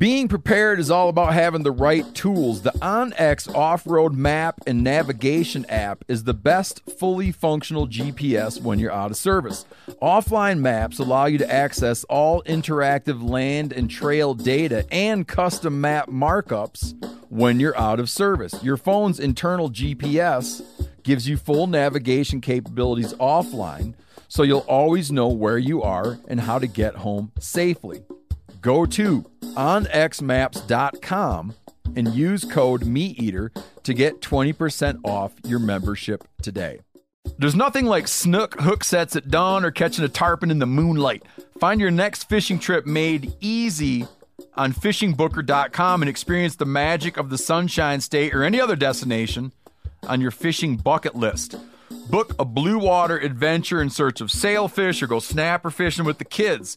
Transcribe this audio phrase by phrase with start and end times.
[0.00, 2.62] Being prepared is all about having the right tools.
[2.62, 8.78] The OnX off road map and navigation app is the best fully functional GPS when
[8.78, 9.66] you're out of service.
[10.00, 16.08] Offline maps allow you to access all interactive land and trail data and custom map
[16.08, 16.94] markups
[17.28, 18.54] when you're out of service.
[18.62, 20.62] Your phone's internal GPS
[21.02, 23.92] gives you full navigation capabilities offline,
[24.28, 28.02] so you'll always know where you are and how to get home safely
[28.60, 31.54] go to onxmaps.com
[31.96, 33.50] and use code MeatEater
[33.82, 36.80] to get 20% off your membership today.
[37.38, 41.22] There's nothing like snook hook sets at dawn or catching a tarpon in the moonlight.
[41.58, 44.06] Find your next fishing trip made easy
[44.54, 49.52] on fishingbooker.com and experience the magic of the Sunshine State or any other destination
[50.06, 51.56] on your fishing bucket list.
[52.08, 56.24] Book a blue water adventure in search of sailfish or go snapper fishing with the
[56.24, 56.76] kids.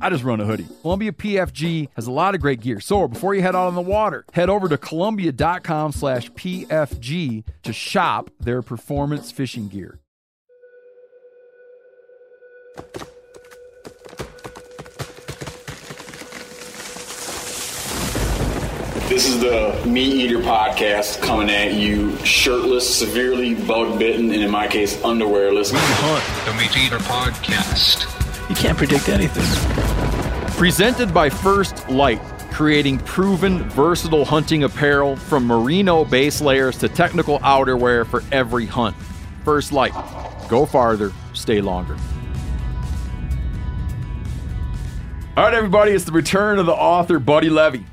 [0.00, 0.66] I just run a hoodie.
[0.82, 2.80] Columbia PFG has a lot of great gear.
[2.80, 7.72] So before you head out on the water, head over to Columbia.com slash PFG to
[7.72, 10.00] shop their performance fishing gear.
[19.08, 24.50] This is the Meat Eater podcast coming at you shirtless, severely bug bitten, and in
[24.50, 25.72] my case, underwearless.
[25.72, 28.15] We hunt the Meat Eater podcast.
[28.48, 29.44] You can't predict anything.
[30.56, 32.20] Presented by First Light,
[32.50, 38.96] creating proven, versatile hunting apparel from merino base layers to technical outerwear for every hunt.
[39.44, 39.92] First Light.
[40.48, 41.96] Go farther, stay longer.
[45.36, 47.84] All right, everybody, it's the return of the author, Buddy Levy.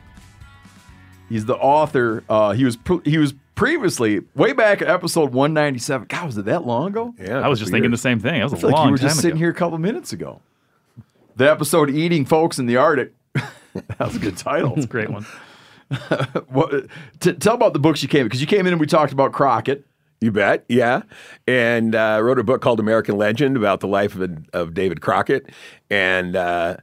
[1.27, 2.23] He's the author.
[2.29, 6.07] Uh, he was pre- he was previously way back at episode 197.
[6.07, 7.13] God, was it that long ago?
[7.19, 8.39] Yeah, I was just thinking the same thing.
[8.39, 9.77] That was I a feel like long you were time just sitting here a couple
[9.77, 10.41] minutes ago.
[11.35, 14.73] The episode "Eating Folks in the Arctic." that was a good title.
[14.75, 15.25] It's a great one.
[16.47, 16.87] what,
[17.19, 19.31] t- tell about the books you came because you came in and we talked about
[19.31, 19.85] Crockett.
[20.21, 21.01] You bet, yeah.
[21.47, 25.49] And uh, wrote a book called American Legend about the life of, of David Crockett.
[25.89, 26.77] And uh,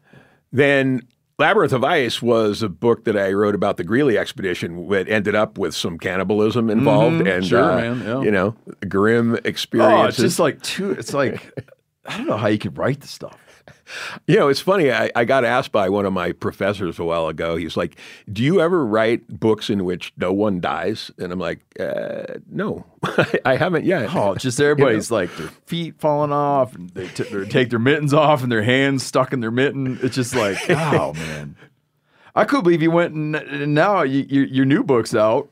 [0.53, 1.09] then
[1.41, 5.35] Labyrinth of Ice was a book that I wrote about the Greely expedition that ended
[5.35, 8.21] up with some cannibalism involved and, Sure, uh, man, yeah.
[8.21, 8.55] you know,
[8.89, 10.05] grim experiences.
[10.05, 10.91] Oh, it's just like two.
[10.93, 11.51] It's like
[12.05, 13.39] I don't know how you could write the stuff.
[14.27, 14.91] You know, it's funny.
[14.93, 17.57] I, I got asked by one of my professors a while ago.
[17.57, 17.97] He's like,
[18.33, 22.85] "Do you ever write books in which no one dies?" And I'm like, uh, "No,
[23.45, 27.47] I haven't yet." Oh, just everybody's like their feet falling off, and they, t- they
[27.47, 29.99] take their mittens off, and their hands stuck in their mitten.
[30.03, 31.57] It's just like, oh man,
[32.35, 35.51] I could believe you went and, and now you, your your new book's out,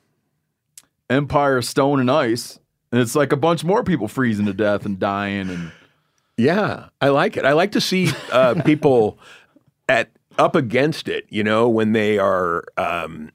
[1.10, 2.58] Empire Stone and Ice,
[2.92, 5.72] and it's like a bunch more people freezing to death and dying, and
[6.38, 7.44] Yeah, I like it.
[7.44, 9.18] I like to see uh, people
[9.88, 11.26] at up against it.
[11.28, 13.30] You know, when they are um,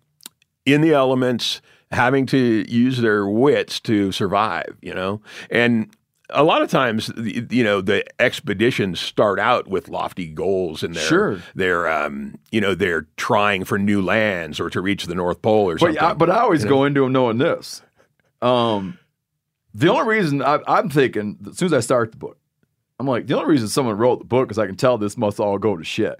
[0.66, 1.62] in the elements,
[1.92, 4.78] having to use their wits to survive.
[4.81, 5.22] You know,
[5.52, 5.90] and
[6.30, 11.03] a lot of times, you know, the expeditions start out with lofty goals, and they're
[11.03, 11.40] Sure.
[11.53, 15.69] they're um, you know they're trying for new lands or to reach the North Pole
[15.69, 16.00] or But something.
[16.02, 17.81] I, but I always go into them knowing this.
[18.42, 18.97] Um,
[19.74, 22.38] the only reason I, I'm thinking as soon as I start the book,
[23.00, 25.40] I'm like the only reason someone wrote the book is I can tell this must
[25.40, 26.20] all go to shit.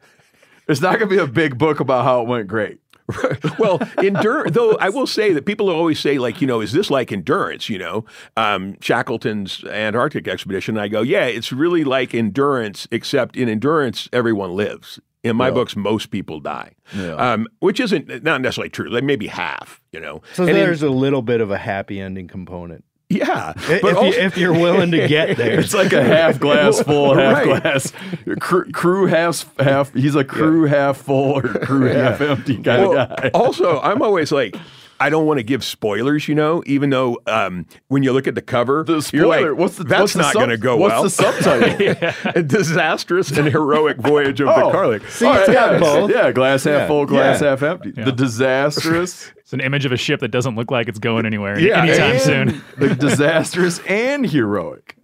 [0.68, 2.80] It's not going to be a big book about how it went great.
[3.60, 4.54] well, endurance.
[4.56, 7.68] Though I will say that people always say, like, you know, is this like endurance?
[7.70, 8.06] You know,
[8.38, 10.78] um, Shackleton's Antarctic expedition.
[10.78, 15.00] I go, yeah, it's really like endurance, except in endurance, everyone lives.
[15.22, 17.14] In my books, most people die, Yeah.
[17.16, 18.90] um, which isn't not necessarily true.
[18.90, 20.22] Like maybe half, you know.
[20.34, 22.84] So And in- there's a little bit of a happy ending component.
[23.10, 25.60] Yeah, If, but you, if, you're willing to get there.
[25.60, 27.62] It's like a half glass full, half Right.
[27.62, 27.94] glass.
[28.40, 29.94] Crew, crew half half.
[29.94, 33.32] He's a crew half full or crew half empty kind Well, of guy.
[33.34, 34.56] also, I'm always like,
[35.00, 38.36] I don't want to give spoilers, you know, even though um, when you look at
[38.36, 39.52] the cover, The you're spoiler.
[39.52, 41.04] like, what's the that's what's not sub- going to go what's well.
[41.04, 42.32] the subtitle?
[42.36, 45.10] a disastrous and heroic voyage of the Karluk.
[45.10, 46.10] See, it's got both.
[46.12, 46.88] Yeah, glass half Yeah.
[46.88, 47.50] full, glass Yeah.
[47.50, 47.92] half empty.
[47.92, 51.60] The disastrous, It's an image of a ship that doesn't look like it's going anywhere
[51.60, 52.62] Yeah, anytime and- soon.
[52.78, 54.96] the disastrous and heroic.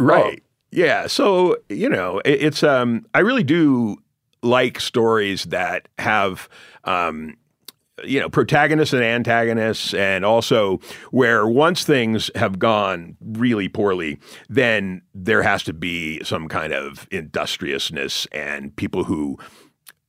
[0.00, 0.42] Right.
[0.70, 1.06] Yeah.
[1.06, 3.96] So, you know, it, it's um I really do
[4.42, 6.48] like stories that have
[6.84, 7.36] um
[8.04, 10.78] you know, protagonists and antagonists, and also
[11.10, 14.18] where once things have gone really poorly,
[14.48, 19.38] then there has to be some kind of industriousness and people who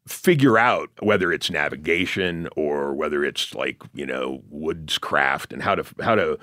[0.08, 5.86] figure out whether it's navigation or whether it's like you know woodscraft and how to
[6.04, 6.38] how to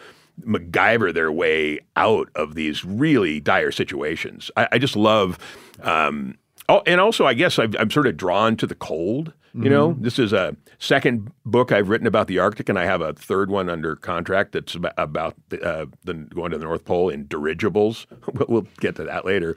[0.45, 4.51] MacGyver their way out of these really dire situations.
[4.57, 5.39] I, I just love,
[5.83, 6.37] um,
[6.71, 9.33] oh, and also I guess I've, I'm sort of drawn to the cold.
[9.53, 13.01] You know, this is a second book I've written about the Arctic, and I have
[13.01, 16.85] a third one under contract that's about, about the, uh, the going to the North
[16.85, 18.07] Pole in dirigibles.
[18.33, 19.57] We'll, we'll get to that later.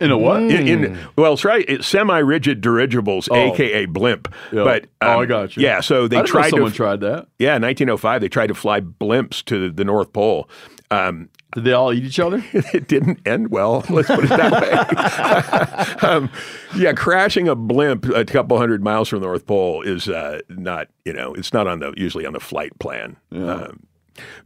[0.00, 0.42] In a what?
[0.42, 1.64] In, in well, it's right.
[1.68, 4.34] It's semi-rigid dirigibles, aka blimp.
[4.50, 4.64] Yeah.
[4.64, 5.62] But Oh, I um, got you.
[5.62, 6.76] Yeah, so they I didn't know tried someone to.
[6.76, 7.28] tried that.
[7.38, 10.48] Yeah, 1905, they tried to fly blimps to the North Pole.
[10.90, 12.44] Um, Did they all eat each other?
[12.52, 13.84] it didn't end well.
[13.88, 16.08] Let's put it that way.
[16.08, 16.30] um,
[16.76, 20.88] yeah, crashing a blimp a couple hundred miles from the North Pole is uh, not,
[21.04, 23.16] you know, it's not on the usually on the flight plan.
[23.32, 23.86] Um,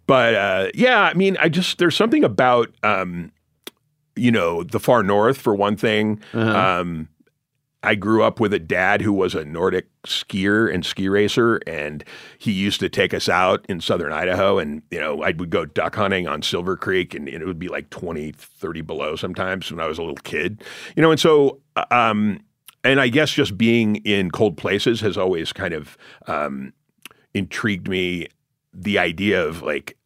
[0.07, 3.33] but uh, yeah, I mean, I just there's something about um,
[4.17, 6.21] you know the far north for one thing.
[6.55, 7.09] Um,
[7.85, 12.03] I grew up with a dad who was a Nordic skier and ski racer, and
[12.39, 14.59] he used to take us out in southern Idaho.
[14.59, 17.59] And, you know, I would go duck hunting on Silver Creek, and, and it would
[17.59, 20.65] be like 20, 30 below sometimes when I was a little kid.
[20.97, 22.41] You know, and so, uh, um,
[22.83, 26.73] and I guess just being in cold places has always kind of um,
[27.35, 28.29] intrigued me.
[28.77, 29.97] The idea of like,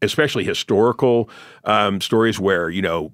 [0.00, 1.28] especially historical
[1.64, 3.12] um, stories where, you know,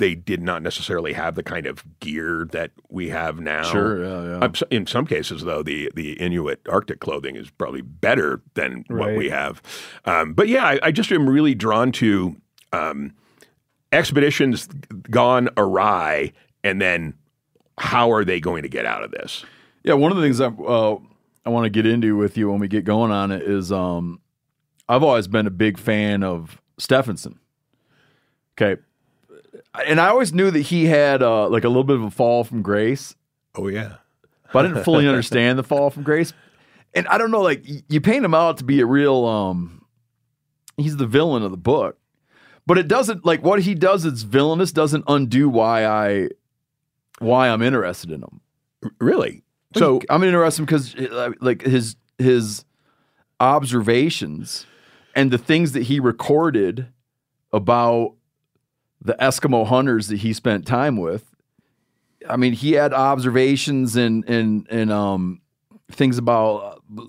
[0.00, 3.62] they did not necessarily have the kind of gear that we have now.
[3.62, 4.62] Sure, yeah, yeah.
[4.70, 9.28] In some cases, though, the the Inuit Arctic clothing is probably better than what we
[9.28, 9.62] have.
[10.06, 12.34] Um, but yeah, I, I just am really drawn to
[12.72, 13.12] um,
[13.92, 14.66] expeditions
[15.10, 16.32] gone awry,
[16.64, 17.14] and then
[17.78, 19.44] how are they going to get out of this?
[19.84, 20.98] Yeah, one of the things I uh,
[21.44, 24.20] I want to get into with you when we get going on it is um,
[24.88, 27.38] I've always been a big fan of Stefansson.
[28.58, 28.80] Okay,
[29.74, 32.44] and I always knew that he had uh, like a little bit of a fall
[32.44, 33.14] from grace,
[33.54, 33.96] Oh yeah,
[34.52, 36.32] but I didn't fully understand the fall from grace.
[36.94, 39.84] And I don't know, like you paint him out to be a real um,
[40.76, 41.98] he's the villain of the book,
[42.66, 44.04] but it doesn't like what he does.
[44.04, 46.28] It's villainous doesn't undo why I
[47.20, 48.40] why I'm interested in him.
[48.98, 49.42] really.
[49.76, 50.96] So I'm interested because
[51.40, 52.64] like his his
[53.38, 54.66] observations
[55.14, 56.88] and the things that he recorded
[57.52, 58.14] about
[59.00, 61.24] the Eskimo hunters that he spent time with.
[62.28, 65.40] I mean, he had observations and and and um
[65.90, 67.04] things about uh,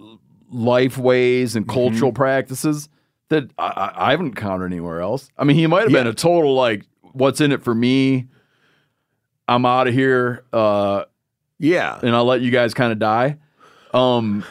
[0.52, 2.90] life ways and cultural practices
[3.30, 5.30] that I, I, haven't encountered anywhere else.
[5.38, 6.84] I mean, he might have been a total like,
[7.14, 8.28] "What's in it for me?
[9.48, 11.06] I'm out of here." Uh,
[11.60, 13.38] yeah, and I'll let you guys kind of die.
[13.94, 14.44] Um,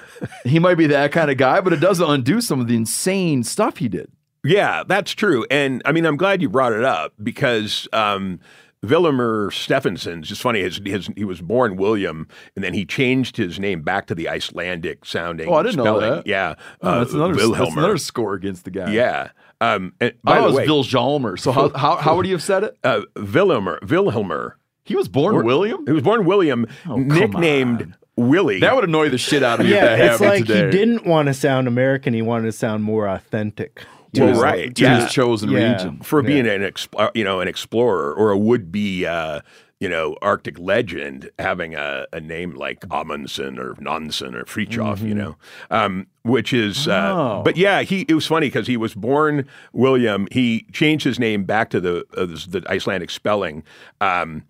[0.45, 3.43] he might be that kind of guy, but it doesn't undo some of the insane
[3.43, 4.11] stuff he did.
[4.45, 5.47] Yeah, that's true.
[5.51, 8.41] And I mean, I'm glad you brought it up because um,
[8.83, 10.63] Willimer Stefansson's just funny.
[10.63, 12.27] His, his, he was born William,
[12.57, 15.49] and then he changed his name back to the Icelandic sounding.
[15.49, 16.27] Oh, I didn't know that.
[16.27, 18.91] Yeah, Oh, that's another that's another score against the guy.
[18.93, 19.31] Yeah.
[19.61, 21.39] Um, and I by thought the it was way, Vilhjalmur.
[21.39, 22.79] So how, how how would you have said it?
[22.85, 24.57] uh, Wilhelmer, Wilhelmer.
[24.85, 25.85] He was born William.
[25.87, 28.61] He was born William, Oh, nicknamed Willie.
[28.61, 29.73] That would annoy the shit out of me.
[29.75, 30.65] if that Yeah, it's like today.
[30.67, 32.15] he didn't want to sound American.
[32.15, 33.85] He wanted to sound more authentic.
[34.15, 35.03] To Well, his, right, to yeah.
[35.03, 35.73] his chosen Yeah.
[35.73, 36.01] region.
[36.01, 39.41] for being an exp- you know an explorer or a would be uh,
[39.79, 45.15] you know Arctic legend having a, a name like Amundsen or Nansen or Fridtjof, you
[45.15, 45.37] know,
[45.71, 47.43] um, which is uh, Oh.
[47.45, 50.27] but yeah, he it was funny because he was born William.
[50.33, 53.63] He changed his name back to the uh, the Icelandic spelling,
[54.01, 54.43] um,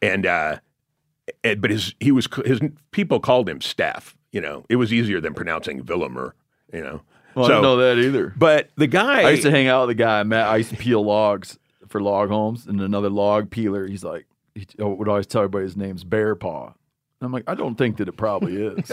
[0.00, 0.58] and uh,
[1.44, 2.60] and- but his he was his
[2.92, 4.16] people called him Staff.
[4.32, 6.34] You know, it was easier than pronouncing Willimer.
[6.72, 7.02] You know,
[7.36, 8.32] Well, I didn't know that either.
[8.36, 10.22] But the guy, I used to hang out with the guy.
[10.22, 10.48] Matt.
[10.48, 13.86] I used to peel logs for log homes, and another log peeler.
[13.86, 16.72] He's like, he would always tell everybody his name's Bear Paw.
[17.20, 18.92] I'm like, I don't think that it probably is.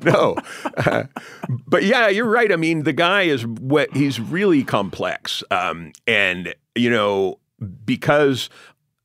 [0.04, 0.36] no.
[0.76, 1.04] Uh,
[1.66, 2.52] but yeah, you're right.
[2.52, 5.42] I mean, the guy is what he's really complex.
[5.50, 7.40] Um, and, you know,
[7.84, 8.50] because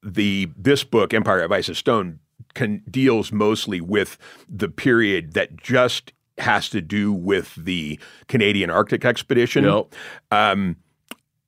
[0.03, 2.19] the this book, Empire of Ice and Stone,
[2.53, 9.05] can, deals mostly with the period that just has to do with the Canadian Arctic
[9.05, 9.63] expedition.
[9.65, 9.93] Yep.
[10.31, 10.75] Um,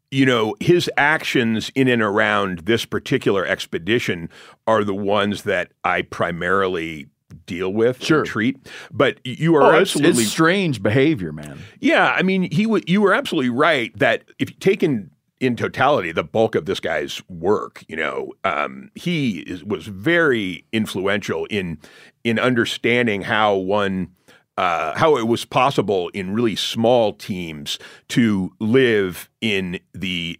[0.10, 4.29] you know, his actions in and around this particular expedition
[4.67, 7.07] are the ones that I primarily
[7.45, 8.24] deal with and Sure.
[8.25, 8.57] treat.
[8.91, 11.60] But you are Oh, absolutely it's strange behavior, man.
[11.79, 15.55] yeah, I mean, he w- you were absolutely right that if you take in in
[15.55, 21.45] totality the bulk of this guy's work, you know, um, he is, was very influential
[21.45, 21.77] in
[22.25, 24.10] in understanding how one.
[24.58, 27.79] Uh, how it was possible in really small teams
[28.10, 30.39] to live in the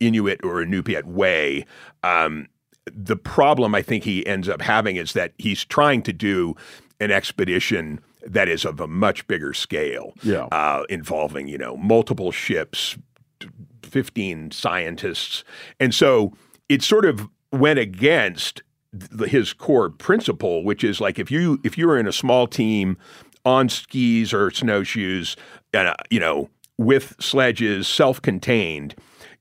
[0.00, 1.64] Inuit or Inupiat way.
[2.02, 2.48] Um,
[2.92, 6.54] the problem I think he ends up having is that he's trying to do
[7.00, 10.46] an expedition that is of a much bigger scale, Yeah.
[10.50, 12.98] uh, involving you know multiple ships,
[13.82, 15.44] fifteen scientists,
[15.80, 16.32] and so
[16.68, 18.62] it sort of went against
[19.16, 22.46] th- his core principle, which is like if you if you were in a small
[22.46, 22.96] team
[23.44, 25.36] on skis or snowshoes,
[25.74, 28.94] uh, you know, with sledges, self-contained,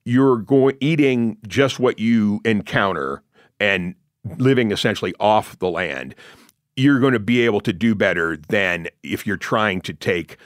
[0.05, 3.21] you're going eating just what you encounter
[3.59, 3.95] and
[4.37, 6.15] living essentially off the land.
[6.75, 10.37] You're going to be able to do better than if you're trying to take,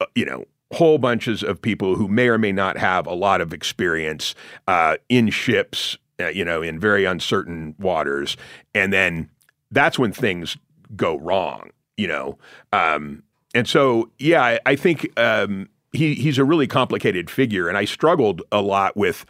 [0.00, 3.40] uh, you know, whole bunches of people who may or may not have a lot
[3.40, 4.34] of experience
[4.68, 8.36] uh, in ships, uh, you know, in very uncertain waters,
[8.74, 9.28] and then
[9.70, 10.56] that's when things
[10.96, 11.70] go wrong,
[12.02, 12.36] you know.
[12.72, 13.22] Um,
[13.54, 17.84] and so, yeah, I, I think um, he he's a really complicated figure, and I
[17.84, 19.24] struggled a lot with,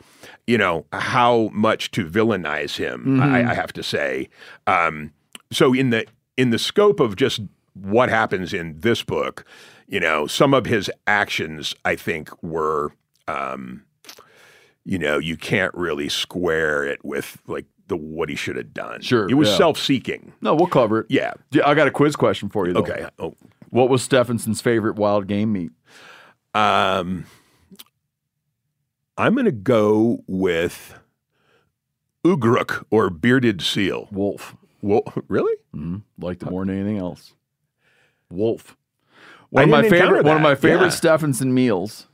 [0.46, 3.20] you know, how much to villainize him.
[3.20, 4.30] I, I have to say.
[4.66, 5.12] Um,
[5.50, 6.06] so in the
[6.38, 7.40] in the scope of just
[7.74, 9.44] what happens in this book,
[9.86, 12.92] you know, some of his actions I think were,
[13.28, 13.84] um,
[14.84, 19.00] you know, you can't really square it with like the what he should have done.
[19.00, 19.56] Sure, it was yeah.
[19.56, 20.32] self-seeking.
[20.40, 21.06] No, we'll cover it.
[21.08, 21.32] Yeah.
[21.50, 22.72] Yeah, I got a quiz question for you.
[22.74, 22.80] Though.
[22.80, 23.06] Okay.
[23.18, 23.34] Oh,
[23.70, 25.72] What was Stefansson's favorite wild game meat?
[26.54, 27.24] Um,
[29.16, 30.94] I'm going to go with
[32.24, 34.08] ugruk or bearded seal.
[34.10, 34.56] Wolf.
[34.80, 35.54] Well, really?
[35.72, 37.34] hmm Liked it more than anything else.
[38.30, 38.76] Wolf.
[39.50, 40.24] One of my favorite.
[40.24, 40.90] One of my favorite Yeah.
[40.90, 42.06] Stephenson meals.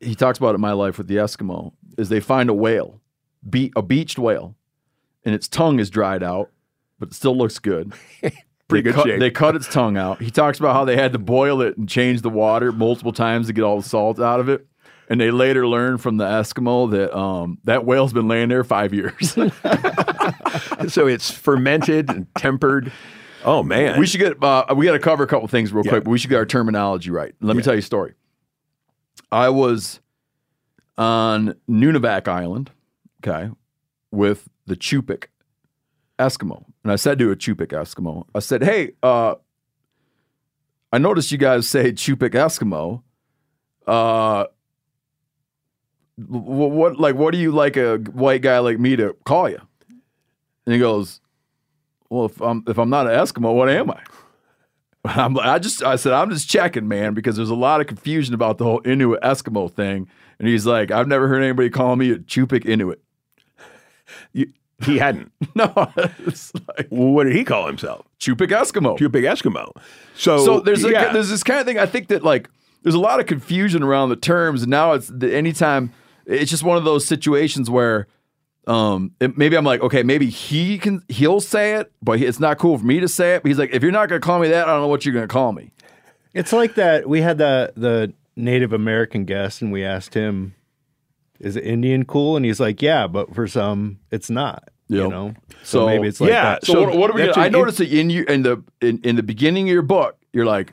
[0.00, 1.72] He talks about it in my life with the Eskimo.
[1.96, 3.00] Is they find a whale,
[3.48, 4.54] be a beached whale,
[5.24, 6.50] and its tongue is dried out,
[6.98, 7.92] but it still looks good.
[8.68, 9.20] Pretty they good cut, shape.
[9.20, 10.20] They cut its tongue out.
[10.20, 13.46] He talks about how they had to boil it and change the water multiple times
[13.46, 14.66] to get all the salt out of it.
[15.08, 18.92] And they later learned from the Eskimo that um, that whale's been laying there five
[18.92, 19.30] years.
[20.88, 22.92] so it's fermented and tempered.
[23.42, 25.92] Oh man, we should get uh, we got to cover a couple things real Yeah.
[25.92, 27.34] quick, but we should get our terminology right.
[27.40, 28.14] Let me tell you a story.
[29.32, 30.00] I was
[30.98, 32.70] on Nunivak Island,
[34.10, 35.26] with the Chupik
[36.18, 39.36] Eskimo, and I said to a Chupik Eskimo, I said, "Hey, uh,
[40.92, 43.02] I noticed you guys say Chupik Eskimo.
[43.86, 44.46] Uh,
[46.16, 49.60] wh- what like what do you like a white guy like me to call you?"
[50.66, 51.20] And he goes,
[52.10, 54.02] well, if I'm if I'm not an Eskimo, what am I?
[55.04, 58.34] I'm, I just I said I'm just checking, man, because there's a lot of confusion
[58.34, 60.08] about the whole Inuit Eskimo thing.
[60.38, 63.02] And he's like, I've never heard anybody call me a Chupik Inuit.
[64.32, 65.32] He hadn't.
[65.54, 65.72] No,
[66.18, 68.06] it's like what did he call himself?
[68.20, 68.96] Chupik Eskimo.
[68.96, 69.72] Too big Eskimo.
[70.14, 71.12] So, so there's a, yeah.
[71.12, 71.80] there's this kind of thing.
[71.80, 72.48] I think that like
[72.82, 75.92] there's a lot of confusion around the terms, and now it's the, anytime
[76.26, 78.06] it's just one of those situations where
[78.68, 82.58] um it, maybe I'm like, okay, maybe he can he'll say it, but it's not
[82.58, 83.42] cool for me to say it.
[83.42, 85.14] But he's like, if you're not gonna call me that, I don't know what you're
[85.14, 85.72] gonna call me.
[86.34, 87.08] It's like that.
[87.08, 90.54] We had the the Native American guest, and we asked him,
[91.40, 95.34] "Is it Indian cool?" And he's like, "Yeah, but for some, it's not." You know,
[95.64, 96.64] so, So- maybe it's like yeah, that.
[96.64, 97.26] So, So what, what are we?
[97.26, 100.16] Gonna, I noticed that in you in the in, in the beginning of your book,
[100.32, 100.72] you're like,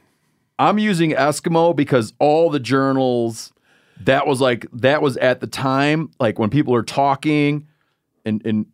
[0.57, 3.51] I'm using Eskimo because all the journals
[4.01, 7.67] that was like that was at the time like when people are talking,
[8.25, 8.65] and and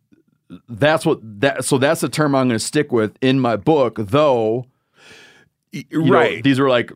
[0.68, 3.96] that's what that so that's the term I'm going to stick with in my book.
[3.98, 4.66] Though,
[5.72, 6.42] you know, right.
[6.44, 6.92] these were like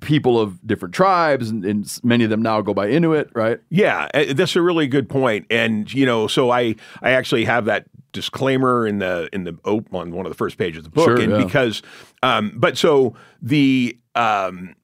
[0.00, 3.60] people of different tribes, and, and many of them now go by Inuit, right?
[3.70, 5.46] Yeah, uh, that's a really good point.
[5.50, 9.92] And you know, so I I actually have that disclaimer in the in the op-
[9.92, 11.44] on one of the first pages of the book, Sure, and yeah.
[11.44, 11.82] because,
[12.22, 14.74] um, but so the um.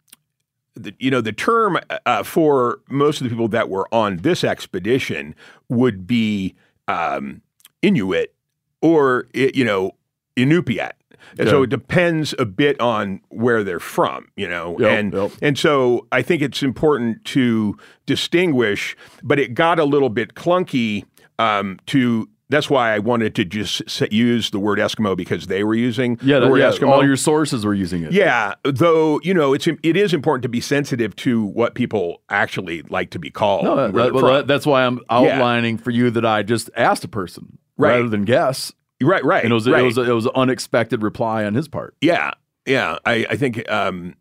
[0.76, 4.42] The, you know the term uh, for most of the people that were on this
[4.42, 5.36] expedition
[5.68, 6.56] would be
[6.88, 7.42] um,
[7.80, 8.34] Inuit
[8.82, 9.92] or you know
[10.36, 10.94] Inupiat.
[11.38, 14.78] And so it depends a bit on where they're from, you know.
[14.78, 15.30] Yep, and yep.
[15.42, 17.76] and so I think it's important to
[18.06, 21.04] distinguish, but it got a little bit clunky
[21.38, 25.74] um, to that's why I wanted to just use the word Eskimo because they were
[25.74, 26.88] using Yeah, the word yeah, Eskimo.
[26.90, 28.12] all your sources were using it.
[28.12, 32.82] Yeah, though you know it's it is important to be sensitive to what people actually
[32.82, 33.64] like to be called.
[33.64, 37.04] No, where that, well, that- that's why I'm outlining for you that I just asked
[37.04, 37.96] a person Right.
[37.96, 38.72] rather than guess.
[39.02, 39.44] Right, right.
[39.44, 39.82] And it was right.
[39.82, 41.96] it was it was an unexpected reply on his part.
[42.00, 42.32] Yeah,
[42.66, 42.98] yeah.
[43.04, 44.14] I, I think, um,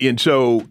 [0.00, 0.66] and so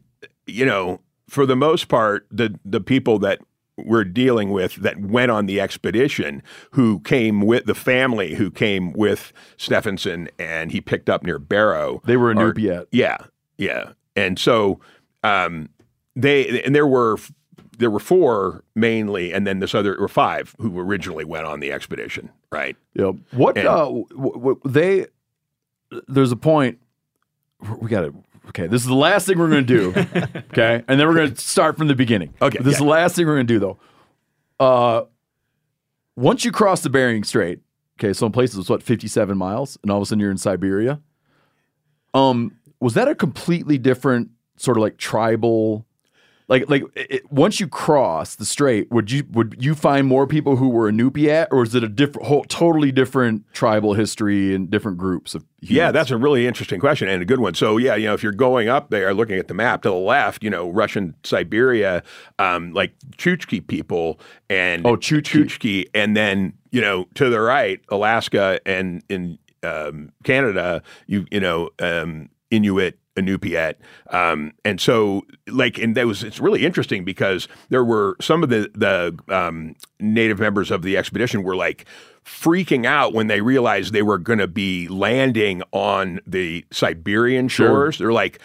[0.46, 3.40] you know, for the most part, the the people that
[3.78, 8.92] we're dealing with that went on the expedition, who came with the family, who came
[8.94, 12.02] with Stefansson, and he picked up near Barrow.
[12.06, 12.88] They were a are- Nupiat.
[12.92, 13.18] Yeah,
[13.58, 13.92] yeah.
[14.16, 14.80] And so,
[15.24, 15.70] um,
[16.16, 17.18] they and there were
[17.80, 21.72] there were four mainly, and then this other or five who originally went on the
[21.72, 22.30] expedition.
[22.52, 22.76] Right.
[22.94, 23.14] Yeah.
[23.32, 25.08] What And- uh, w- w- they
[26.08, 26.78] there's a point
[27.80, 28.14] we got to
[28.50, 29.90] okay, this is the last thing we're going to do.
[30.52, 30.84] okay?
[30.88, 32.34] And then we're going to start from the beginning.
[32.42, 33.78] Okay, This is the last thing we're going to do though.
[34.60, 35.04] Uh
[36.16, 37.60] once you cross the Bering Strait,
[38.00, 41.00] okay, some places it's what 57 miles and all of a sudden you're in Siberia.
[42.14, 45.86] Um was that a completely different sort of like tribal
[46.50, 50.56] like like it, once you cross the strait, would you would you find more people
[50.56, 54.98] who were Inupiat, or is it a different, whole, totally different tribal history and different
[54.98, 55.46] groups of?
[55.62, 55.76] Humans?
[55.76, 57.54] Yeah, that's a really interesting question and a good one.
[57.54, 59.96] So, yeah, you know, if you're going up there, looking at the map to the
[59.96, 62.02] left, you know, Russian Siberia,
[62.40, 65.44] um, like Chukchi people and Oh, Chukchi.
[65.44, 71.40] Chukchi, and then you know to the right, Alaska and in um, Canada, you you
[71.40, 72.98] know um, Inuit.
[73.20, 73.76] Inupiat,
[74.12, 78.50] um, and so like, and that was it's really interesting because there were some of
[78.50, 81.86] the the um, native members of the expedition were like
[82.26, 87.98] freaking out when they realized they were going to be landing on the Siberian shores.
[87.98, 88.40] They're like,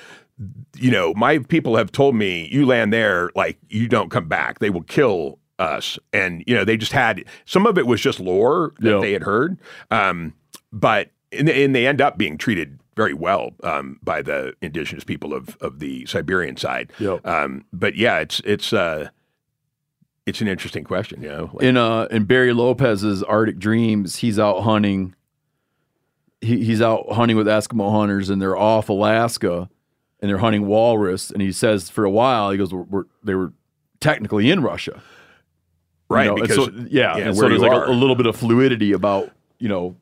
[0.76, 4.58] you know, my people have told me you land there, like you don't come back.
[4.60, 5.98] They will kill us.
[6.12, 9.00] And you know, they just had some of it was just lore that Yeah.
[9.00, 9.58] they had heard,
[9.90, 10.32] um,
[10.72, 15.34] but and, and they end up being treated very well um, by the indigenous people
[15.34, 16.92] of of the Siberian side.
[16.98, 17.18] Yeah.
[17.24, 19.08] Um, but yeah, it's it's uh,
[20.26, 21.22] it's an interesting question.
[21.22, 25.14] You know, like- in uh in Barry Lopez's Arctic Dreams, he's out hunting.
[26.40, 29.68] He, he's out hunting with Eskimo hunters, and they're off Alaska,
[30.20, 31.30] and they're hunting walrus.
[31.30, 33.54] And he says for a while, he goes, we're, we're, they were
[34.00, 35.00] technically in Russia, You
[36.16, 36.26] right?
[36.26, 38.36] know, and because so, yeah, yeah, and so there's like a, a little bit of
[38.36, 39.96] fluidity about you know.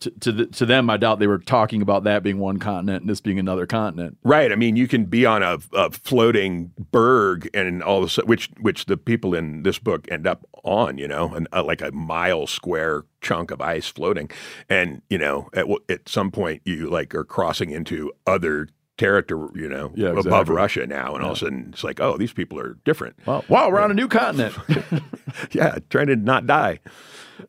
[0.00, 3.02] To to, the, to them, I doubt they were talking about that being one continent
[3.02, 4.18] and this being another continent.
[4.22, 4.52] Right.
[4.52, 8.50] I mean, you can be on a, a floating berg, and all of a which
[8.60, 11.92] which the people in this book end up on, you know, and uh, like a
[11.92, 14.30] mile square chunk of ice floating,
[14.68, 19.68] and you know, at at some point, you like are crossing into other territory, you
[19.68, 20.48] know, Yeah, above.
[20.48, 23.16] Russia now, and all of a sudden, it's like, oh, these people are different.
[23.26, 24.54] Wow, wow, we're on a new continent.
[25.52, 26.80] yeah, trying to not die.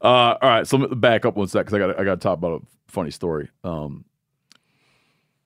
[0.02, 2.16] Uh, all right, so let me back up one sec because I got I got
[2.16, 3.50] to talk about a funny story.
[3.64, 4.06] Um,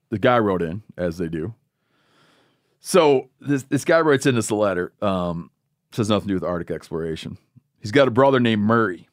[0.09, 1.53] the guy wrote in as they do.
[2.79, 4.93] So this this guy writes in this letter.
[5.01, 5.51] Um,
[5.91, 7.37] says nothing to do with Arctic exploration.
[7.79, 9.07] He's got a brother named Murray.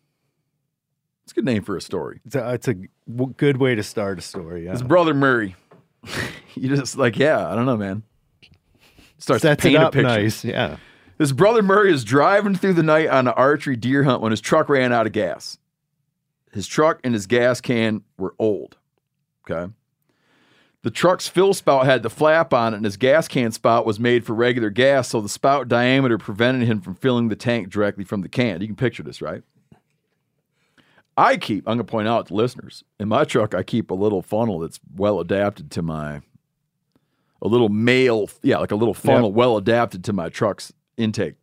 [1.24, 2.20] It's a good name for a story.
[2.24, 2.74] It's a, it's a
[3.11, 4.64] w- good way to start a story.
[4.64, 4.72] Yeah.
[4.72, 5.57] His brother Murray.
[6.62, 8.03] you just like yeah, I don't know, man.
[9.18, 10.03] Starts to Sets paint it a picture.
[10.03, 10.44] nice.
[10.44, 10.77] Yeah.
[11.18, 14.40] His brother Murray is driving through the night on an archery deer hunt when his
[14.40, 15.59] truck ran out of gas.
[16.53, 18.77] His truck and his gas can were old.
[19.49, 19.73] Okay.
[20.83, 23.99] The truck's fill spout had the flap on it, and his gas can spout was
[23.99, 28.05] made for regular gas, so the spout diameter prevented him from filling the tank directly
[28.05, 28.61] from the can.
[28.61, 29.42] You can picture this, right?
[31.16, 33.94] I keep, I'm going to point out to listeners, in my truck, I keep a
[33.94, 36.23] little funnel that's well adapted to my,
[37.42, 41.35] a little male, yeah, like a little funnel well adapted to my truck's intake.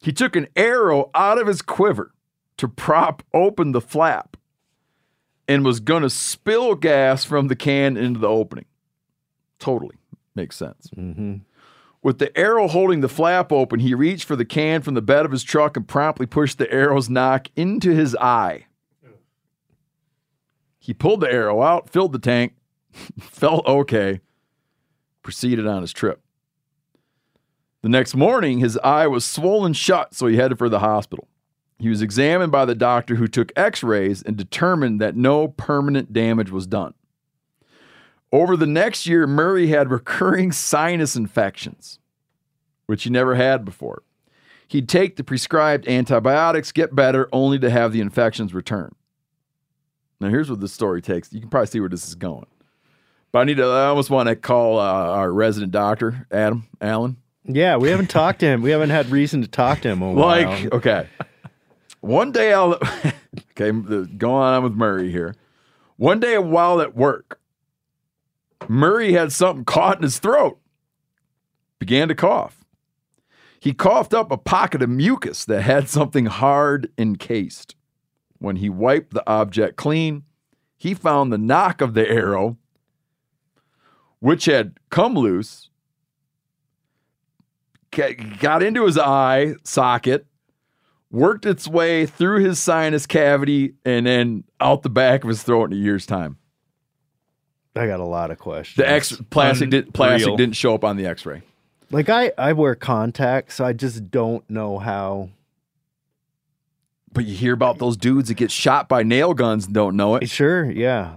[0.00, 2.12] He took an arrow out of his quiver
[2.56, 4.36] to prop open the flap
[5.46, 8.66] and was going to spill gas from the can into the opening.
[9.58, 9.96] Totally
[10.34, 10.88] makes sense.
[10.96, 11.36] Mm-hmm.
[12.02, 15.24] With the arrow holding the flap open, he reached for the can from the bed
[15.24, 18.66] of his truck and promptly pushed the arrow's nock into his eye.
[20.80, 22.54] He pulled the arrow out, filled the tank,
[23.20, 24.20] felt okay,
[25.22, 26.20] proceeded on his trip.
[27.82, 31.28] The next morning, his eye was swollen shut, so he headed for the hospital.
[31.78, 36.12] He was examined by the doctor who took x rays and determined that no permanent
[36.12, 36.94] damage was done.
[38.30, 41.98] Over the next year, Murray had recurring sinus infections,
[42.86, 44.04] which he never had before.
[44.68, 48.94] He'd take the prescribed antibiotics, get better, only to have the infections return.
[50.20, 51.32] Now, here's what this story takes.
[51.32, 52.46] You can probably see where this is going.
[53.32, 57.16] But I need to, I almost want to call uh, our resident doctor, Adam Allen.
[57.44, 58.62] Yeah, we haven't talked to him.
[58.62, 60.68] We haven't had reason to talk to him a Like, while.
[60.74, 61.08] okay.
[62.00, 62.78] One day I'll
[63.58, 65.34] Okay, going on with Murray here.
[65.96, 67.40] One day while at work,
[68.68, 70.58] Murray had something caught in his throat,
[71.78, 72.64] began to cough.
[73.60, 77.76] He coughed up a pocket of mucus that had something hard encased.
[78.38, 80.24] When he wiped the object clean,
[80.76, 82.56] he found the nock of the arrow,
[84.22, 85.68] which had come loose,
[87.90, 90.26] got into his eye socket,
[91.10, 95.72] worked its way through his sinus cavity, and then out the back of his throat
[95.72, 96.36] in a year's time.
[97.74, 98.76] I got a lot of questions.
[98.76, 101.42] The X plastic did, plastic didn't show up on the X-ray.
[101.90, 105.30] like I, I wear contacts, so I just don't know how.
[107.12, 110.14] But you hear about those dudes that get shot by nail guns and don't know
[110.14, 110.30] it.
[110.30, 111.16] Sure, yeah.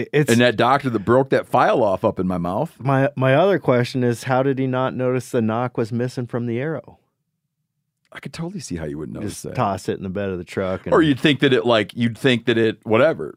[0.00, 2.78] It, it's And that doctor that broke that file off up in my mouth.
[2.78, 6.46] my my other question is how did he not notice the nock was missing from
[6.46, 6.98] the arrow?
[8.10, 9.54] I could totally see how you wouldn't notice Just that.
[9.54, 10.86] toss it in the bed of the truck.
[10.86, 13.36] And, Or you'd think that it like you'd think that it whatever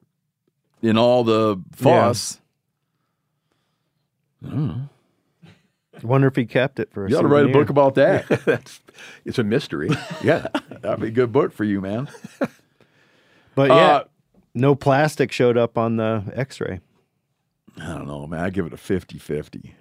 [0.82, 2.40] in all the fuss.
[4.44, 4.78] i
[6.04, 8.28] wonder if he kept it for a You ought to write a book about that.
[8.46, 8.80] That's
[9.26, 9.90] it's a mystery.
[10.24, 10.48] Yeah.
[10.82, 12.08] That'd be a good book for you, man.
[13.56, 14.04] But yeah, Uh,
[14.54, 16.80] no plastic showed up on the X-ray.
[17.80, 18.40] I don't know, man.
[18.42, 19.72] I give it a 50-50.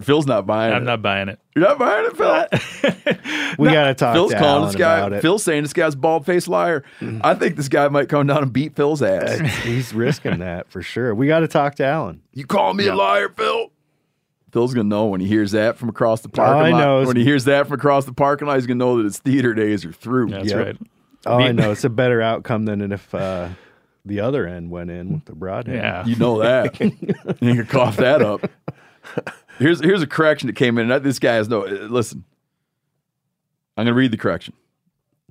[0.00, 0.86] Phil's not buying I'm it.
[0.86, 1.40] not buying it.
[1.56, 3.14] You're not buying it, Phil.
[3.58, 4.98] We got to talk Phil's to calling Alan this guy.
[4.98, 5.22] about it.
[5.22, 6.84] Phil's saying this guy's bald faced liar.
[7.22, 9.40] I think this guy might come down and beat Phil's ass.
[9.64, 11.12] He's risking that for sure.
[11.14, 12.22] We got to talk to Alan.
[12.32, 13.72] You call me a liar, Phil?
[14.52, 16.78] Phil's gonna know when he hears that from across the parking All I lot.
[17.02, 19.18] know when he hears that from across the parking lot, he's gonna know that his
[19.18, 20.30] theater days are through.
[20.30, 20.66] That's Yep.
[20.66, 20.76] right.
[21.26, 23.48] All I know it's a better outcome than if uh,
[24.08, 25.76] the other end went in with the broadhead.
[25.76, 26.04] Yeah.
[26.06, 26.80] You know that.
[27.40, 28.50] you can cough that up.
[29.58, 30.88] Here's here's a correction that came in.
[31.02, 31.64] This guy has no.
[31.66, 32.24] uh, Listen,
[33.76, 34.54] I'm gonna read the correction.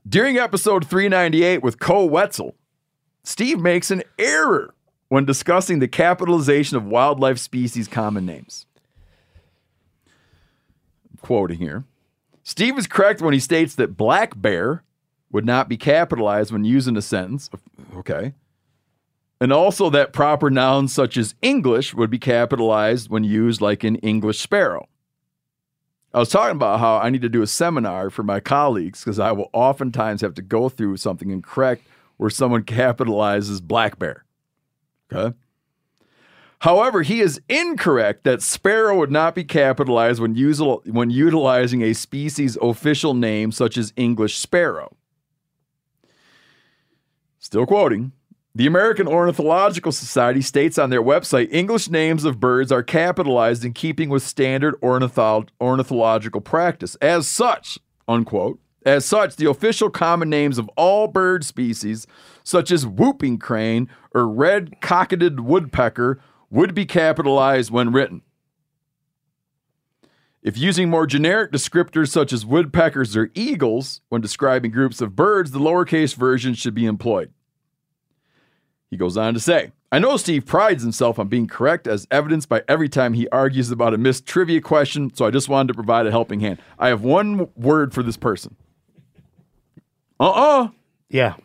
[0.08, 2.56] During episode 398 with Cole Wetzel,
[3.24, 4.74] Steve makes an error
[5.10, 8.66] when discussing the capitalization of wildlife species common names.
[11.22, 11.84] quoting here.
[12.44, 14.84] Steve is correct when he states that black bear
[15.32, 17.50] would not be capitalized when used in a sentence.
[17.98, 18.34] Okay.
[19.40, 23.98] And also that proper nouns such as English would be capitalized when used like an
[23.98, 24.88] English sparrow.
[26.14, 29.20] I was talking about how I need to do a seminar for my colleagues because
[29.20, 31.84] I will oftentimes have to go through something incorrect
[32.16, 34.26] where someone capitalizes black bear.
[35.12, 35.36] Okay.
[36.62, 41.94] However, he is incorrect that sparrow would not be capitalized when, usil- when utilizing a
[41.94, 44.98] species official name such as English sparrow.
[47.38, 48.12] Still quoting.
[48.58, 53.72] The American Ornithological Society states on their website English names of birds are capitalized in
[53.72, 56.96] keeping with standard ornithol- ornithological practice.
[56.96, 62.08] As such, unquote, as such, the official common names of all bird species,
[62.44, 68.24] such as whooping crane or red cockaded woodpecker, would be capitalized when written.
[70.42, 75.52] If using more generic descriptors such as woodpeckers or eagles when describing groups of birds,
[75.52, 77.32] the lowercase version should be employed.
[78.90, 82.50] He goes on to say, I know Steve prides himself on being correct as evidenced
[82.50, 85.74] by every time he argues about a missed trivia question, so I just wanted to
[85.74, 86.60] provide a helping hand.
[86.80, 88.56] I have one word for this person.
[90.20, 90.68] Uh uh
[91.10, 91.36] Yeah.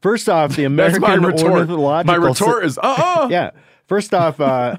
[0.00, 1.52] First off, the That's American my retort.
[1.52, 3.50] Ornithological My retort is uh uh yeah.
[3.86, 4.76] First off, uh,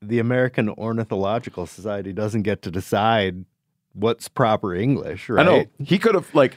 [0.00, 3.44] the American Ornithological Society doesn't get to decide
[3.92, 5.46] what's proper English, right?
[5.46, 5.64] I know.
[5.78, 6.56] He could have, like,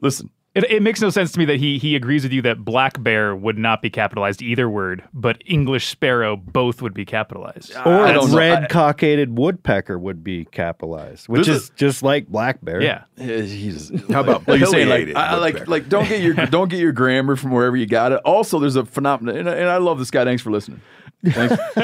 [0.00, 2.64] listen, It, it makes no sense to me that he he agrees with you that
[2.64, 7.74] black bear would not be capitalized either word, but English sparrow both would be capitalized.
[7.84, 12.28] Or I don't red I- cockaded woodpecker would be capitalized, which is is- just like
[12.28, 12.80] black bear.
[12.80, 13.02] Yeah.
[13.16, 16.78] He's How about like you're saying, like, I, like, like, don't get your don't get
[16.78, 18.20] your grammar from wherever you got it.
[18.24, 20.24] Also, there's a phenomenon, and, I- and I love this guy.
[20.24, 20.80] Thanks for listening.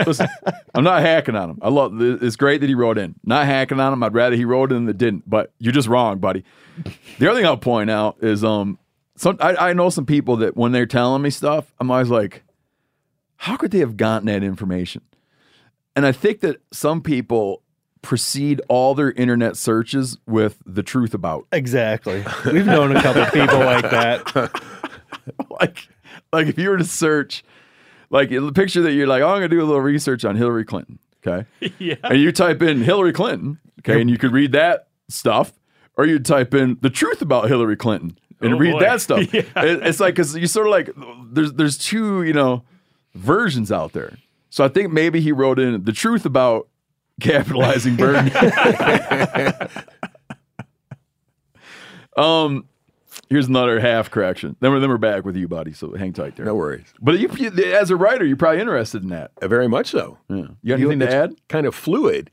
[0.06, 0.28] Listen,
[0.74, 1.58] I'm not hacking on him.
[1.62, 2.00] I love.
[2.00, 3.14] It's great that he wrote in.
[3.24, 4.02] Not hacking on him.
[4.02, 5.28] I'd rather he wrote in than didn't.
[5.28, 6.44] But you're just wrong, buddy.
[7.18, 8.78] The other thing I'll point out is, um,
[9.16, 12.42] some I, I know some people that when they're telling me stuff, I'm always like,
[13.36, 15.02] how could they have gotten that information?
[15.96, 17.62] And I think that some people
[18.02, 21.46] precede all their internet searches with the truth about.
[21.52, 22.24] Exactly.
[22.46, 24.62] We've known a couple people like that.
[25.60, 25.88] like
[26.32, 27.44] like if you were to search
[28.10, 30.64] like the picture that you're like, oh, I'm gonna do a little research on Hillary
[30.64, 30.98] Clinton.
[31.26, 31.46] Okay.
[31.78, 31.94] Yeah.
[32.02, 35.52] And you type in Hillary Clinton, okay, and you could read that stuff,
[35.96, 38.80] or you type in the truth about Hillary Clinton and Oh, read boy.
[38.80, 39.32] that stuff.
[39.32, 39.42] Yeah.
[39.56, 40.90] It- it's like because you sort of like
[41.32, 42.64] there's there's two, you know,
[43.14, 44.16] versions out there.
[44.50, 46.68] So I think maybe he wrote in the truth about
[47.20, 48.32] capitalizing bird.
[52.16, 52.64] um
[53.28, 54.56] Here's another half correction.
[54.60, 55.72] Then we're then we're back with you, buddy.
[55.72, 56.46] So hang tight there.
[56.46, 56.92] No worries.
[57.00, 59.30] But you, you, as a writer, you're probably interested in that.
[59.40, 60.18] Uh, Very much so.
[60.28, 60.36] Yeah.
[60.62, 61.34] You got anything to add?
[61.48, 62.30] Kind of fluid.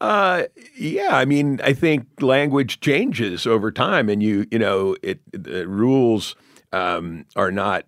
[0.00, 0.44] Uh,
[0.76, 5.66] yeah, I mean, I think language changes over time, and you, you know, it the
[5.66, 6.36] rules
[6.72, 7.84] um, are not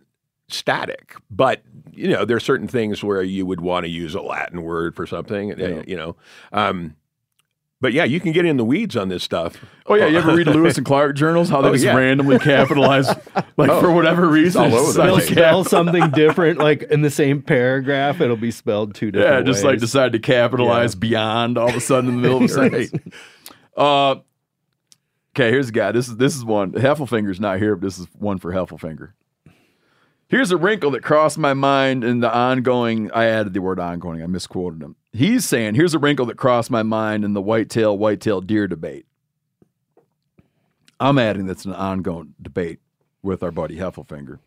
[0.48, 1.14] static.
[1.30, 4.62] But you know, there are certain things where you would want to use a Latin
[4.62, 5.52] word for something.
[5.52, 6.16] uh, You know,
[6.52, 6.96] um,
[7.80, 9.56] but yeah, you can get in the weeds on this stuff.
[9.86, 11.48] Oh yeah, you ever read Lewis and Clark journals?
[11.48, 11.96] How they Oh, just yeah.
[11.96, 13.06] randomly capitalize,
[13.56, 18.20] like for whatever reason, all over They'll spell something different, like in the same paragraph,
[18.20, 19.80] it'll be spelled two different Yeah, just like ways.
[19.80, 22.92] decide to capitalize beyond all of a sudden in the middle of a sentence.
[23.76, 24.16] Uh,
[25.34, 25.92] okay, here's a guy.
[25.92, 26.72] This is this is one.
[26.72, 29.12] Heffelfinger's not here, but this is one for Heffelfinger.
[30.28, 33.10] Here's a wrinkle that crossed my mind in the ongoing.
[33.12, 34.22] I added the word ongoing.
[34.22, 34.94] I misquoted him.
[35.12, 39.06] He's saying, "Here's a wrinkle that crossed my mind in the whitetail whitetail deer debate."
[41.00, 42.80] I'm adding that's an ongoing debate
[43.22, 44.38] with our buddy Heffelfinger.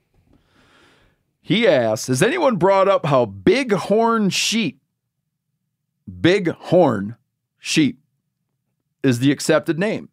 [1.41, 4.79] He asks, Has anyone brought up how bighorn sheep,
[6.07, 7.17] bighorn
[7.59, 7.99] sheep,
[9.03, 10.09] is the accepted name?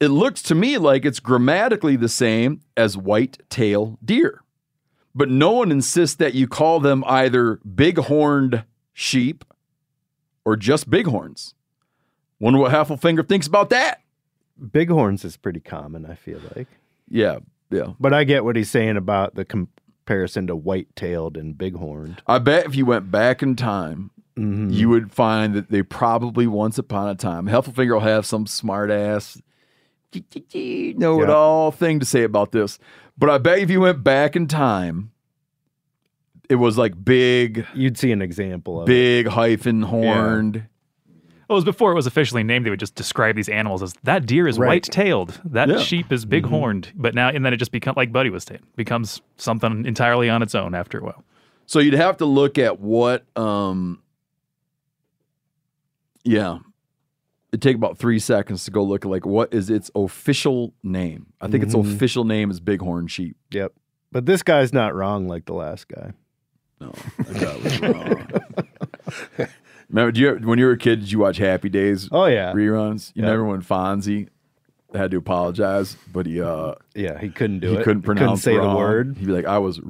[0.00, 4.42] It looks to me like it's grammatically the same as white-tail deer,
[5.14, 9.44] but no one insists that you call them either bighorned sheep
[10.44, 11.54] or just bighorns.
[12.40, 14.02] Wonder what Heffelfinger thinks about that.
[14.56, 16.68] Bighorns is pretty common, I feel like.
[17.08, 17.38] Yeah,
[17.70, 17.92] yeah.
[18.00, 22.22] But I get what he's saying about the comparison to white-tailed and bighorned.
[22.26, 24.70] I bet if you went back in time, mm-hmm.
[24.70, 28.90] you would find that they probably once upon a time, Heffelfinger will have some smart
[28.90, 29.40] ass,
[30.98, 32.78] know it all thing to say about this.
[33.18, 35.10] But I bet if you went back in time,
[36.48, 38.92] it was like big, You'd see an example of it.
[38.92, 40.64] big hyphen horned.
[41.48, 42.64] Well, it was before it was officially named.
[42.64, 44.68] They would just describe these animals as that deer is Right.
[44.68, 45.78] white-tailed, that Yeah.
[45.78, 46.92] sheep is big-horned.
[46.94, 50.42] But now, and then it just becomes like Buddy was saying, becomes something entirely on
[50.42, 51.24] its own after a while.
[51.66, 54.00] So you'd have to look at what, um,
[56.24, 56.58] yeah,
[57.52, 61.26] it'd take about three seconds to go look at like what is its official name.
[61.40, 63.36] I think its official name is bighorn sheep.
[63.50, 63.72] Yep.
[64.10, 66.12] But this guy's not wrong like the last guy.
[66.80, 69.48] No, that was wrong.
[69.88, 72.52] Remember, do you, when you were a kid, did you watch Happy Days Oh yeah.
[72.52, 73.12] reruns?
[73.14, 73.30] You Yeah.
[73.30, 74.28] remember when Fonzie
[74.94, 77.84] had to apologize, but he uh Yeah, he couldn't do he it.
[77.84, 78.70] couldn't pronounce say wrong.
[78.70, 79.16] the word.
[79.18, 79.78] He'd be like, "I was."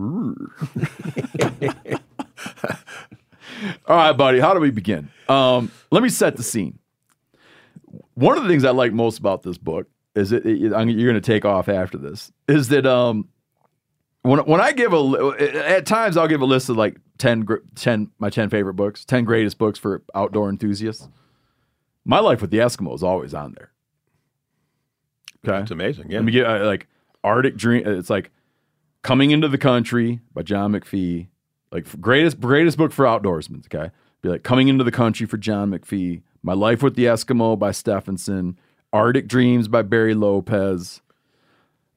[3.86, 4.40] All right, buddy.
[4.40, 5.08] How do we begin?
[5.28, 6.78] Um, let me set the scene.
[8.14, 11.10] One of the things I like most about this book is it, it- I'm- you're
[11.10, 12.30] going to take off after this.
[12.48, 13.28] Is that um,
[14.22, 15.34] when when I give a
[15.68, 19.24] at times I'll give a list of like 10, 10 my ten favorite books, ten
[19.24, 21.08] greatest books for outdoor enthusiasts.
[22.04, 23.70] My life with the Eskimo is always on there.
[25.48, 26.10] Okay, It's amazing.
[26.10, 26.18] Yeah.
[26.18, 26.86] let me get uh, like
[27.24, 27.82] Arctic Dream.
[27.86, 28.30] It's like
[29.02, 31.28] Coming into the Country by John McPhee.
[31.72, 33.64] Like greatest greatest book for outdoorsmen.
[33.72, 36.22] Okay, be like Coming into the Country for John McPhee.
[36.42, 38.58] My Life with the Eskimo by Stefansson.
[38.92, 41.00] Arctic Dreams by Barry Lopez.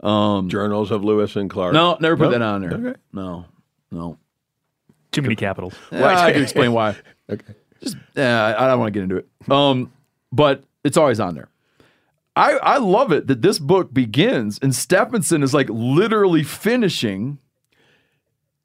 [0.03, 1.73] Journals of Lewis and Clark.
[1.73, 2.31] No, never put No?
[2.31, 2.73] that on there.
[2.73, 2.99] Okay.
[3.11, 3.45] No,
[3.91, 4.17] no.
[5.11, 5.73] Too many capitals.
[5.91, 6.95] Yeah, I can explain why.
[7.27, 7.55] Okay.
[7.81, 9.27] Just yeah, I I don't want to get into it.
[9.49, 9.91] Um,
[10.31, 11.49] but it's always on there.
[12.35, 17.39] I I love it that this book begins and Stefansson is like literally finishing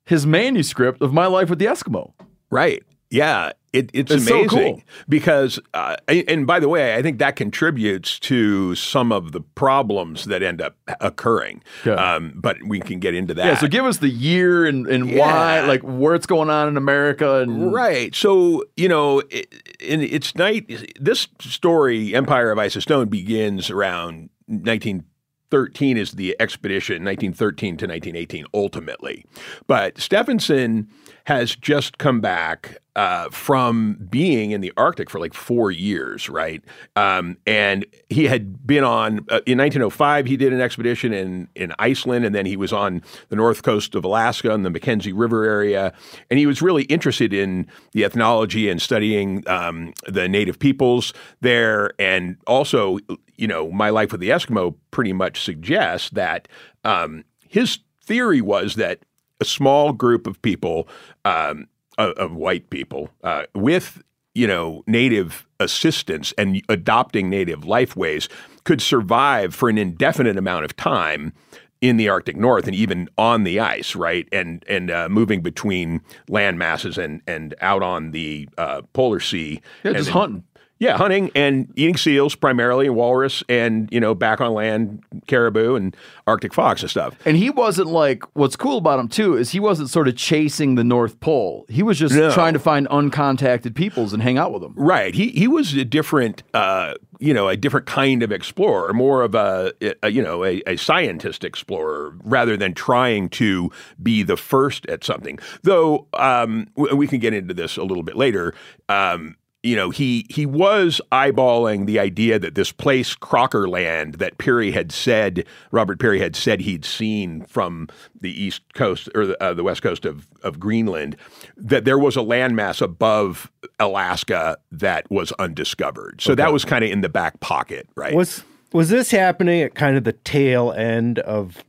[0.05, 2.13] his manuscript of My Life with the Eskimo.
[2.51, 2.83] Right.
[3.09, 3.53] Yeah.
[3.73, 4.83] It, it's, It's so amazing cool.
[5.09, 10.25] because, uh, and by the way, I think that contributes to some of the problems
[10.25, 11.63] that end up occurring.
[11.83, 11.93] Okay.
[11.93, 13.47] Um, but we can get into that.
[13.47, 16.77] Yeah, so give us the year and, and why, like where it's going on in
[16.77, 18.13] America and Right.
[18.13, 19.45] So, you know, i-
[19.79, 20.69] in its night,
[21.01, 27.87] this story, Empire of Ice and Stone, begins around 1913 is the expedition, 1913 to
[27.87, 29.25] 1918, ultimately.
[29.67, 30.89] But Stefansson
[31.25, 36.63] has just come back uh, from being in the Arctic for like four years, right?
[36.97, 41.73] Um, and he had been on, uh, in 1905, he did an expedition in, in
[41.79, 45.45] Iceland, and then he was on the north coast of Alaska in the Mackenzie River
[45.45, 45.93] area.
[46.31, 51.93] And he was really interested in the ethnology and studying um, the native peoples there.
[51.99, 52.99] And also,
[53.37, 56.49] you know, My Life with the Eskimo pretty much suggests that
[56.85, 59.05] um, his theory was that
[59.41, 60.89] a small group of people,
[61.25, 61.67] um,
[61.99, 64.03] of, of white people, uh, with
[64.35, 68.29] you know native assistance and adopting native life ways,
[68.65, 71.33] could survive for an indefinite amount of time
[71.81, 74.29] in the Arctic North and even on the ice, right?
[74.33, 79.61] And and uh, moving between land masses and and out on the uh, polar sea.
[79.83, 80.45] yeah, just then- hunting.
[80.81, 85.75] Yeah, hunting and eating seals primarily, and walrus, and you know back on land, caribou
[85.75, 85.95] and
[86.27, 87.15] Arctic fox and stuff.
[87.27, 90.77] And he wasn't like what's cool about him too is he wasn't sort of chasing
[90.77, 91.67] the North Pole.
[91.69, 92.33] He was just No.
[92.33, 94.73] trying to find uncontacted peoples and hang out with them.
[94.75, 95.15] Right.
[95.15, 99.35] He he was a different, uh, you know, a different kind of explorer, more of
[99.35, 103.71] a, a you know, a, a scientist explorer rather than trying to
[104.03, 105.39] be the first at something.
[105.63, 108.55] Though um, we can get into this a little bit later.
[108.89, 114.73] Um, you know, he he was eyeballing the idea that this place, Crockerland that Peary
[114.73, 119.53] had said, Robert Peary had said he'd seen from the east coast or the, uh,
[119.53, 121.17] the west coast of, of Greenland,
[121.57, 126.23] that there was a landmass above Alaska that was undiscovered.
[126.23, 128.15] So that was kind of in the back pocket, right?
[128.15, 128.43] Was
[128.73, 131.65] was this happening at kind of the tail end of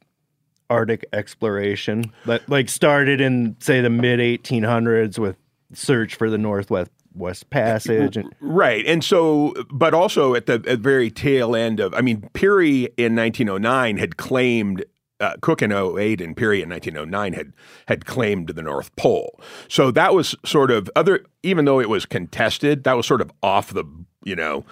[0.70, 5.36] Arctic exploration that like started in say the mid 1800s with
[5.74, 8.86] search for the Northwest West Passage and Right.
[8.86, 13.16] And so, but also at the at very tail end of, I mean, Peary in
[13.16, 14.86] 1909 had claimed,
[15.20, 17.54] uh, Cook in 08 and Peary in 1909 had,
[17.88, 19.40] had claimed the North Pole.
[19.68, 23.32] So that was sort of other, even though it was contested, that was sort of
[23.44, 23.86] off the,
[24.24, 24.66] you know,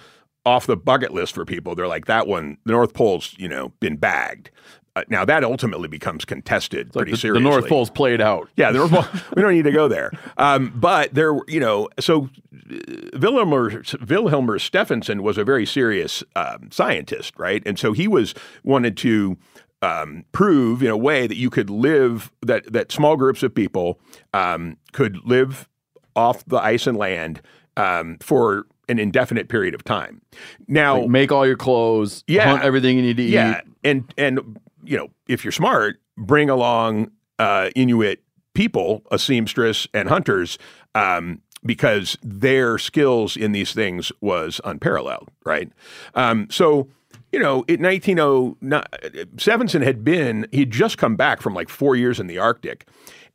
[0.46, 1.74] off the bucket list for people.
[1.74, 4.50] They're like, that one, the North Pole's, you know, been bagged.
[4.96, 7.44] Uh, now that ultimately becomes contested pretty the, the seriously.
[7.48, 8.48] North Pole's played out.
[8.56, 9.20] Yeah, the North Pole.
[9.36, 10.10] we don't need to go there.
[10.36, 12.74] Um, but there, you know, so uh,
[13.14, 17.62] Vilhjalmur Vilhjalmur Stefansson was a very serious um, scientist, right?
[17.64, 19.36] And so he was wanted to
[19.82, 24.00] um, prove in a way that you could live that that small groups of people
[24.34, 25.68] um, could live
[26.16, 27.40] off the ice and land
[27.76, 30.20] um, for an indefinite period of time.
[30.66, 32.44] Now, Make all your clothes, Yeah.
[32.50, 33.64] hunt everything you need to yeah, eat.
[33.84, 38.22] and and you know, if you're smart, bring along uh, Inuit
[38.54, 40.58] people, a seamstress and hunters,
[40.94, 45.70] um, because their skills in these things was unparalleled, right?
[46.14, 46.88] Um, so.
[47.32, 52.18] You know, in 1909, Stefansson had been, he'd just come back from like four years
[52.18, 52.88] in the Arctic.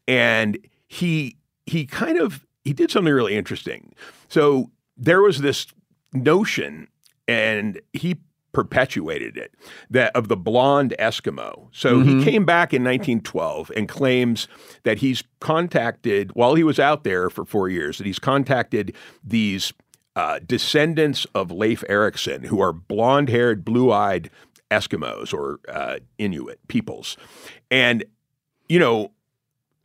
[0.05, 0.57] And
[0.89, 3.93] he, he kind of, he did something really interesting.
[4.27, 5.67] So there was this
[6.13, 6.89] notion,
[7.27, 8.17] and he
[8.55, 9.53] perpetuated it
[9.89, 11.67] that of the blonde Eskimo.
[11.73, 14.47] So he came back in 1912 and claims
[14.83, 19.73] that he's contacted while he was out there for four years that he's contacted these
[20.15, 24.29] uh, descendants of Leif Erikson who are blonde-haired, blue-eyed
[24.71, 27.17] Eskimos or uh, Inuit peoples,
[27.69, 28.05] and
[28.69, 29.11] you know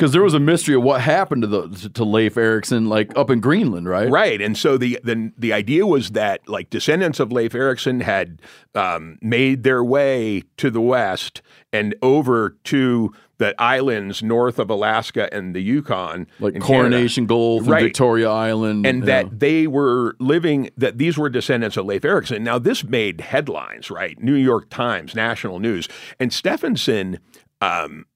[0.01, 3.29] Because there was a mystery of what happened to the to Leif Erikson, like up
[3.29, 4.09] in Greenland, right?
[4.09, 8.41] Right, and so the the the idea was that like descendants of Leif Erikson had
[8.75, 15.29] um, made their way to the west and over to the islands north of Alaska
[15.35, 17.83] and the Yukon, Like Coronation Gulf and Right.
[17.83, 19.37] Victoria Island, and that know.
[19.37, 22.43] they were living that these were descendants of Leif Erikson.
[22.43, 24.19] Now this made headlines, right?
[24.19, 27.19] New York Times, national news, and Stefansson
[27.61, 28.07] um,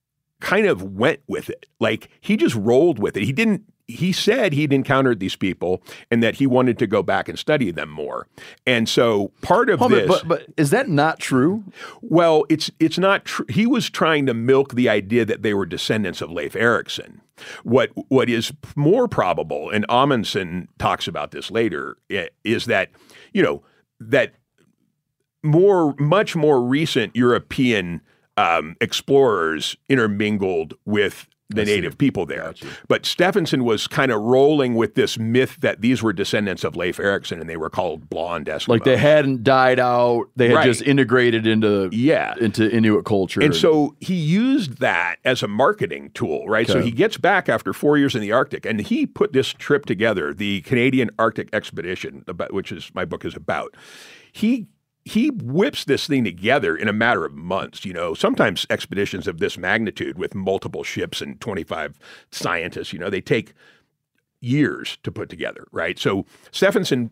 [0.40, 1.66] kind of went with it.
[1.81, 3.25] Like he just rolled with it.
[3.25, 3.62] He didn't.
[3.87, 7.70] He said he'd encountered these people and that he wanted to go back and study
[7.70, 8.27] them more.
[8.66, 11.64] And so part of Hold this, but but is that not true?
[12.01, 13.44] well, it's it's not true.
[13.51, 17.20] He was trying to milk the idea that they were descendants of Leif Erikson.
[17.62, 21.99] What what is more probable, and Amundsen talks about this later,
[22.42, 22.90] is that
[23.35, 23.62] you know
[24.01, 24.33] that
[25.42, 28.01] more much more recent European
[28.37, 32.55] um, explorers intermingled with the native people there.
[32.88, 36.99] But Stefansson was kind of rolling with this myth that these were descendants of Leif
[36.99, 38.68] Erikson and they were called blonde Eskimos.
[38.68, 40.64] Like they hadn't died out; they had Right.
[40.64, 42.35] just integrated into Yeah.
[42.40, 43.40] into Inuit culture.
[43.42, 46.66] And so he used that as a marketing tool, right?
[46.66, 49.85] So he gets back after four years in the Arctic, and he put this trip
[49.85, 53.77] together, the Canadian Arctic Expedition, about, which is my book is about.
[54.33, 54.66] He
[55.04, 57.84] he whips this thing together in a matter of months.
[57.84, 61.98] You know, sometimes expeditions of this magnitude with multiple ships and twenty five
[62.30, 63.52] scientists, you know, they take
[64.40, 65.98] years to put together, right?
[65.98, 67.10] So Stefansson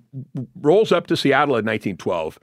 [0.60, 2.38] rolls up to Seattle in 1912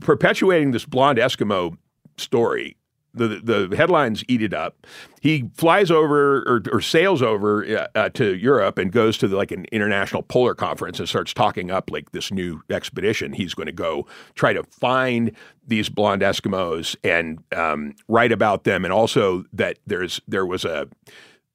[0.00, 1.76] perpetuating this blonde Eskimo
[2.16, 2.76] story.
[3.14, 4.86] The, the headlines eat it up.
[5.20, 9.36] He flies over or, or sails over uh, uh, to Europe and goes to the,
[9.36, 13.32] like an international polar conference and starts talking up like this new expedition.
[13.32, 15.32] He's going to go try to find
[15.66, 20.88] these blonde Eskimos and um, write about them, and also that there's there was a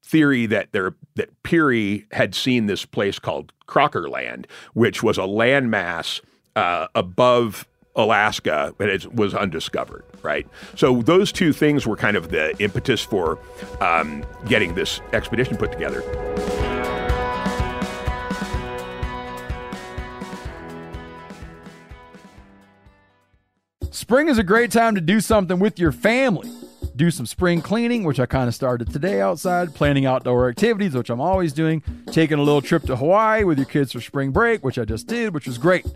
[0.02, 5.22] theory that there that Peary had seen this place called Crocker Land, which was a
[5.22, 6.20] landmass
[6.56, 7.66] uh, above
[7.96, 10.46] Alaska, but it was undiscovered, right?
[10.76, 13.38] So those two things were kind of the impetus for
[13.80, 16.02] um, getting this expedition put together.
[23.90, 26.50] Spring is a great time to do something with your family.
[26.96, 31.10] Do some spring cleaning, which I kind of started today outside, planning outdoor activities, which
[31.10, 34.64] I'm always doing, taking a little trip to Hawaii with your kids for spring break,
[34.64, 35.86] which I just did, which was great.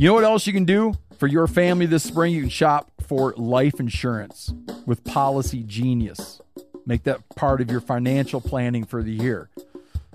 [0.00, 2.32] You know what else you can do for your family this spring?
[2.32, 4.54] You can shop for life insurance
[4.86, 6.40] with Policy Genius.
[6.86, 9.50] Make that part of your financial planning for the year.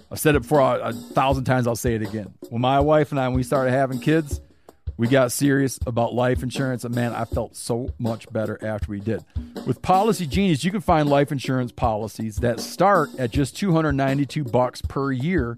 [0.09, 2.34] I've said it before a, a thousand times, I'll say it again.
[2.47, 4.39] When my wife and I, when we started having kids,
[4.95, 9.01] we got serious about life insurance, and man, I felt so much better after we
[9.01, 9.25] did.
[9.67, 14.81] With Policy Genius, you can find life insurance policies that start at just 292 bucks
[14.81, 15.57] per year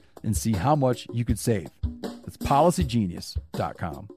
[0.23, 1.69] and see how much you could save.
[2.01, 4.09] That's policygenius.com.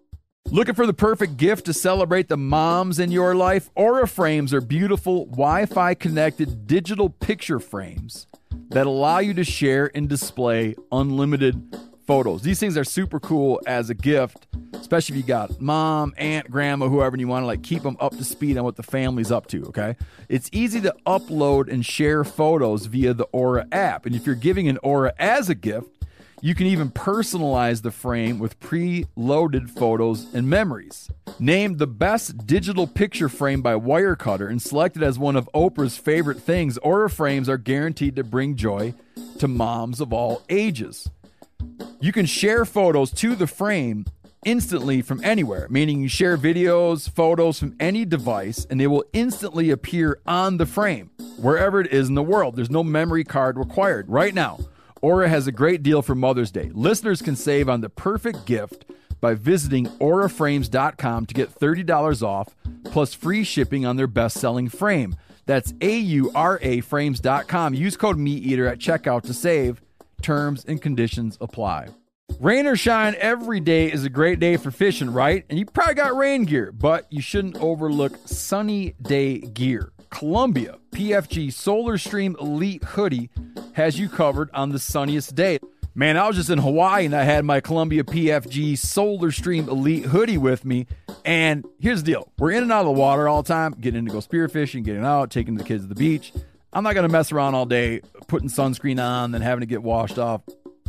[0.50, 3.70] Looking for the perfect gift to celebrate the moms in your life?
[3.74, 8.26] Aura frames are beautiful Wi Fi connected digital picture frames
[8.68, 11.76] that allow you to share and display unlimited
[12.06, 12.42] photos.
[12.42, 16.88] These things are super cool as a gift, especially if you got mom, aunt, grandma,
[16.88, 19.32] whoever, and you want to like keep them up to speed on what the family's
[19.32, 19.64] up to.
[19.66, 19.96] Okay,
[20.28, 24.68] it's easy to upload and share photos via the Aura app, and if you're giving
[24.68, 25.88] an Aura as a gift.
[26.42, 31.08] You can even personalize the frame with pre-loaded photos and memories.
[31.38, 36.38] Named the best digital picture frame by Wirecutter and selected as one of Oprah's favorite
[36.38, 38.92] things, Aura frames are guaranteed to bring joy
[39.38, 41.08] to moms of all ages.
[42.00, 44.04] You can share photos to the frame
[44.44, 49.70] instantly from anywhere, meaning you share videos, photos from any device, and they will instantly
[49.70, 52.56] appear on the frame, wherever it is in the world.
[52.56, 54.08] There's no memory card required.
[54.08, 54.58] Right now,
[55.00, 56.70] Aura has a great deal for Mother's Day.
[56.74, 58.84] Listeners can save on the perfect gift
[59.20, 65.16] by visiting auraframes.com to get $30 off plus free shipping on their best selling frame.
[65.46, 67.74] That's A U R A frames.com.
[67.74, 69.80] Use code MeatEater at checkout to save.
[70.24, 71.88] Terms and conditions apply.
[72.40, 75.44] Rain or shine, every day is a great day for fishing, right?
[75.50, 79.92] And you probably got rain gear, but you shouldn't overlook sunny day gear.
[80.08, 83.28] Columbia PFG Solar Stream Elite Hoodie
[83.74, 85.58] has you covered on the sunniest day.
[85.94, 90.06] Man, I was just in Hawaii and I had my Columbia PFG Solar Stream Elite
[90.06, 90.86] hoodie with me.
[91.26, 93.98] And here's the deal we're in and out of the water all the time, getting
[93.98, 96.32] in to go spearfishing, getting out, taking the kids to the beach.
[96.74, 99.82] I'm not going to mess around all day putting sunscreen on, then having to get
[99.82, 100.42] washed off.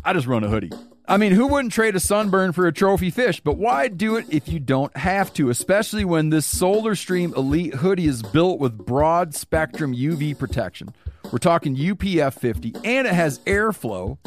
[0.04, 0.72] I just run a hoodie.
[1.08, 3.40] I mean, who wouldn't trade a sunburn for a trophy fish?
[3.40, 7.76] But why do it if you don't have to, especially when this Solar Stream Elite
[7.76, 10.96] hoodie is built with broad spectrum UV protection?
[11.32, 14.18] We're talking UPF 50, and it has airflow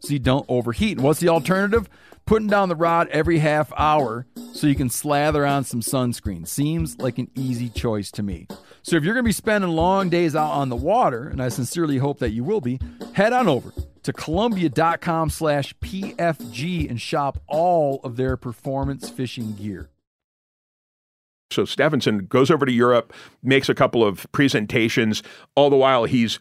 [0.00, 0.98] so you don't overheat.
[0.98, 1.88] And what's the alternative?
[2.26, 6.46] Putting down the rod every half hour so you can slather on some sunscreen.
[6.46, 8.46] Seems like an easy choice to me.
[8.82, 11.48] So if you're going to be spending long days out on the water, and I
[11.48, 12.78] sincerely hope that you will be,
[13.14, 13.72] head on over
[14.02, 19.90] to columbia.com slash pfg and shop all of their performance fishing gear
[21.50, 23.12] so Stefansson goes over to Europe,
[23.42, 25.22] makes a couple of presentations.
[25.54, 26.38] All the while, he's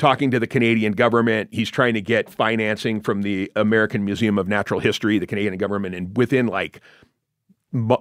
[0.00, 1.50] talking to the Canadian government.
[1.52, 5.94] He's trying to get financing from the American Museum of Natural History, the Canadian government,
[5.94, 6.80] and within like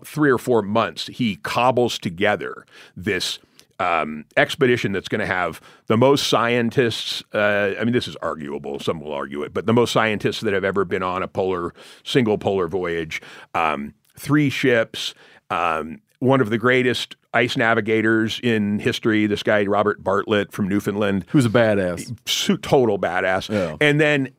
[0.03, 3.37] three or four months, he cobbles together this
[3.79, 7.23] um, expedition that's going to have the most scientists.
[7.33, 8.79] Uh, I mean, this is arguable.
[8.79, 11.73] Some will argue it, but the most scientists that have ever been on a polar
[12.03, 13.21] single polar voyage.
[13.53, 15.13] Um, three ships.
[15.49, 21.25] Um, one of the greatest ice navigators in history, this guy Robert Bartlett from Newfoundland,
[21.29, 23.49] who's a badass, total badass.
[23.49, 23.77] Yeah.
[23.79, 24.29] And then,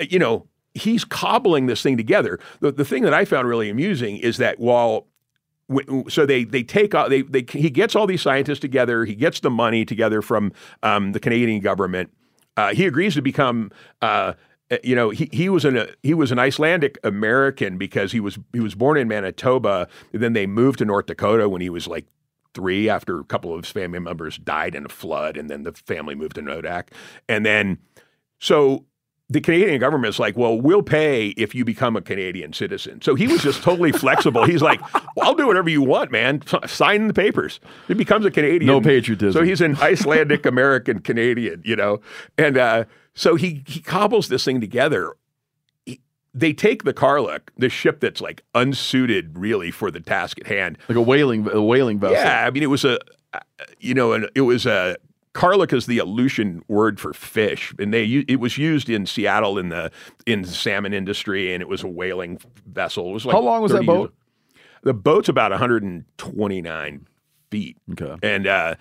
[0.00, 2.38] you know, he's cobbling this thing together.
[2.60, 5.06] The, the thing that I found really amusing is that while
[6.08, 9.04] so they they take they they he gets all these scientists together.
[9.04, 12.10] He gets the money together from um, the Canadian government.
[12.56, 13.70] Uh, he agrees to become.
[14.00, 14.32] Uh,
[14.82, 18.60] you know, he, he was an he was an Icelandic American because he was he
[18.60, 19.88] was born in Manitoba.
[20.12, 22.06] then they moved to North Dakota when he was like
[22.54, 25.72] three after a couple of his family members died in a flood, and then the
[25.72, 26.88] family moved to Nodak.
[27.28, 27.78] And then
[28.38, 28.84] so
[29.30, 33.02] the Canadian government is like, well, we'll pay if you become a Canadian citizen.
[33.02, 34.44] So he was just totally flexible.
[34.46, 34.80] He's like,
[35.16, 36.42] well, I'll do whatever you want, man.
[36.66, 37.60] Sign the papers.
[37.88, 38.66] He becomes a Canadian.
[38.66, 39.38] No patriotism.
[39.38, 42.00] So he's an Icelandic American Canadian, you know?
[42.38, 42.84] And uh,
[43.14, 45.14] so he, he cobbles this thing together.
[45.86, 46.00] He,
[46.34, 50.78] they take the Karluk, the ship that's like unsuited really for the task at hand.
[50.88, 52.16] Like a whaling, a whaling vessel.
[52.16, 52.46] Yeah.
[52.46, 52.98] I mean, it was a,
[53.80, 54.96] you know, and it was a
[55.34, 59.68] Karluk is the Aleutian word for fish, and they it was used in Seattle in
[59.68, 59.92] the
[60.26, 63.10] in the salmon industry, and it was a whaling vessel.
[63.10, 64.14] It was like How long was that 30 years- boat?
[64.82, 67.06] The boat's about 129
[67.50, 68.14] feet, Okay.
[68.22, 68.74] and uh,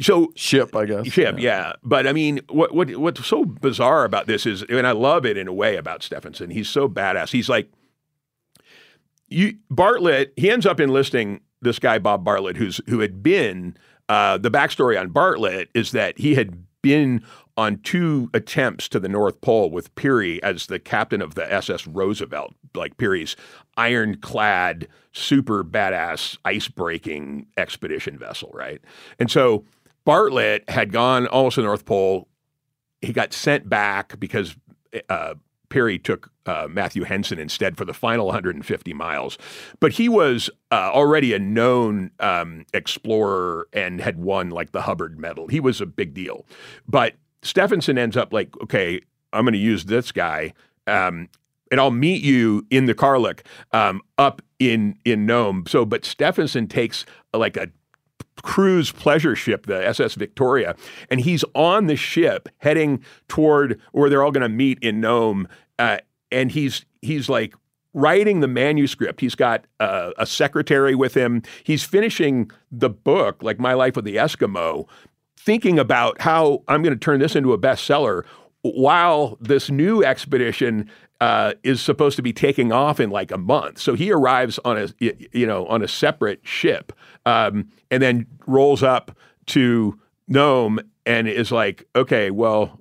[0.00, 1.06] so Ship, I guess.
[1.08, 1.72] ship, yeah.
[1.82, 5.36] But I mean, what what what's so bizarre about this is, and I love it
[5.36, 6.50] in a way about Stefansson.
[6.50, 7.30] He's so badass.
[7.30, 7.70] He's like,
[9.28, 10.32] you Bartlett.
[10.36, 13.76] He ends up enlisting this guy Bob Bartlett, who's who had been.
[14.08, 17.22] Uh, the backstory on Bartlett is that he had been
[17.56, 21.86] on two attempts to the North Pole with Peary as the captain of the SS
[21.86, 23.36] Roosevelt, like Peary's
[23.76, 28.80] ironclad, super badass ice breaking expedition vessel, right?
[29.18, 29.64] And so
[30.04, 32.28] Bartlett had gone almost to the North Pole.
[33.00, 34.56] He got sent back because
[35.08, 35.34] uh,
[35.70, 39.38] Peary took uh, Matthew Henson instead for the final 150 miles.
[39.78, 45.18] But he was uh, already a known um, explorer and had won like the Hubbard
[45.18, 45.46] Medal.
[45.46, 46.44] He was a big deal.
[46.86, 49.00] But Stefansson ends up like, okay,
[49.32, 50.52] I'm going to use this guy.
[50.86, 51.28] Um,
[51.70, 53.40] and I'll meet you in the Karluk
[53.72, 55.64] um, up in in Nome.
[55.68, 57.68] So, but Stefansson takes like a
[58.42, 60.76] cruise pleasure ship, the SS Victoria,
[61.10, 65.48] and he's on the ship heading toward where they're all going to meet in Nome,
[65.78, 65.98] uh,
[66.30, 67.54] and he's he's like
[67.92, 69.20] writing the manuscript.
[69.20, 71.42] He's got uh, a secretary with him.
[71.64, 74.86] He's finishing the book, like My Life with the Eskimo,
[75.36, 78.24] thinking about how I'm going to turn this into a bestseller
[78.62, 80.90] while this new expedition
[81.20, 83.78] uh, is supposed to be taking off in like a month.
[83.78, 86.92] So he arrives on a you know on a separate ship
[87.26, 89.98] um, and then rolls up to
[90.28, 92.80] Nome and is like, okay, well,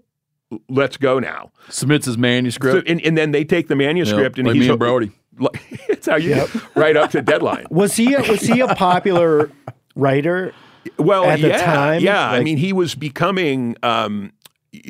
[0.69, 1.51] let's go now.
[1.69, 2.89] Submits his So, manuscript.
[2.89, 5.11] and, and then they take the manuscript Yep, and like he's me and Brody.
[5.87, 7.65] it's how you right up to deadline.
[7.69, 9.51] Was he a, was he a popular
[9.95, 10.53] writer?
[10.97, 12.29] Well, at the yeah, time, yeah.
[12.29, 14.31] I mean, he was becoming um,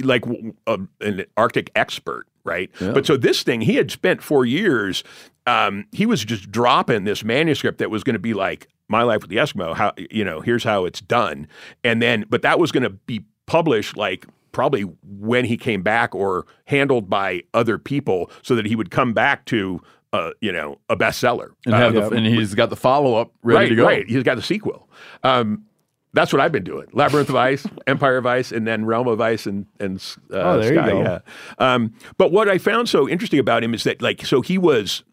[0.03, 0.25] like
[0.67, 2.69] a, an Arctic expert, right?
[2.93, 5.03] But so this thing, he had spent four years.
[5.47, 9.21] Um, he was just dropping this manuscript that was going to be like my life
[9.21, 9.75] with the Eskimo.
[9.75, 11.47] How you know, here's how it's done,
[11.84, 16.13] and then, but that was going to be published like probably when he came back
[16.13, 19.82] or handled by other people, so that he would come back to.
[20.11, 23.59] Uh, you know, a bestseller, and, Uh, the, and he's got the follow up ready
[23.59, 23.86] right, to go.
[23.86, 24.89] Right, he's got the sequel.
[25.21, 25.65] Um,
[26.14, 29.22] that's what I've been doing: Labyrinth of Ice, Empire of Ice, and then Realm of
[29.22, 29.97] Ice and and
[30.34, 30.89] uh, Oh, there you Sky.
[30.89, 31.01] go.
[31.01, 31.20] Yeah.
[31.60, 35.03] Um, but what I found so interesting about him is that, like, so he was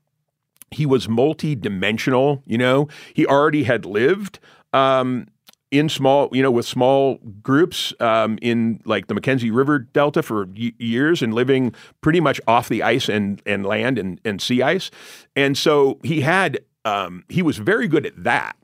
[0.70, 2.42] he was multi-dimensional.
[2.46, 4.38] You know, he already had lived.
[4.72, 5.28] Um,
[5.72, 10.46] in small, you know, with small groups um, in like the Mackenzie River Delta for
[10.56, 14.62] y- years and living pretty much off the ice and, and land and, and sea
[14.62, 14.92] ice.
[15.34, 18.56] And so he had, um, he was very good at that.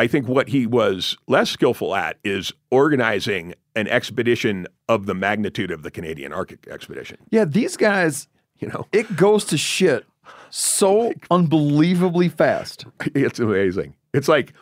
[0.00, 5.70] I think what he was less skillful at is organizing an expedition of the magnitude
[5.70, 7.18] of the Canadian Arctic expedition.
[7.30, 8.26] Yeah, these guys,
[8.60, 10.06] You know, it goes to shit
[10.48, 12.86] so unbelievably fast.
[13.14, 13.94] it's amazing.
[14.14, 14.54] It's like,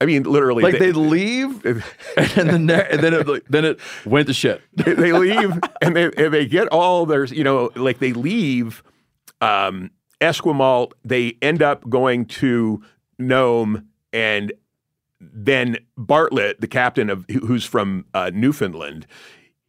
[0.00, 1.62] I mean, literally, Like they leave,
[2.16, 4.62] and then ne- and then it, then it went to shit.
[4.74, 8.82] they, they leave and they and they get all their you know like they leave
[9.42, 10.92] um, Esquimalt.
[11.04, 12.82] They end up going to
[13.18, 14.52] Nome and
[15.20, 19.06] then Bartlett, the captain of who's from uh, Newfoundland,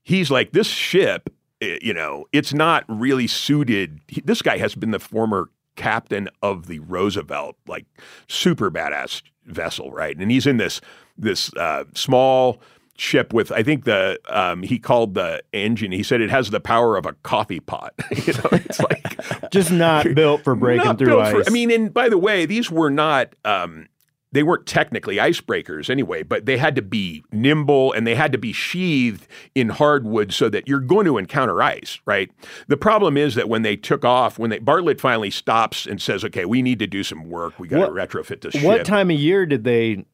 [0.03, 1.29] he's like this ship.
[1.61, 3.99] eh, You know, it's not really suited.
[4.07, 7.85] he- this guy has been the former captain of the Roosevelt, like
[8.27, 10.15] super badass vessel, right?
[10.17, 10.79] And he's in this
[11.17, 12.61] this uh, small
[12.97, 15.91] ship with I think the um, he called the engine.
[15.91, 17.93] He said it has the power of a coffee pot.
[18.11, 21.31] you know, it's like Just not built for breaking through ice.
[21.33, 23.35] for- I mean, and by the way, these were not.
[23.43, 23.87] Um,
[24.31, 28.37] they weren't technically icebreakers anyway, but they had to be nimble and they had to
[28.37, 32.31] be sheathed in hardwood so that you're going to encounter ice, right?
[32.67, 36.23] The problem is that when they took off, when they Bartlett finally stops and says,
[36.23, 37.59] "Okay, we need to do some work.
[37.59, 40.05] We got to retrofit this what ship." time of year did they?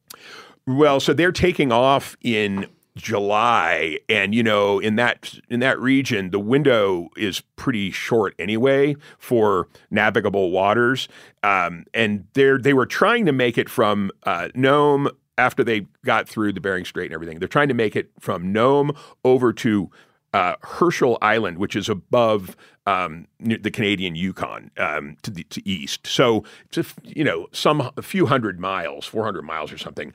[0.66, 2.66] Well, so they're taking off in
[2.98, 8.96] July, and you know, in that in that region, the window is pretty short anyway
[9.18, 11.08] for navigable waters.
[11.42, 16.28] Um, and they they were trying to make it from uh, Nome after they got
[16.28, 17.38] through the Bering Strait and everything.
[17.38, 18.92] They're trying to make it from Nome
[19.24, 19.90] over to
[20.34, 26.06] uh, Herschel Island, which is above um, the Canadian Yukon um, to the to east.
[26.06, 30.12] So it's a, you know some a few hundred miles, four hundred miles or something.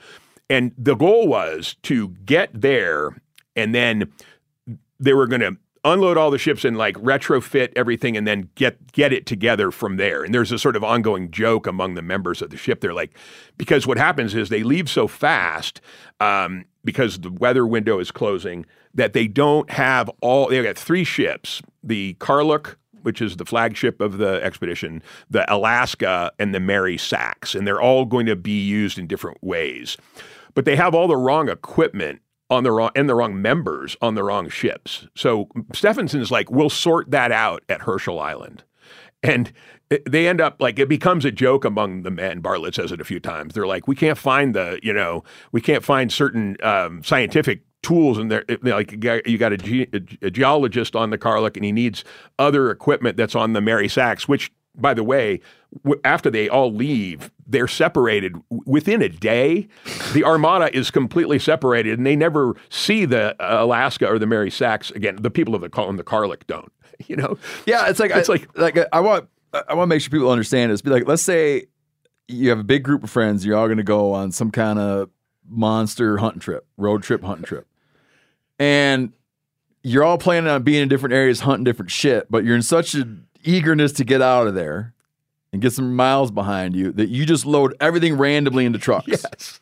[0.49, 3.21] And the goal was to get there,
[3.55, 4.11] and then
[4.99, 8.91] they were going to unload all the ships and like retrofit everything and then get
[8.93, 10.23] get it together from there.
[10.23, 12.81] And there's a sort of ongoing joke among the members of the ship.
[12.81, 13.17] They're like,
[13.57, 15.81] because what happens is they leave so fast
[16.19, 20.47] um, because the weather window is closing that they don't have all.
[20.49, 26.31] They've got three ships: the Karluk, which is the flagship of the expedition, the Alaska,
[26.39, 29.97] and the Mary Sachs, and they're all going to be used in different ways.
[30.53, 34.15] But they have all the wrong equipment on the wrong and the wrong members on
[34.15, 35.07] the wrong ships.
[35.15, 38.63] So Stefansson's like, we'll sort that out at Herschel Island.
[39.23, 39.51] And
[40.09, 42.41] they end up like it becomes a joke among the men.
[42.41, 43.53] Bartlett says it a few times.
[43.53, 48.17] They're like, we can't find the, you know, we can't find certain um, scientific tools
[48.17, 48.45] and there.
[48.61, 52.03] Like you got, a, ge- a geologist on the Karluk, and he needs
[52.39, 55.41] other equipment that's on the Mary Sachs, which, by the way,
[56.03, 59.67] after they all leave, they're separated within a day.
[60.13, 64.51] The Armada is completely separated, and they never see the uh, Alaska or the Mary
[64.51, 65.17] Sachs again.
[65.21, 66.71] The people of the on the Karluk don't.
[67.07, 69.27] You know, Yeah, it's like It's I, like- like I want
[69.67, 70.81] I want to make sure people understand this.
[70.81, 71.65] Be like, let's say
[72.27, 73.45] you have a big group of friends.
[73.45, 75.09] You're all going to go on some kind of
[75.49, 77.67] monster hunting trip, road trip, hunting trip,
[78.59, 79.11] and
[79.83, 82.31] you're all planning on being in different areas, hunting different shit.
[82.31, 84.93] But you're in such an eagerness to get out of there
[85.53, 89.07] and get some miles behind you that you just load everything randomly into trucks.
[89.07, 89.61] yes.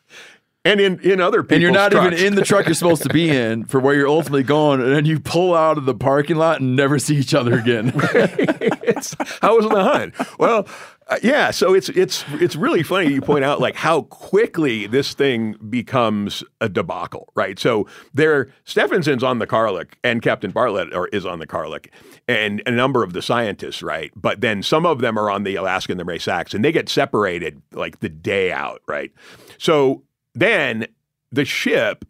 [0.64, 2.14] And in in other people's And you're not trucks.
[2.16, 4.92] even in the truck you're supposed to be in for where you're ultimately going, and
[4.92, 7.92] then you pull out of the parking lot and never see each other again.
[8.14, 10.14] it's, how was the hunt?
[10.40, 10.68] Well,
[11.12, 11.52] uh, yeah.
[11.52, 16.42] So it's it's it's really funny you point out like how quickly this thing becomes
[16.62, 17.60] a debacle, right?
[17.60, 21.88] So there, Stefansson's on the Karluk, and Captain Bartlett are, is on the Karluk,
[22.30, 24.10] and a number of the scientists, right?
[24.16, 26.72] But then some of them are on the Alaska and the Mary Sachs, and they
[26.72, 29.12] get separated like the day out, right?
[29.58, 30.04] So
[30.34, 30.88] then
[31.30, 32.06] the ship,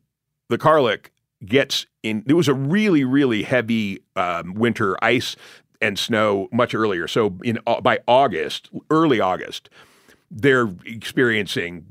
[0.49, 1.08] the Karluk,
[1.43, 2.24] gets in.
[2.28, 5.36] It was a really, really heavy um, winter ice
[5.82, 7.08] and snow much earlier.
[7.08, 9.70] So in by August, early August,
[10.30, 11.86] they're experiencing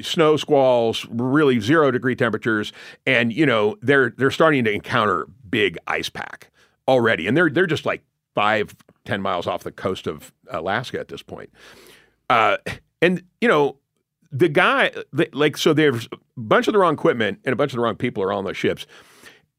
[0.00, 2.72] snow squalls, really zero degree temperatures,
[3.06, 6.50] and you know they're they're starting to encounter big ice pack
[6.88, 8.02] already, and they're they're just like
[8.34, 8.74] five
[9.04, 11.50] ten miles off the coast of Alaska at this point.
[12.30, 12.56] Uh,
[13.02, 13.76] and you know
[14.30, 17.72] the guy the, like so there's a bunch of the wrong equipment and a bunch
[17.72, 18.86] of the wrong people are on those ships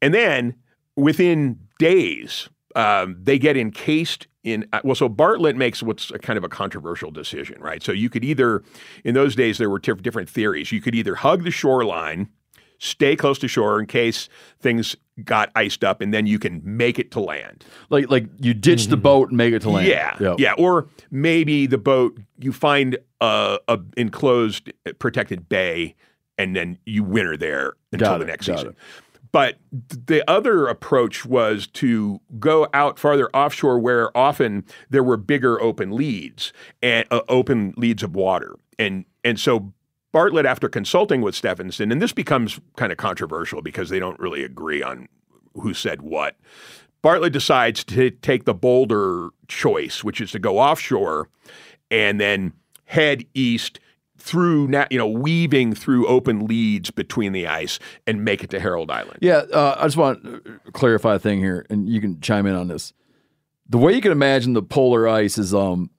[0.01, 0.55] and then
[0.95, 6.37] within days um, they get encased in uh, well so bartlett makes what's a kind
[6.37, 8.61] of a controversial decision right so you could either
[9.03, 12.27] in those days there were tif- different theories you could either hug the shoreline
[12.79, 14.27] stay close to shore in case
[14.59, 18.53] things got iced up and then you can make it to land like like you
[18.53, 19.87] ditch the boat and make it to land.
[19.87, 20.39] yeah, Yep.
[20.39, 20.53] yeah.
[20.57, 25.95] Or maybe the boat you find a, a enclosed, uh, protected bay,
[26.37, 28.71] and then you winter there until Got the next got season.
[28.71, 28.75] it.
[29.33, 35.59] But the other approach was to go out farther offshore, where often there were bigger
[35.59, 39.73] open leads and uh, open leads of water, and and so.
[40.13, 44.43] Bartlett, after consulting with Stefansson, and this becomes kind of controversial because they don't really
[44.43, 45.07] agree on
[45.55, 46.35] who said what.
[47.01, 51.29] Bartlett decides to take the bolder choice, which is to go offshore
[51.89, 52.53] and then
[52.85, 53.79] head east
[54.23, 58.59] through, now, you know, weaving through open leads between the ice and make it to
[58.59, 59.19] Harold Island.
[59.21, 62.55] Yeah, uh, I just want to clarify a thing here, and you can chime in
[62.55, 62.93] on this.
[63.67, 65.89] The way you can imagine the polar ice is, um,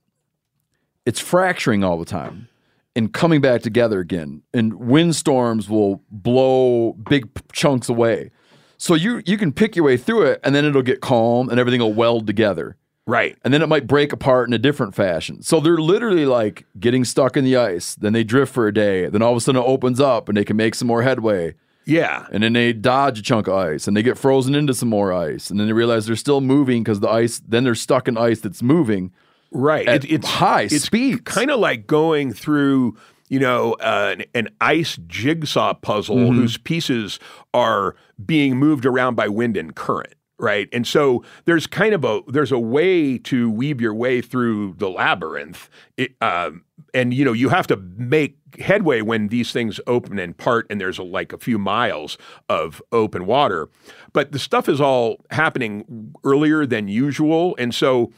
[1.05, 2.49] it's fracturing all the time
[2.97, 8.31] and coming back together again, and windstorms will blow big chunks away.
[8.79, 11.61] So you you can pick your way through it, and then it'll get calm, and
[11.61, 13.37] everything will weld together, Right.
[13.45, 15.43] and then it might break apart in a different fashion.
[15.43, 17.95] So they're literally like getting stuck in the ice.
[17.97, 19.09] Then they drift for a day.
[19.09, 21.55] Then all of a sudden it opens up, and they can make some more headway
[21.85, 22.27] Yeah.
[22.33, 25.13] and then they dodge a chunk of ice and they get frozen into some more
[25.13, 28.17] ice and then they realize they're still moving because the ice then they're stuck in
[28.17, 29.13] ice that's moving
[29.51, 29.87] Right.
[29.87, 31.21] at high speeds.
[31.27, 32.97] Kind of like going through,
[33.29, 36.37] you know, uh, an, an ice jigsaw puzzle Mm-hmm.
[36.41, 37.21] whose pieces
[37.53, 37.95] are
[38.25, 40.15] being moved around by wind and current.
[40.37, 40.69] Right.
[40.73, 44.91] And so there's kind of a there's a way to weave your way through the
[44.91, 45.69] labyrinth.
[45.97, 50.37] It, um, and you know, you have to make headway when these things open and
[50.37, 52.19] part and there's a, like a few miles
[52.49, 53.69] of open water.
[54.13, 57.55] But the stuff is all happening earlier than usual.
[57.59, 58.13] And so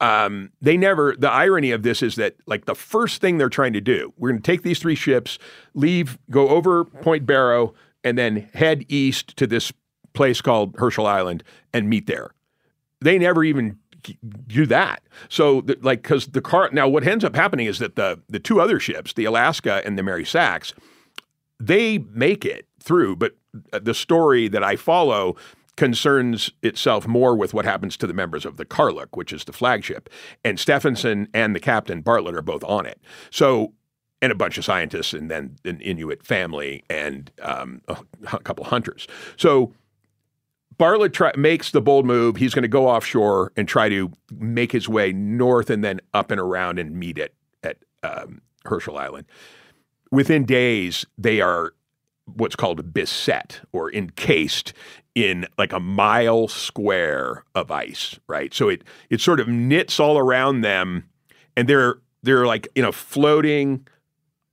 [0.00, 3.72] um, they never the irony of this is that like the first thing they're trying
[3.72, 5.38] to do we're going to take these three ships
[5.74, 9.72] leave go over point barrow and then head east to this
[10.12, 11.42] place called herschel island
[11.72, 12.30] and meet there
[13.00, 13.78] they never even
[14.46, 17.96] do that so the, like because the car now what ends up happening is that
[17.96, 20.72] the the two other ships the alaska and the mary sachs
[21.60, 23.36] they make it through, but
[23.72, 25.36] the story that I follow
[25.76, 29.52] concerns itself more with what happens to the members of the Karluk, which is the
[29.52, 30.08] flagship.
[30.44, 33.00] And Stefansson and the captain Bartlett are both on it.
[33.30, 33.72] So,
[34.20, 39.06] and a bunch of scientists, and then an Inuit family and um, a couple hunters.
[39.36, 39.72] So
[40.78, 42.36] Bartlett try, makes the bold move.
[42.36, 46.30] He's going to go offshore and try to make his way north and then up
[46.30, 49.26] and around and meet it at um, Herschel Island.
[50.10, 51.74] Within days, they are
[52.34, 54.72] what's called beset or encased
[55.14, 58.54] in like a mile square of ice, right?
[58.54, 61.08] So it it sort of knits all around them,
[61.56, 63.86] and they're they're like in a floating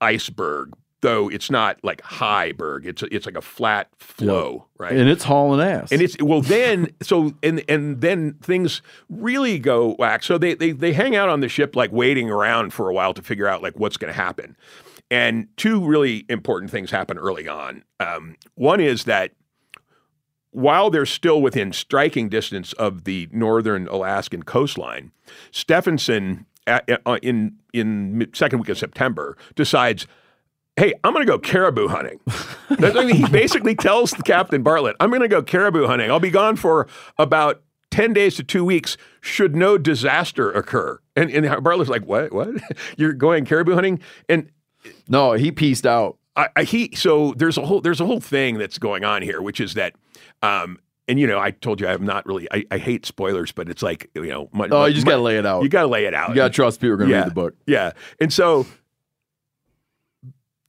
[0.01, 0.73] iceberg,
[1.05, 2.87] though it's not like high berg.
[2.87, 4.91] It's it's like a flat floe, right?
[4.91, 5.91] And it's hauling ass.
[5.91, 10.23] And it's well then so and and then things really go whack.
[10.23, 13.13] So they they they hang out on the ship like waiting around for a while
[13.13, 14.57] to figure out like what's going to happen.
[15.11, 17.83] And two really important things happen early on.
[17.99, 19.33] Um, one is that
[20.49, 25.11] while they're still within striking distance of the northern Alaskan coastline,
[25.51, 30.07] Stefansson at, uh, in in second week of September decides,
[30.77, 32.19] "Hey, I'm going to go caribou hunting."
[33.15, 36.09] He basically tells Captain Bartlett, "I'm going to go caribou hunting.
[36.11, 37.61] I'll be gone for about."
[37.91, 40.99] 10 days to two weeks should no disaster occur.
[41.15, 42.33] And, and Bartlett's like, what?
[42.33, 42.49] What?
[42.97, 44.01] You're going caribou hunting?
[44.27, 44.49] And
[45.07, 46.17] no, he pieced out.
[46.35, 49.41] I, I, he so there's a whole there's a whole thing that's going on here,
[49.41, 49.93] which is that,
[50.43, 53.69] um, and you know, I told you I'm not really I, I hate spoilers, but
[53.69, 55.63] it's like you know, my, Oh, my- you just my- got to lay it out.
[55.63, 56.29] you got to lay it out.
[56.29, 57.53] You got to trust people are going to yeah, read the book.
[57.65, 58.65] Yeah, and so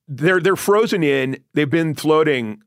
[0.09, 1.39] they're they're frozen in.
[1.55, 2.63] They've been floating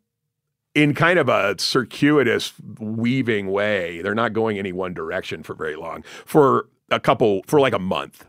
[0.75, 4.01] in kind of a circuitous, weaving way.
[4.01, 6.03] They're not going any one direction for very long.
[6.25, 8.25] For a couple, for like a month.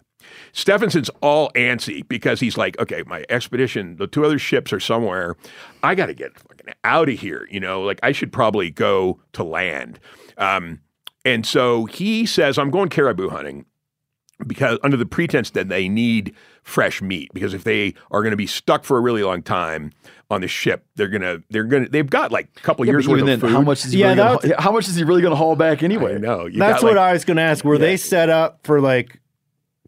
[0.52, 5.36] Stefansson's all antsy because he's like, okay, my expedition, the two other ships are somewhere.
[5.82, 7.48] I got to get fucking out of here.
[7.50, 9.98] You know, like I should probably go to land.
[10.36, 10.80] Um,
[11.24, 13.64] and so he says, I'm going caribou hunting
[14.46, 18.36] because under the pretense that they need fresh meat because if they are going to
[18.36, 19.92] be stuck for a really long time
[20.30, 22.92] on the ship they're going to they're going to they've got like a couple Yeah,
[22.92, 24.72] years worth even of then, food how much is he Yeah, really gonna, haul- how
[24.72, 26.18] much is he really going to haul back anyway?
[26.18, 27.64] No, know you That's got, what like- I was going to ask.
[27.64, 29.20] Were they set up for like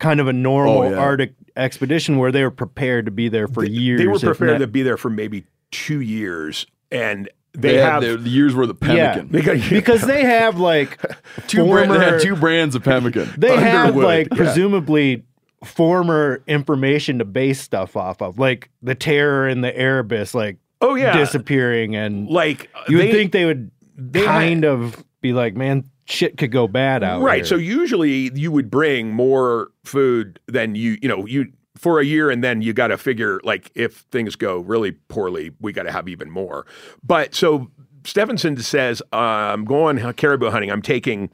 [0.01, 0.97] kind of a normal Oh, yeah.
[0.97, 4.01] Arctic expedition where they were prepared to be there for years?
[4.01, 7.93] they were prepared not- to be there for maybe two years and They, they, had
[7.93, 9.15] have their, the years worth of Yeah.
[9.15, 9.29] pemmican.
[9.31, 10.99] they got because they have like
[11.47, 13.31] two bra- they had two brands of pemmican.
[13.39, 14.37] They have like Yeah.
[14.37, 15.23] presumably
[15.65, 20.95] former information to base stuff off of, like the terror in the Erebus, like oh
[20.95, 21.17] yeah.
[21.17, 25.85] disappearing, and like you would they- think they would they kind of be like, man,
[26.07, 27.45] shit could go bad out right here.
[27.45, 31.47] so usually you would bring more food than you you know you
[31.77, 35.53] for a year and then you got to figure like if things go really poorly
[35.61, 36.67] we got to have even more.
[37.05, 37.71] But so
[38.05, 40.71] Stefansson says uh, i'm going caribou hunting.
[40.71, 41.31] I'm taking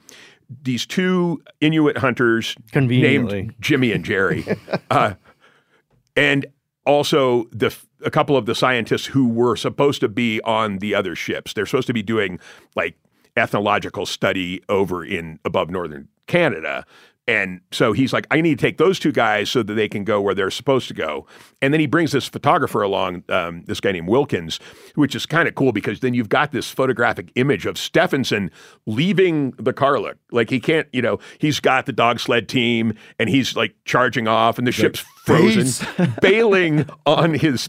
[0.63, 2.57] these two inuit hunters
[3.01, 4.45] named jimmy and jerry
[4.91, 5.15] uh,
[6.17, 6.47] and
[6.87, 7.75] also the
[8.05, 11.53] a couple of the scientists who were supposed to be on the other ships.
[11.53, 12.39] They're supposed to be doing
[12.77, 12.97] like
[13.37, 16.87] ethnological study over in above northern Canada.
[17.29, 20.03] And so he's like, I need to take those two guys so that they can
[20.03, 21.27] go where they're supposed to go.
[21.61, 24.59] And then he brings this photographer along, um, this guy named Wilkins,
[24.95, 28.51] which is kind of cool because then you've got this photographic image of Stefansson
[28.87, 30.15] leaving the Karluk.
[30.33, 34.27] Like he can't, you know, he's got the dog sled team and he's like charging
[34.27, 37.69] off and the ship's frozen, bailing on his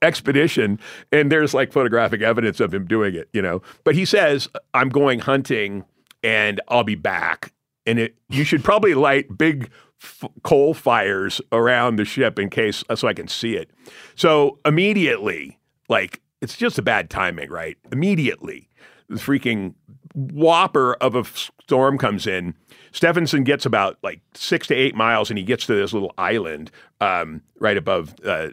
[0.00, 0.78] expedition
[1.10, 4.88] and there's like photographic evidence of him doing it you know but he says i'm
[4.88, 5.84] going hunting
[6.24, 7.52] and i'll be back
[7.86, 9.70] and it you should probably light big
[10.02, 13.70] f- coal fires around the ship in case so i can see it
[14.14, 15.58] so immediately
[15.88, 18.68] like it's just a bad timing right immediately
[19.08, 19.74] the freaking
[20.14, 21.24] whopper of a
[21.62, 22.54] storm comes in.
[22.92, 26.70] Stefansson gets about like six to eight miles, and he gets to this little island
[27.00, 28.14] um, right above.
[28.24, 28.48] Uh,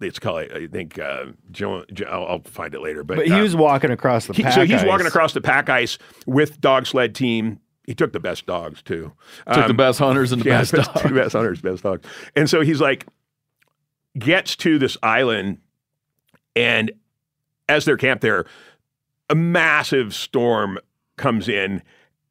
[0.00, 1.26] it's called, I think, uh,
[1.60, 3.02] I'll, I'll find it later.
[3.02, 5.40] But, but he uh, was walking across the he- pack so he's walking across the
[5.40, 7.60] pack ice with dog sled team.
[7.86, 9.12] He took the best dogs too.
[9.46, 11.12] Took the Um, best hunters and the yeah, best best, dogs.
[11.12, 12.06] best hunters, best dogs.
[12.34, 13.06] And so he's like,
[14.18, 15.58] gets to this island,
[16.54, 16.90] and
[17.68, 18.46] as they're camped there,
[19.30, 20.78] a massive storm
[21.16, 21.82] comes in,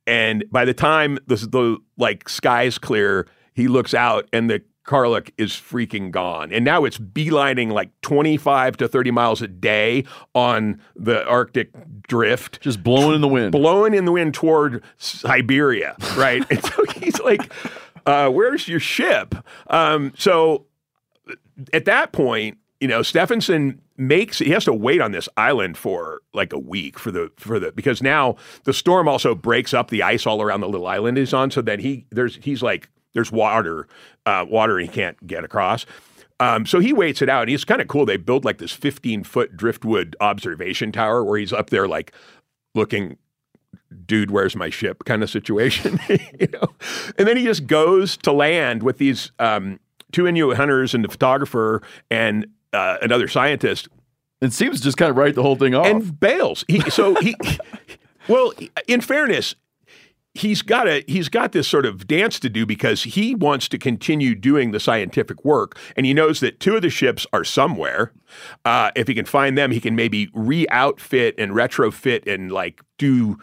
[0.08, 5.32] and by the time the, the like skies clear, he looks out, and the Karluk
[5.38, 6.52] is freaking gone.
[6.52, 11.72] And now it's beelining like 25 to 30 miles a day on the Arctic
[12.08, 13.52] drift Just blowing in the wind.
[13.52, 16.46] blowing in the wind toward Siberia, right?
[16.52, 17.52] and so he's like,
[18.06, 19.34] uh, "Where's your ship?"
[19.68, 20.66] Um, so
[21.74, 26.22] at that point, you know, Stefansson makes he has to wait on this island for
[26.34, 30.04] like a week for the for the because now the storm also breaks up the
[30.04, 33.32] ice all around the little island he's on so that he there's he's like there's
[33.32, 33.88] water
[34.28, 35.88] uh, water he can't get across
[36.40, 38.72] um, so he waits it out and he's kind of cool they build like this
[38.72, 42.12] 15 foot driftwood observation tower where he's up there like
[42.76, 43.18] looking
[44.06, 46.68] dude where's my ship kind of situation you know
[47.18, 49.80] and then he just goes to land with these um,
[50.12, 53.88] two inuit hunters and the photographer and uh, another scientist
[54.42, 55.86] It seems to just kind of write the whole thing off.
[55.88, 56.66] and bails.
[56.68, 57.36] He, so he,
[58.28, 58.52] well,
[58.88, 59.56] in fairness,
[60.36, 63.78] he's got a he's got this sort of dance to do because he wants to
[63.78, 68.12] continue doing the scientific work, and he knows that two of the ships are somewhere.
[68.66, 73.38] Uh, if he can find them, he can maybe re-outfit and retrofit and like do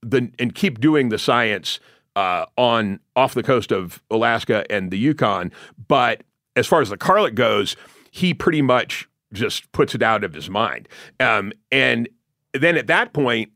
[0.00, 1.80] the and keep doing the science
[2.16, 5.52] uh, on off the coast of Alaska and the Yukon.
[5.88, 6.22] But
[6.56, 7.76] as far as the Karluk goes,
[8.10, 10.88] he pretty much just puts it out of his mind.
[11.20, 12.08] Um, and
[12.54, 13.50] then at that point,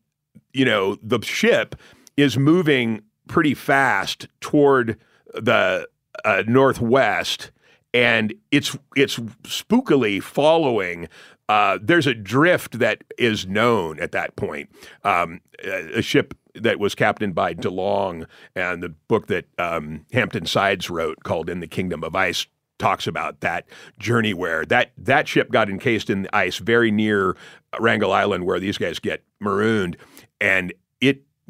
[0.53, 1.77] you know, the ship
[2.23, 4.97] is moving pretty fast toward
[5.35, 5.89] the
[6.25, 7.51] uh, northwest,
[7.93, 11.09] and it's it's spookily following.
[11.49, 14.71] Uh, there's a drift that is known at that point.
[15.03, 20.47] Um, a a ship that was captained by DeLong, and the book that um, Hampton
[20.47, 22.47] Sides wrote called "In the Kingdom of Ice."
[22.79, 23.65] talks about that
[24.01, 27.37] journey where that that ship got encased in the ice very near
[27.79, 29.97] Wrangel Island where these guys get marooned
[30.41, 30.73] and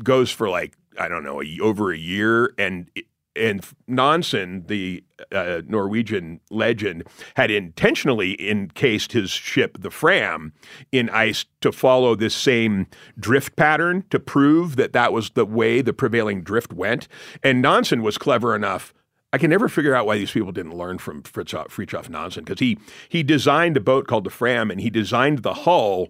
[0.05, 2.90] goes for like I don't know a, over a year and
[3.34, 10.53] and Nansen the uh, Norwegian legend had intentionally encased his ship the Fram
[10.90, 12.86] in ice to follow this same
[13.18, 17.09] drift pattern to prove that that was the way the prevailing drift went.
[17.42, 18.92] And Nansen was clever enough
[19.32, 22.78] I can never figure out why these people didn't learn from Fridtjof, Nansen because he
[23.09, 26.09] he designed a boat called the Fram and he designed the hull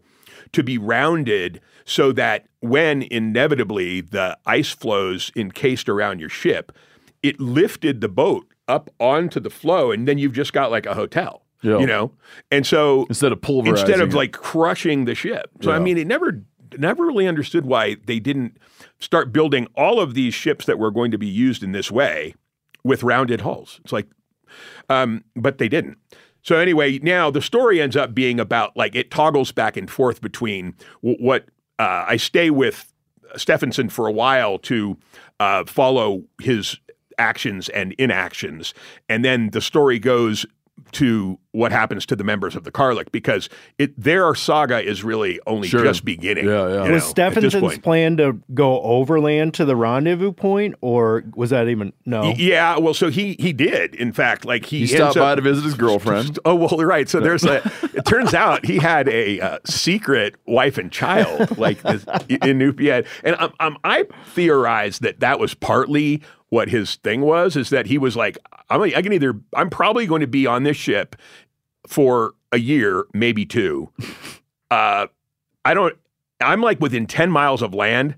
[0.51, 6.73] to be rounded so that when inevitably the ice floes encased around your ship,
[7.23, 10.95] it lifted the boat up onto the floe and then you've just got like a
[10.95, 11.45] hotel.
[11.63, 11.79] Yeah.
[11.79, 12.13] You know?
[12.51, 14.17] And so Instead of pulverizing instead of it.
[14.17, 15.51] like crushing the ship.
[15.61, 16.43] So I mean it never
[16.79, 18.57] never really understood why they didn't
[18.99, 22.35] start building all of these ships that were going to be used in this way
[22.83, 23.79] with rounded hulls.
[23.85, 24.09] It's like,
[24.89, 25.99] um, but they didn't.
[26.43, 30.21] So anyway, now the story ends up being about like it toggles back and forth
[30.21, 31.47] between w- what
[31.79, 32.93] uh, I stay with
[33.37, 34.97] Stefansson for a while to
[35.41, 36.79] uh, follow his
[37.19, 38.75] actions and inactions,
[39.09, 40.47] and then the story goes
[40.93, 43.49] to what happens to the members of the Karluk because
[43.79, 45.83] it their saga is really only Sure.
[45.85, 46.47] just beginning.
[46.47, 46.65] Yeah, yeah.
[46.67, 51.25] Was know, was at this Stefansson's plan to go overland to the rendezvous point, or
[51.35, 52.23] was that even no?
[52.23, 53.95] Y- Yeah, well, so he he did.
[53.95, 56.39] In fact, like he, he stopped up- by to visit his girlfriend.
[56.45, 57.09] Oh well, right.
[57.09, 57.63] So there's a.
[57.95, 63.37] It turns out he had a uh, secret wife and child, like this, Inupiat, and
[63.39, 64.05] um, um, I
[64.35, 67.57] theorized that that was partly what his thing was.
[67.57, 68.37] Is that he was like,
[68.69, 71.17] I'm, I can either, I'm probably going to be on this ship
[71.87, 73.91] for a year, maybe two.
[74.71, 75.07] Uh,
[75.67, 75.95] I don't.
[76.41, 78.15] I'm like within ten miles of land.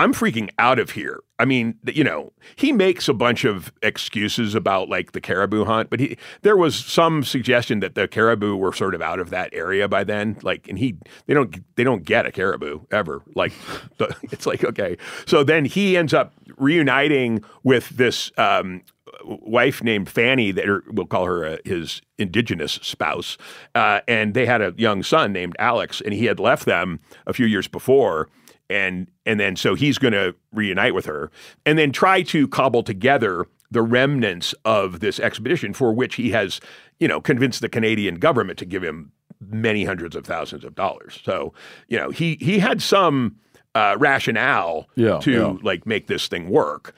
[0.00, 1.20] I'm freaking out of here.
[1.38, 5.90] I mean, you know, he makes a bunch of excuses about like the caribou hunt,
[5.90, 9.50] but he there was some suggestion that the caribou were sort of out of that
[9.52, 10.38] area by then.
[10.40, 10.96] Like, and he
[11.26, 13.20] they don't they don't get a caribou ever.
[13.34, 13.52] Like,
[14.22, 14.96] it's like okay.
[15.26, 18.80] So then he ends up reuniting with this um,
[19.22, 23.36] wife named Fanny, that we'll call her uh, his indigenous spouse,
[23.74, 27.34] uh, and they had a young son named Alex, and he had left them a
[27.34, 28.30] few years before
[28.70, 31.30] and and then so he's going to reunite with her
[31.66, 36.60] and then try to cobble together the remnants of this expedition for which he has
[36.98, 41.20] you know convinced the Canadian government to give him many hundreds of thousands of dollars
[41.24, 41.52] so
[41.88, 43.36] you know he he had some
[43.74, 45.56] uh, rationale Yeah, to yeah.
[45.62, 46.94] like make this thing work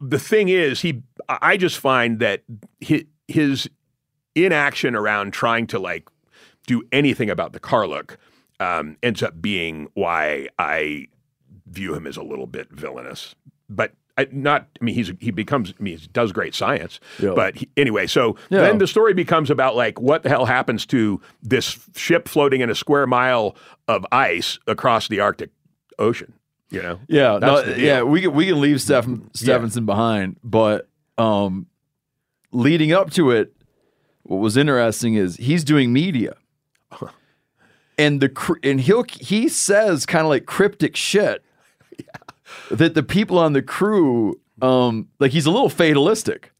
[0.00, 2.42] the thing is he i just find that
[2.80, 3.70] his, his
[4.34, 6.08] inaction around trying to like
[6.66, 8.16] do anything about the Karluk
[8.60, 11.08] um, ends up being why I
[11.66, 13.34] view him as a little bit villainous.
[13.68, 17.00] But I, not, I mean, he's he becomes, I mean, he does great science.
[17.18, 17.32] Yeah.
[17.34, 18.60] But he, anyway, so Yeah.
[18.62, 22.70] then the story becomes about like what the hell happens to this ship floating in
[22.70, 23.56] a square mile
[23.88, 25.50] of ice across the Arctic
[25.98, 26.32] Ocean.
[26.70, 27.00] You know?
[27.08, 27.84] Yeah, no, That's the deal.
[27.84, 30.88] yeah, we can we can leave Stephen Stefansson behind, but
[31.18, 31.66] um,
[32.52, 33.52] leading up to it,
[34.24, 36.36] what was interesting is he's doing media,
[37.98, 41.42] and the and he'll he says kind of like cryptic shit
[42.70, 46.52] that the people on the crew, um, like he's a little fatalistic.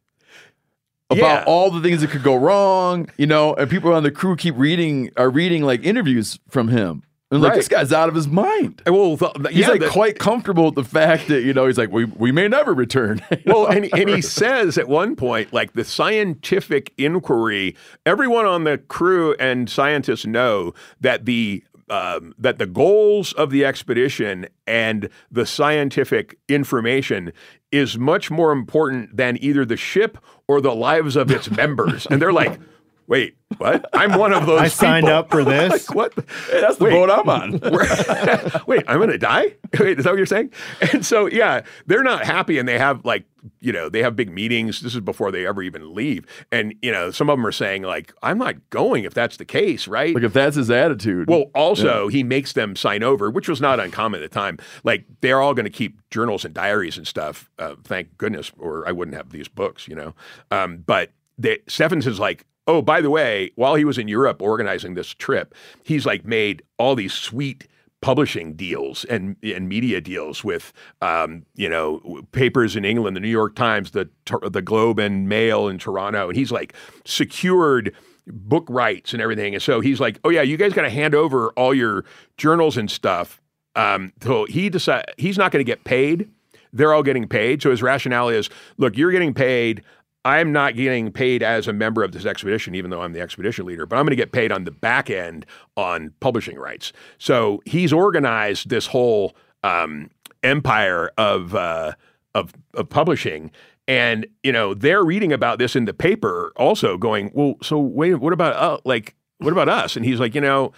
[1.10, 1.44] about Yeah.
[1.46, 4.56] all the things that could go wrong, you know, and people on the crew keep
[4.58, 7.02] reading are reading like interviews from him.
[7.30, 7.56] And like Right.
[7.56, 8.82] this guy's out of his mind.
[8.86, 9.16] Well,
[9.50, 12.30] He's yeah, like quite comfortable with the fact that, you know, he's like, we, we
[12.30, 13.20] may never return.
[13.46, 17.74] well, and, and he says at one point, like the scientific inquiry,
[18.04, 23.64] everyone on the crew and scientists know that the um, that the goals of the
[23.64, 27.32] expedition and the scientific information
[27.70, 30.18] is much more important than either the ship
[30.48, 32.04] or the lives of its members.
[32.06, 32.58] And they're like,
[33.06, 33.88] "Wait, what?
[33.92, 34.60] I'm one of those.
[34.60, 35.88] I signed people." up for this.
[35.88, 36.14] Like, what?
[36.50, 36.90] That's the Wait.
[36.90, 37.52] boat I'm on.
[38.66, 39.54] Wait, I'm going to die?
[39.78, 40.52] Wait, is that what you're saying?
[40.92, 43.24] And so, yeah, they're not happy and they have like,
[43.60, 44.80] you know, they have big meetings.
[44.80, 46.24] This is before they ever even leave.
[46.50, 49.44] And, you know, some of them are saying, like, I'm not going if that's the
[49.44, 50.14] case, right?
[50.14, 51.28] like if that's his attitude.
[51.28, 54.58] Well, also, he makes them sign over, which was not uncommon at the time.
[54.82, 57.48] Like, they're all going to keep journals and diaries and stuff.
[57.58, 60.14] Uh, thank goodness, or I wouldn't have these books, you know.
[60.50, 64.42] Um, but they, Stefansson is like, oh, by the way, while he was in Europe
[64.42, 67.66] organizing this trip, he's like made all these sweet
[68.02, 73.28] publishing deals and and media deals with um, you know papers in England, the New
[73.28, 74.08] York Times, the
[74.50, 77.94] the Globe and Mail in Toronto, and he's like secured
[78.26, 79.54] book rights and everything.
[79.54, 82.04] And so he's like, "Oh yeah, you guys got to hand over all your
[82.36, 83.40] journals and stuff."
[83.74, 86.30] Um, so he decide he's not going to get paid.
[86.72, 87.62] They're all getting paid.
[87.62, 89.82] So his rationale is, "Look, you're getting paid.
[90.26, 93.64] I'm not getting paid as a member of this expedition, even though I'm the expedition
[93.64, 95.46] leader, but I'm going to get paid on the back end
[95.76, 96.92] on publishing rights.
[97.16, 100.10] So he's organized this whole um,
[100.42, 101.92] empire of, uh,
[102.34, 103.52] of of publishing,
[103.86, 108.14] and you know they're reading about this in the paper, also going, well, so wait,
[108.16, 109.94] what about uh, like what about us?
[109.94, 110.72] And he's like, you know.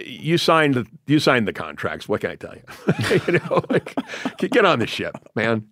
[0.00, 2.08] You signed the you signed the contracts.
[2.08, 2.62] What can I tell you?
[3.26, 3.96] you know, like,
[4.38, 5.66] get on the ship, man.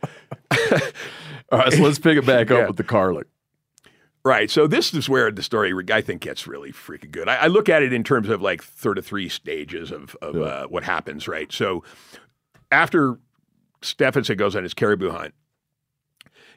[1.53, 2.67] All right, so let's pick it back up Yeah.
[2.67, 3.25] with the Karluk.
[4.25, 4.51] Right.
[4.51, 7.29] So this is where the story I think gets really freaking good.
[7.29, 10.37] I, I look at it in terms of like sort of three stages of, of
[10.37, 11.29] uh, what happens.
[11.29, 11.53] Right.
[11.53, 11.85] So
[12.73, 13.19] after
[13.83, 15.33] Stefansson goes on his caribou hunt,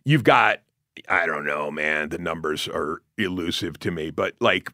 [0.03, 0.61] you've got
[1.07, 2.09] I don't know, man.
[2.09, 4.71] The numbers are elusive to me, but like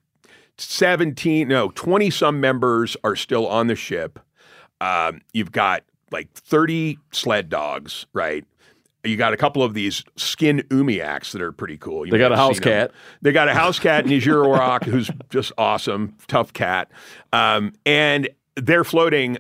[0.58, 4.20] seventeen, no, twenty some members are still on the ship.
[4.80, 8.06] Um, you've got like thirty sled dogs.
[8.14, 8.46] Right.
[9.06, 12.06] You got a couple of these skin umiaks that are pretty cool.
[12.06, 12.92] You They got a house cat.
[13.22, 16.90] They got a house cat, Nigeraurak, who's just awesome, tough cat.
[17.32, 19.38] Um, and they're floating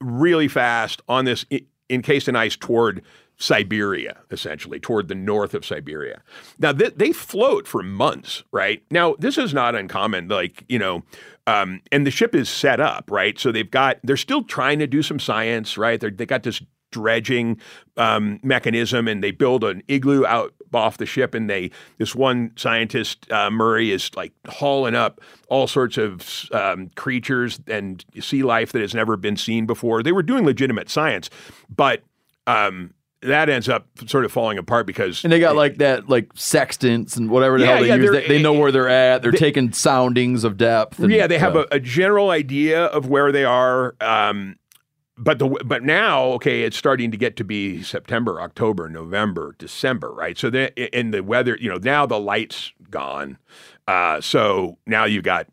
[0.00, 1.44] really fast on this
[1.90, 3.02] encased in ice toward
[3.36, 6.22] Siberia, essentially, toward the north of Siberia.
[6.58, 8.82] Now, th- they float for months, right?
[8.90, 10.28] Now, this is not uncommon.
[10.28, 11.02] Like, you know,
[11.46, 13.38] um, and the ship is set up, right?
[13.38, 16.00] So they've got, they're still trying to do some science, right?
[16.00, 16.62] They're, they got this
[16.94, 17.58] dredging
[17.96, 22.50] um, mechanism and they build an igloo out off the ship and they this one
[22.56, 28.70] scientist uh, murray is like hauling up all sorts of um, creatures and sea life
[28.72, 31.30] that has never been seen before they were doing legitimate science
[31.68, 32.02] but
[32.46, 32.92] um,
[33.22, 37.16] that ends up sort of falling apart because And they got like that, like sextants
[37.16, 38.10] and whatever the Yeah, hell they yeah, use.
[38.10, 39.22] They, they know where they're at.
[39.22, 40.98] They're they- taking soundings of depth.
[40.98, 43.94] And, yeah, they have uh, a, a general idea of where they are.
[44.02, 44.56] Um,
[45.16, 50.12] but the but now, okay, it's starting to get to be September, October, November, December,
[50.12, 50.36] right?
[50.36, 53.38] So then, in the weather, you know, now the light's gone.
[53.86, 55.46] Uh, so now you've got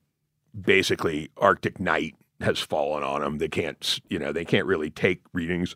[0.60, 3.38] basically Arctic night has fallen on them.
[3.38, 5.76] They can't, you know, they can't really take readings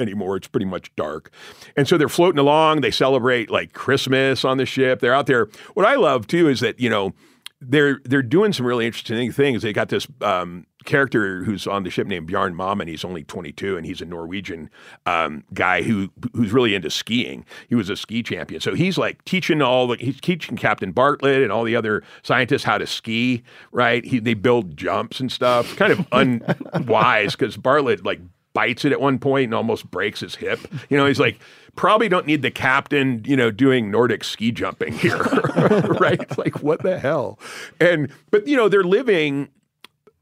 [0.00, 0.36] anymore.
[0.36, 1.30] It's pretty much dark.
[1.76, 2.80] And so they're floating along.
[2.80, 5.00] They celebrate like Christmas on the ship.
[5.00, 5.48] They're out there.
[5.74, 7.12] What I love too is that, you know,
[7.60, 9.62] they're they're doing some really interesting things.
[9.62, 12.88] They got this um, character who's on the ship named Bjarne Mammen.
[12.88, 14.70] He's only 22 and he's a Norwegian
[15.06, 17.44] um, guy who who's really into skiing.
[17.68, 21.42] He was a ski champion, so he's like teaching all the he's teaching Captain Bartlett
[21.42, 23.42] and all the other scientists how to ski.
[23.70, 24.04] Right?
[24.04, 25.76] He, they build jumps and stuff.
[25.76, 28.20] Kind of unwise because Bartlett like
[28.52, 30.60] bites it at one point and almost breaks his hip.
[30.88, 31.38] You know, he's like,
[31.76, 35.16] probably don't need the captain, you know, doing Nordic ski jumping here.
[36.00, 36.20] right?
[36.20, 37.38] It's like, what the hell?
[37.80, 39.48] And but you know, they're living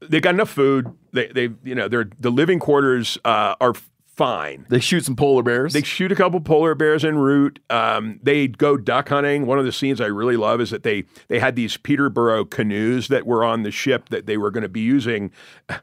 [0.09, 0.87] they got enough food.
[1.13, 3.73] They they you know, their the living quarters uh, are
[4.07, 4.65] fine.
[4.69, 5.73] they shoot some polar bears.
[5.73, 7.59] They shoot a couple polar bears en route.
[7.69, 9.45] Um, they go duck hunting.
[9.45, 13.07] One of the scenes I really love is that they they had these Peterborough canoes
[13.07, 15.31] that were on the ship that they were going to be using.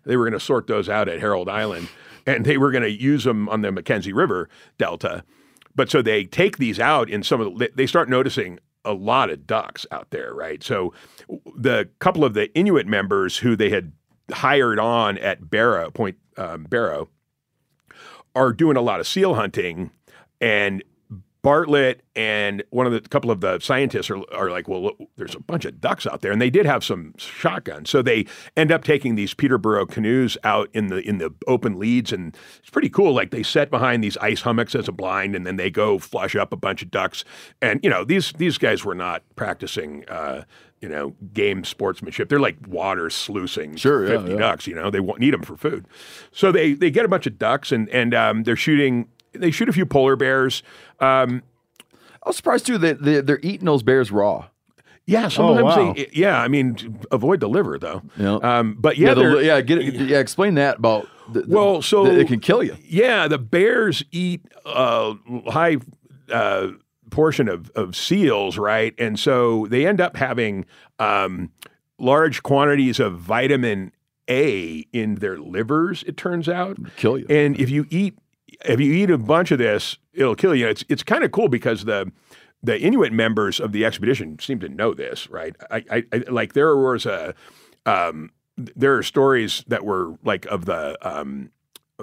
[0.04, 1.88] They were going to sort those out at Herald Island,
[2.26, 4.48] and they were going to use them on the Mackenzie River
[4.78, 5.24] Delta.
[5.74, 9.30] But so they take these out in some of the, they start noticing a lot
[9.30, 10.62] of ducks out there, right?
[10.62, 10.92] So
[11.56, 13.92] the couple of the Inuit members who they had
[14.32, 17.08] hired on at Barrow Point um, Barrow
[18.34, 19.90] are doing a lot of seal hunting,
[20.40, 20.82] and
[21.42, 25.34] Bartlett and one of the couple of the scientists are, are like, well, look, there's
[25.34, 28.26] a bunch of ducks out there, and they did have some shotguns, so they
[28.56, 32.70] end up taking these Peterborough canoes out in the in the open leads, and it's
[32.70, 33.12] pretty cool.
[33.12, 36.34] Like they set behind these ice hummocks as a blind, and then they go flush
[36.34, 37.24] up a bunch of ducks,
[37.62, 40.04] and you know these these guys were not practicing.
[40.08, 40.42] Uh,
[40.80, 42.28] you know, game sportsmanship.
[42.28, 44.36] They're like water sluicing Sure, yeah, 50 yeah.
[44.38, 44.66] ducks.
[44.66, 45.86] You know, they won't need them for food.
[46.32, 49.08] So they they get a bunch of ducks and and um, they're shooting.
[49.32, 50.62] They shoot a few polar bears.
[51.00, 51.42] Um,
[52.24, 54.48] I was surprised too that they, they're eating those bears raw.
[55.06, 55.92] yeah, sometimes wow.
[55.94, 56.08] they.
[56.12, 58.02] Yeah, I mean, avoid the liver though.
[58.16, 58.36] Yeah.
[58.36, 60.18] Um, but yeah, Yeah, yeah, get yeah.
[60.18, 61.08] Explain that about.
[61.32, 62.76] The, the- Well, so- it can kill you.
[62.84, 65.14] Yeah, the bears eat a
[65.48, 65.76] high
[66.32, 66.68] uh,
[67.10, 68.94] portion of, of seals, right?
[68.98, 70.64] And so they end up having
[70.98, 71.50] um,
[71.98, 73.92] large quantities of vitamin
[74.28, 76.04] A in their livers.
[76.06, 77.26] It turns out, Kill you.
[77.28, 78.18] And if you eat
[78.64, 80.68] if you eat a bunch of this, it'll kill you.
[80.68, 82.10] It's it's kind of cool because the
[82.62, 85.54] the Inuit members of the expedition seem to know this, right?
[85.70, 87.34] I, I, I like there was a
[87.86, 91.50] um, there are stories that were like of the um,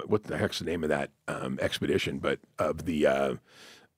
[0.07, 3.35] what the heck's the name of that um, expedition, but of the uh,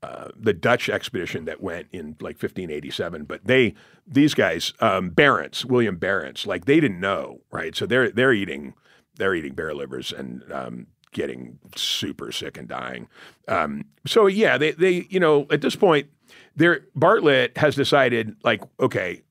[0.07, 3.25] uh, the Dutch expedition that went in like 1587.
[3.25, 3.73] But they
[4.07, 7.75] these guys, um, Barents, William Barents, like they didn't know, right?
[7.75, 8.73] So they're they're eating
[9.15, 13.09] they're eating bear livers and um, getting super sick and dying.
[13.49, 16.07] Um, so yeah, they they you know at this point,
[16.55, 19.23] there Bartlett has decided like okay,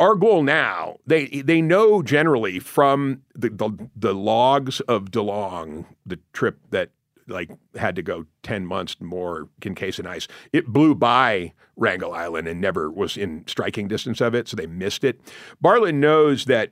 [0.00, 6.18] our goal now they they know generally from the the, the logs of DeLong, the
[6.32, 6.90] trip that
[7.28, 10.28] like had to go 10 months more in ice.
[10.52, 14.66] It blew by Wrangel Island and never was in striking distance of it, so they
[14.66, 15.20] missed it.
[15.60, 16.70] Bartlett knows that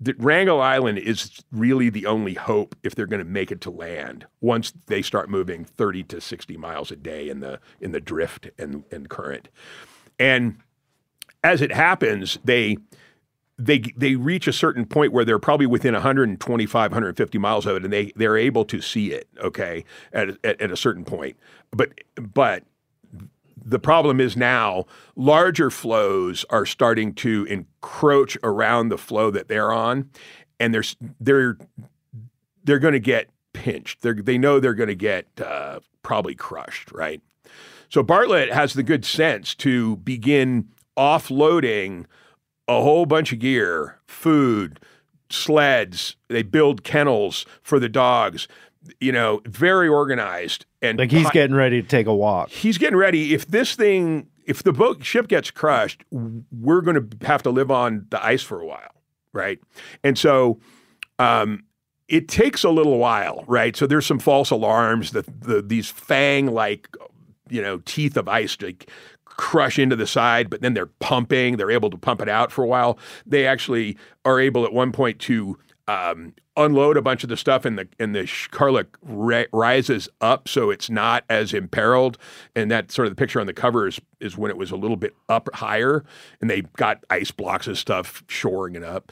[0.00, 3.70] that Wrangel Island is really the only hope if they're going to make it to
[3.70, 8.00] land once they start moving 30 to 60 miles a day in the in the
[8.00, 9.48] drift and, and current.
[10.18, 10.58] And
[11.42, 12.76] as it happens, they
[13.58, 17.84] they they reach a certain point where they're probably within 125 150 miles of it
[17.84, 21.36] and they they're able to see it okay at, at, at a certain point.
[21.72, 22.64] But but
[23.56, 24.86] the problem is now
[25.16, 30.08] larger floes are starting to encroach around the floe that they're on
[30.60, 30.84] and they're
[31.20, 31.58] they're
[32.62, 34.02] they're going to get pinched.
[34.02, 37.20] They're, they know they're going to get uh, probably crushed right?
[37.88, 42.04] So bartlett has the good sense to begin offloading
[42.68, 44.78] a whole bunch of gear, food,
[45.30, 46.16] sleds.
[46.28, 48.46] They build kennels for the dogs.
[49.00, 52.48] You know, very organized and Like he's getting ready to take a walk.
[52.50, 53.34] he's getting ready.
[53.34, 57.70] If this thing, if the boat ship gets crushed, we're going to have to live
[57.70, 58.94] on the ice for a while,
[59.32, 59.58] right?
[60.04, 60.60] And so,
[61.18, 61.64] um,
[62.06, 63.76] it takes a little while, right?
[63.76, 66.88] So there's some false alarms that the, these fang-like,
[67.50, 68.90] you know, teeth of ice like
[69.38, 71.56] crush into the side, but then they're pumping.
[71.56, 72.98] They're able to pump it out for a while.
[73.24, 77.64] They actually are able at one point to um, unload a bunch of the stuff,
[77.64, 82.18] and the and the ri- rises up, so it's not as imperiled.
[82.54, 84.76] And that sort of the picture on the cover is is when it was a
[84.76, 86.04] little bit up higher,
[86.42, 89.10] and they got ice blocks and stuff shoring it up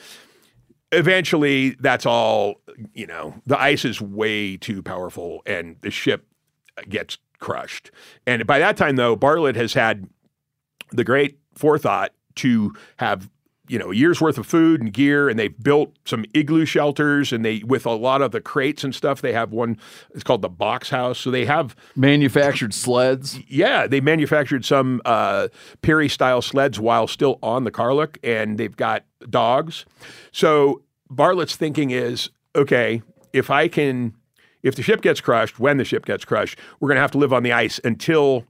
[0.92, 2.60] eventually that's all
[2.94, 6.24] you know the ice is way too powerful and the ship
[6.88, 7.90] gets crushed
[8.26, 10.08] and by that time though bartlett has had
[10.92, 13.30] the great forethought to have
[13.68, 17.32] you know a year's worth of food and gear and they've built some igloo shelters
[17.32, 19.76] and they with a lot of the crates and stuff they have one
[20.14, 23.40] it's called the box house so they have Manufactured sleds.
[23.48, 25.48] yeah, they manufactured some uh,
[25.82, 29.84] Peary style sleds while still on the Karluk, and they've got dogs.
[30.30, 34.14] So Bartlett's thinking is okay, if I can,
[34.62, 37.18] if the ship gets crushed, when the ship gets crushed, we're going to have to
[37.18, 38.44] live on the ice until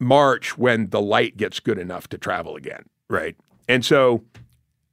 [0.00, 3.36] March when the light gets good enough to travel again, right?
[3.68, 4.24] And so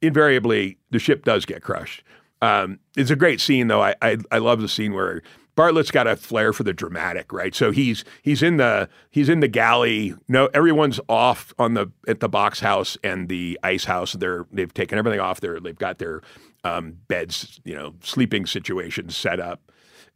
[0.02, 2.04] invariably the ship does get crushed.
[2.42, 3.82] Um, it's a great scene though.
[3.82, 5.24] I, I I love the scene where
[5.56, 7.56] Bartlett's got a flair for the dramatic, right?
[7.56, 10.14] So he's he's in the he's in the galley.
[10.28, 14.14] No, everyone's off on the at the box house and the ice house.
[14.14, 15.42] They're they've taken everything off.
[15.42, 16.22] They're they've got their
[16.64, 19.72] um, beds, you know, sleeping situations set up,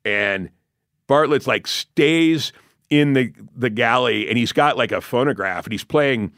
[0.05, 0.51] and
[1.07, 2.53] Bartlett's like stays
[2.91, 6.31] in the the galley and he's got like a phonograph and he's playing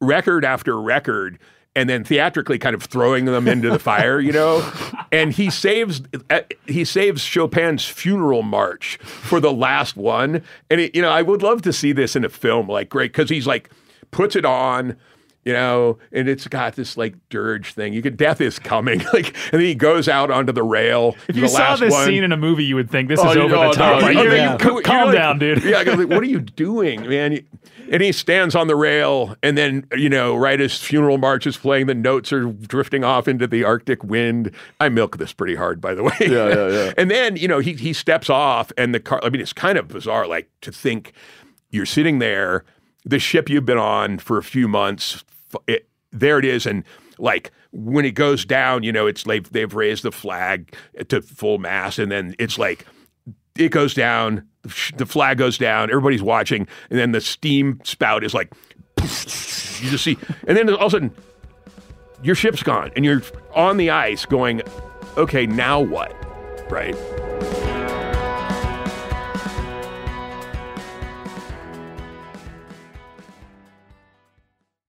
[0.00, 1.38] record after record
[1.76, 4.68] and then theatrically kind of throwing them into the fire, you know.
[5.10, 10.42] And he saves uh, he saves Chopin's funeral march for the last one.
[10.68, 13.12] And it, you know, I would love to see this in a film, like great,
[13.12, 13.70] because he's like
[14.10, 14.98] puts it on.
[15.48, 17.94] You know, and it's got this like dirge thing.
[17.94, 21.16] You could death is coming, like, and then he goes out onto the rail.
[21.26, 22.04] If the you saw last this one.
[22.06, 24.00] scene in a movie, you would think this Oh, is over oh, the top.
[24.02, 24.58] no, Like, you- you're- yeah.
[24.58, 25.64] c- you're calm like- down, dude.
[25.64, 27.40] Yeah, like, what are you doing, man?
[27.90, 31.56] And he stands on the rail, and then you know, right as funeral march is
[31.56, 34.50] playing, the notes are drifting off into the Arctic wind.
[34.78, 36.12] I milk this pretty hard, by the way.
[36.20, 36.92] Yeah, yeah, yeah.
[36.98, 39.20] and then you know, he he steps off, and the car.
[39.22, 41.14] I mean, it's kind of bizarre, like to think
[41.70, 42.64] you're sitting there,
[43.06, 45.24] the ship you've been on for a few months.
[45.66, 46.84] It, there it is, and
[47.18, 50.74] like when it goes down, you know, it's like they've raised the flag
[51.08, 52.86] to full mast, and then it's like
[53.56, 54.46] it goes down,
[54.96, 58.52] the flag goes down, everybody's watching, and then the steam spout is like,
[59.00, 60.16] you just see,
[60.46, 61.14] and then all of a sudden,
[62.22, 63.22] your ship's gone, and you're
[63.54, 64.62] on the ice going,
[65.16, 66.14] okay, now what?
[66.70, 66.96] Right?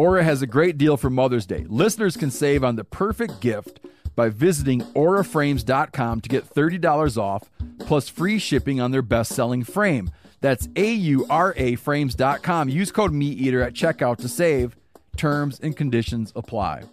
[0.00, 1.66] Aura has a great deal for Mother's Day.
[1.68, 3.80] Listeners can save on the perfect gift
[4.16, 7.50] by visiting auraframes.com to get $30 off
[7.80, 10.10] plus free shipping on their best selling frame.
[10.40, 12.70] That's A U R A frames.com.
[12.70, 14.74] Use code MeatEater at checkout to save.
[15.18, 16.84] Terms and conditions apply.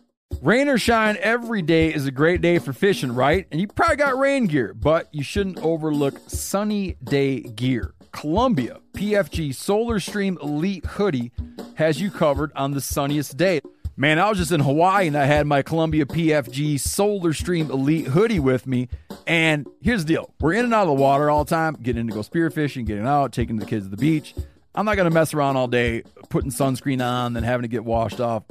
[0.41, 3.47] Rain or shine, every day is a great day for fishing, right?
[3.53, 7.93] And you probably got rain gear, but you shouldn't overlook sunny day gear.
[8.17, 11.31] Columbia PFG Solar Stream Elite Hoodie
[11.75, 13.61] has you covered on the sunniest day.
[13.95, 18.07] Man, I was just in Hawaii and I had my Columbia PFG Solar Stream Elite
[18.07, 18.89] hoodie with me.
[19.27, 22.01] And here's the deal we're in and out of the water all the time, getting
[22.01, 24.33] in to go spearfishing, getting out, taking the kids to the beach.
[24.73, 27.85] I'm not going to mess around all day putting sunscreen on, then having to get
[27.85, 28.41] washed off.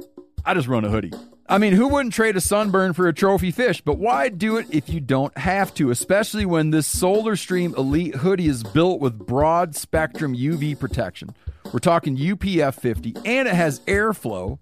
[0.45, 1.11] I just run a hoodie.
[1.49, 3.79] I mean, who wouldn't trade a sunburn for a trophy fish?
[3.79, 8.15] But why do it if you don't have to, especially when this Solar Stream Elite
[8.15, 11.33] hoodie is built with broad spectrum UV protection?
[11.71, 14.59] We're talking UPF 50 and it has airflow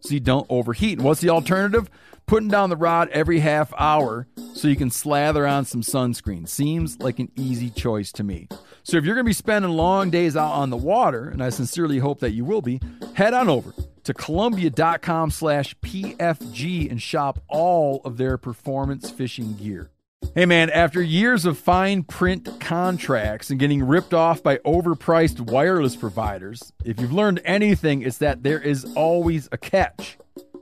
[0.00, 0.98] so you don't overheat.
[0.98, 1.90] And what's the alternative?
[2.30, 6.46] Putting down the rod every half hour so you can slather on some sunscreen.
[6.46, 8.46] Seems like an easy choice to me.
[8.84, 11.50] So if you're going to be spending long days out on the water, and I
[11.50, 12.80] sincerely hope that you will be,
[13.14, 13.74] head on over
[14.04, 19.90] to columbia.com slash PFG and shop all of their performance fishing gear.
[20.32, 25.96] Hey man, after years of fine print contracts and getting ripped off by overpriced wireless
[25.96, 30.16] providers, if you've learned anything, it's that there is always a catch.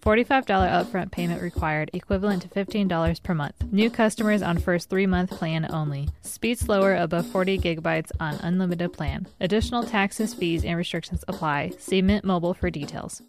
[0.00, 3.64] $45 upfront payment required, equivalent to $15 per month.
[3.70, 6.08] New customers on first three month plan only.
[6.22, 9.26] Speed slower above 40 gigabytes on unlimited plan.
[9.40, 11.72] Additional taxes, fees, and restrictions apply.
[11.78, 13.22] See Mint Mobile for details.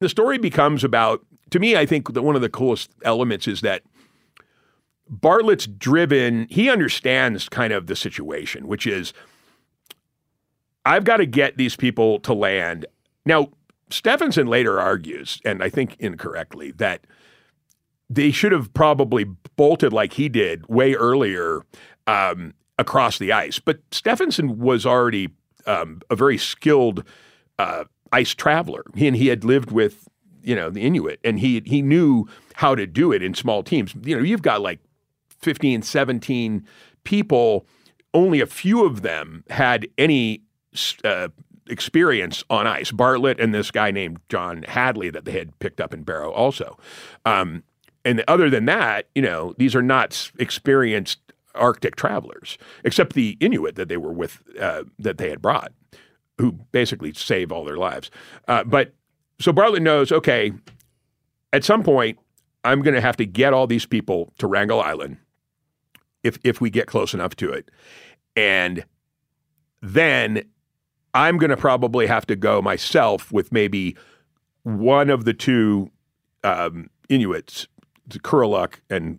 [0.00, 3.60] The story becomes about, to me, I think that one of the coolest elements is
[3.60, 3.82] that
[5.08, 9.12] Bartlett's driven, he understands kind of the situation, which is
[10.84, 12.86] I've got to get these people to land.
[13.24, 13.48] Now,
[13.90, 17.06] Stefansson later argues, and I think incorrectly, that
[18.10, 19.24] they should have probably
[19.56, 21.62] bolted like he did way earlier
[22.06, 23.58] um, across the ice.
[23.58, 25.30] But Stefansson was already
[25.66, 27.04] um, a very skilled
[27.58, 28.84] uh, ice traveler.
[28.94, 30.08] He, and he had lived with,
[30.42, 33.94] you know, the Inuit and he, he knew how to do it in small teams.
[34.02, 34.80] You know, you've got like
[35.40, 36.66] 15, 17
[37.04, 37.66] people.
[38.12, 40.42] Only a few of them had any
[41.04, 41.28] uh,
[41.68, 42.90] experience on ice.
[42.90, 46.78] Bartlett and this guy named John Hadley that they had picked up in Barrow also.
[47.24, 47.62] Um,
[48.04, 51.18] and other than that, you know, these are not experienced
[51.54, 55.72] Arctic travelers, except the Inuit that they were with, uh, that they had brought,
[56.38, 58.10] who basically save all their lives.
[58.48, 58.92] Uh, but
[59.40, 60.52] so Bartlett knows, okay,
[61.52, 62.18] at some point,
[62.64, 65.18] I'm going to have to get all these people to Wrangel Island
[66.22, 67.70] if if we get close enough to it,
[68.34, 68.84] and
[69.82, 70.42] then
[71.14, 73.96] I'm going to probably have to go myself with maybe
[74.64, 75.90] one of the two
[76.42, 77.68] um, Inuits,
[78.10, 79.18] Kuraluk and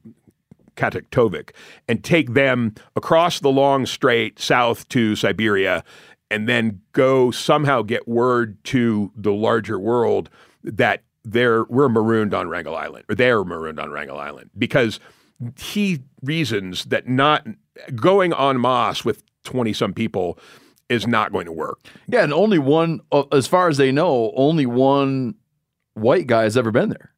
[0.76, 1.52] Kataktovik,
[1.88, 5.84] and take them across the long strait south to Siberia,
[6.30, 10.30] and then go somehow get word to the larger world
[10.64, 15.00] that they're we're marooned on Wrangel Island, or they're marooned on Wrangel Island, because
[15.58, 17.48] he reasons that not
[17.96, 20.38] going en masse with twenty some people
[20.90, 21.80] is not going to work.
[22.08, 25.36] Yeah, and only one, uh, as far as they know, only one
[25.96, 27.12] white guy has ever been there.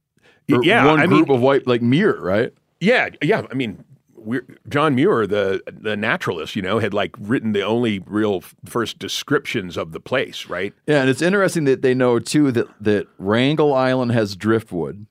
[0.52, 2.54] Or Yeah, one I group mean- of white, like Muir, right?
[2.80, 3.46] Yeah, yeah.
[3.52, 3.84] I mean,
[4.16, 9.00] we're, John Muir, the the naturalist, you know, had like written the only real first
[9.00, 10.74] descriptions of the place, right?
[10.86, 15.06] Yeah, and it's interesting that they know too that that Wrangel Island has driftwood,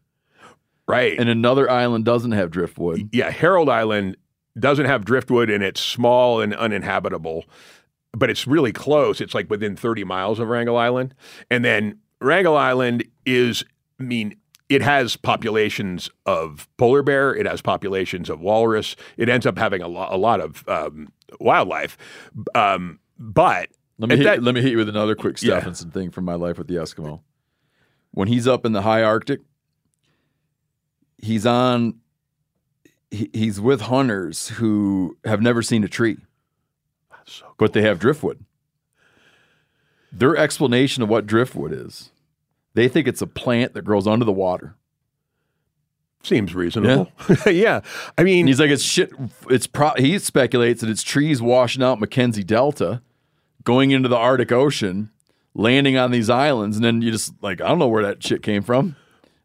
[0.89, 1.19] Right.
[1.19, 3.09] and another island doesn't have driftwood.
[3.13, 4.17] yeah, Herald Island
[4.59, 7.45] doesn't have driftwood and it's small and uninhabitable,
[8.17, 9.21] but it's really close.
[9.21, 11.15] It's like within 30 miles of Wrangel Island.
[11.51, 13.63] And then Wrangel Island is,
[14.01, 14.35] I mean,
[14.69, 18.97] it has populations of polar bear, it has populations of walrus.
[19.17, 21.09] It ends up having a, lo- a lot of um,
[21.41, 21.97] wildlife.
[22.55, 23.69] Um, but
[23.99, 25.59] Let me hit, that- let me hit you with another quick Yeah.
[25.61, 27.21] Stefansson thing from my life with the Eskimo.
[28.13, 29.41] When he's up in the high Arctic,
[31.19, 31.97] he's on.
[33.11, 36.17] He, he's with hunters who have never seen a tree,
[37.59, 38.45] but they have driftwood.
[40.13, 42.11] Their explanation of what driftwood is,
[42.75, 44.77] they think it's a plant that grows under the water.
[46.23, 47.11] seems reasonable.
[47.47, 47.81] Yeah.
[48.17, 49.13] I mean, And he's like, it's shit.
[49.51, 49.93] It's pro.
[49.97, 53.03] He speculates that it's trees washing out Mackenzie Delta,
[53.65, 55.11] going into the Arctic Ocean,
[55.55, 58.43] landing on these islands, and then you just like, I don't know where that shit
[58.43, 58.97] came from.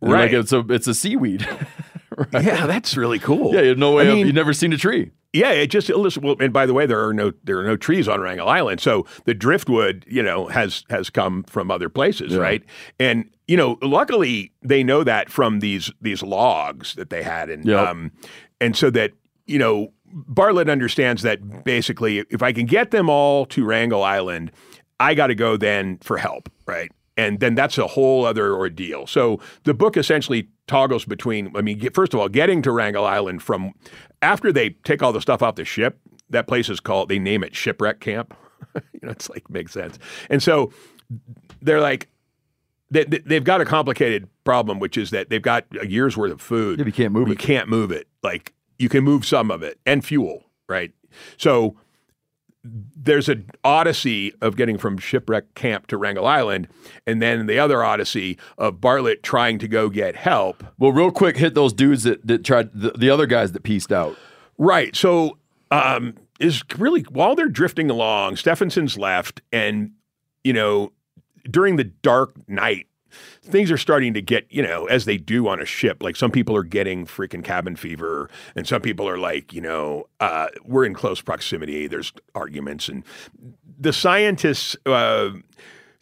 [0.02, 0.32] And Right.
[0.32, 1.48] Like it's a it's a seaweed.
[2.34, 3.54] yeah, that's really cool.
[3.54, 4.04] yeah, you have no way.
[4.04, 5.12] I of, you've never seen a tree.
[5.34, 6.24] Yeah, it just listen.
[6.24, 8.82] Well, and by the way, there are no there are no trees on Wrangel Island,
[8.82, 12.40] so the driftwood, you know, has has come from other places, Yeah.
[12.40, 12.64] right?
[13.00, 17.64] And you know, luckily they know that from these these logs that they had, and
[17.66, 17.88] Yep.
[17.88, 18.12] um,
[18.60, 19.12] and so that
[19.48, 24.52] you know, Bartlett understands that basically, if I can get them all to Wrangel Island,
[25.00, 26.92] I got to go then for help, right?
[27.22, 29.06] And then that's a whole other ordeal.
[29.06, 33.44] So the book essentially toggles between, I mean, first of all, getting to Wrangel Island
[33.44, 33.74] from
[34.22, 36.00] after they take all the stuff off the ship,
[36.30, 38.34] that place is called, they name it Shipwreck Camp.
[38.76, 40.00] you know, it's like, makes sense.
[40.30, 40.72] And so
[41.62, 42.08] they're like,
[42.90, 46.32] they, they- they've got a complicated problem, which is that they've got a year's worth
[46.32, 46.80] of food.
[46.80, 47.40] Yeah, you can't move You it.
[47.40, 48.08] can't move it.
[48.24, 50.92] Like you can move some of it and fuel, right?
[51.38, 51.76] So
[52.64, 56.68] there's an odyssey of getting from shipwreck camp to Wrangel Island,
[57.08, 60.64] and then the other odyssey of Bartlett trying to go get help.
[60.78, 63.92] Well, real quick, hit those dudes that, that tried the, the other guys that pieced
[63.92, 64.16] out.
[64.58, 64.96] Right.
[64.96, 65.38] So
[65.72, 69.92] um, is really while they're drifting along, Stefansson's left, and
[70.44, 70.92] you know
[71.50, 72.88] during the dark night.
[73.44, 76.02] Things are starting to get, you know, as they do on a ship.
[76.02, 80.08] Like some people are getting freaking cabin fever, and some people are like, you know,
[80.20, 81.88] uh, we're in close proximity.
[81.88, 83.04] There's arguments, and
[83.80, 85.32] the scientists, uh,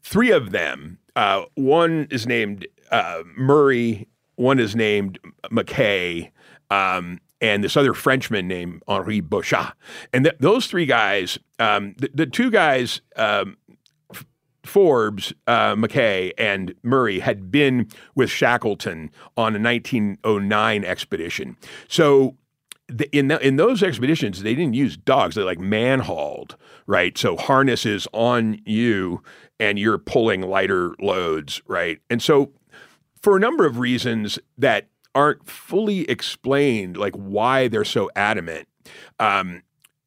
[0.02, 5.19] three of them, uh, one is named uh, Murray, one is named
[5.52, 6.31] McKay,
[6.69, 9.73] um, and this other Frenchman named Henri Beuchat.
[10.14, 13.57] And th- those three guys, um, the, two guys, um,
[14.70, 21.58] Forbes, uh, McKay, and Murray had been with Shackleton on a 1909 expedition.
[21.88, 22.38] So
[22.88, 25.36] the, in the, in those expeditions, they didn't use dogs.
[25.36, 26.56] They like man hauled,
[26.88, 27.18] right?
[27.18, 29.24] So harnesses on you,
[29.60, 32.00] and you're pulling lighter loads, right?
[32.10, 32.52] And so,
[33.22, 38.68] for a number of reasons that aren't fully explained, like why they're so adamant,
[39.20, 39.64] um,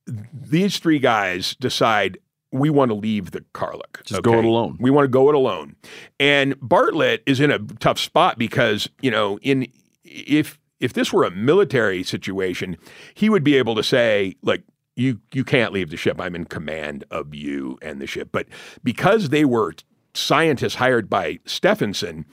[0.06, 2.18] these three guys decide
[2.52, 4.04] we want to leave the Karluk.
[4.04, 4.76] Just go it alone.
[4.78, 5.74] We want to go it alone.
[6.20, 9.66] And Bartlett is in a tough spot because, you know, in
[10.04, 12.76] if if this were a military situation,
[13.14, 14.62] he would be able to say, like,
[14.96, 16.20] you you can't leave the ship.
[16.20, 18.28] I'm in command of you and the ship.
[18.32, 18.46] But
[18.84, 19.74] because they were
[20.14, 22.26] scientists hired by Stefansson,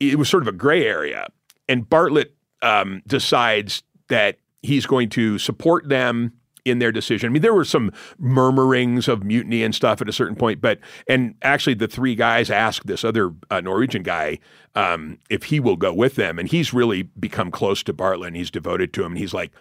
[0.00, 1.28] it was sort of a gray area.
[1.68, 6.32] And Bartlett um, decides that he's going to support them
[6.66, 7.30] in their decision.
[7.30, 10.80] I mean, there were some murmurings of mutiny and stuff at a certain point, but
[11.08, 14.38] and actually, the three guys asked this other uh, Norwegian guy
[14.74, 18.28] um, if he will go with them, and he's really become close to Bartlett.
[18.28, 19.52] and He's devoted to him, and he's like.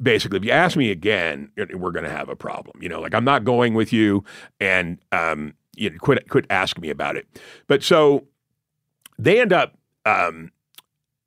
[0.00, 2.80] Basically, if you ask me again, we're going to have a problem.
[2.80, 4.22] You know, like I'm not going with you,
[4.60, 7.26] and um, you know, quit quit asking me about it.
[7.66, 8.24] But so
[9.18, 9.76] they end up
[10.06, 10.52] um,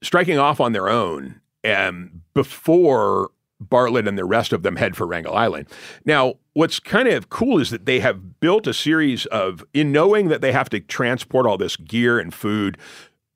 [0.01, 3.31] striking off on their own um, before
[3.69, 5.67] Bartlett and the rest of them head for Wrangel Island.
[6.05, 10.27] Now, what's kind of cool is that they have built a series of, in knowing
[10.29, 12.77] that they have to transport all this gear and food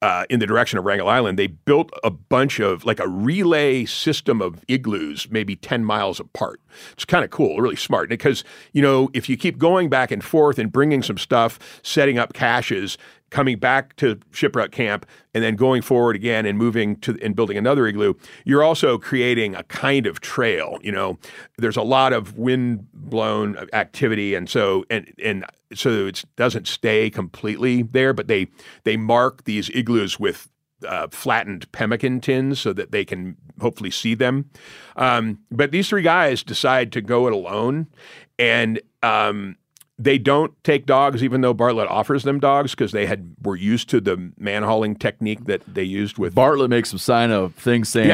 [0.01, 3.85] uh, in the direction of Wrangel Island, they built a bunch of like a relay
[3.85, 6.61] system of igloos, maybe 10 miles apart.
[6.93, 8.09] It's kind of cool, really smart.
[8.09, 8.43] Because,
[8.73, 12.33] you know, if you keep going back and forth and bringing some stuff, setting up
[12.33, 12.99] caches,
[13.35, 17.57] coming back to shipwreck camp and then going forward again and moving to and building
[17.57, 18.13] another igloo,
[18.45, 20.79] you're also creating a kind of trail.
[20.81, 21.19] You know,
[21.57, 25.43] there's a lot of wind blown activity, and so and and
[25.73, 28.47] so it doesn't stay completely there, but they
[28.85, 30.49] they mark these igloos with
[30.87, 34.49] uh, flattened pemmican tins so that they can hopefully see them.
[34.95, 37.87] Um, but these three guys decide to go it alone,
[38.39, 39.57] and um,
[39.97, 43.89] they don't take dogs, even though Bartlett offers them dogs because they had were used
[43.89, 47.89] to the man hauling technique that they used with Bartlett makes some sign of things
[47.89, 48.09] saying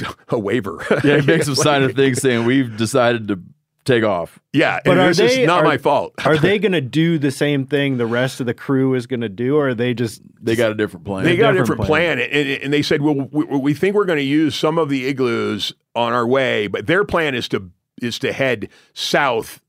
[0.00, 0.84] yeah, a waiver.
[1.04, 3.40] yeah, he makes some sign of things saying we've decided to
[3.84, 4.38] take off.
[4.52, 6.14] Yeah, But and are this they is not are- my fault.
[6.24, 9.20] Are they going to do the same thing the rest of the crew is going
[9.20, 11.24] to do, or are they just They got a different plan.
[11.24, 14.04] They got a different different plan, and, and they said, "Well, we, we think we're
[14.04, 17.70] going to use some of the igloos on our way, but their plan is to
[18.00, 19.60] is to head south."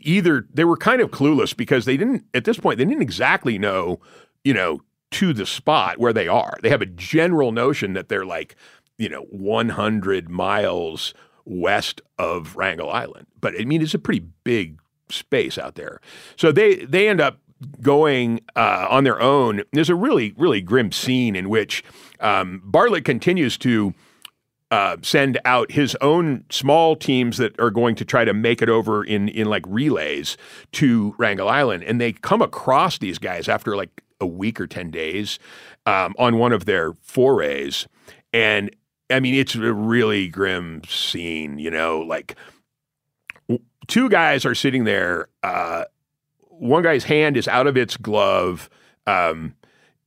[0.00, 3.58] Either they were kind of clueless because they didn't at this point they didn't exactly
[3.58, 4.00] know,
[4.44, 4.80] you know,
[5.12, 6.56] to the spot where they are.
[6.62, 8.56] They have a general notion that they're like,
[8.98, 11.14] you know, 100 miles
[11.44, 16.00] west of Wrangel Island, but I mean it's a pretty big space out there.
[16.36, 17.38] So they they end up
[17.80, 19.62] going uh, on their own.
[19.72, 21.84] There's a really really grim scene in which
[22.20, 23.94] um, Bartlett continues to
[24.74, 28.68] uh, send out his own small teams that are going to try to make it
[28.68, 30.36] over in in like relays
[30.72, 34.90] to Wrangel Island, and they come across these guys after like a week or ten
[34.90, 35.38] days
[35.86, 37.86] um, on one of their forays,
[38.32, 38.74] and
[39.10, 41.60] I mean it's a really grim scene.
[41.60, 42.34] You know, like
[43.86, 45.28] two guys are sitting there.
[45.44, 45.84] Uh,
[46.48, 48.68] one guy's hand is out of its glove,
[49.06, 49.54] um,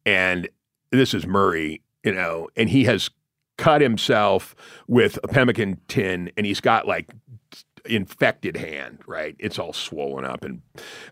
[0.06, 0.49] and
[0.91, 1.81] this is Murray.
[2.03, 3.10] You know, and he has
[3.58, 4.56] cut himself
[4.88, 7.10] with a pemmican tin and he's got like
[7.86, 9.36] infected hand, right?
[9.40, 10.62] It's all swollen up and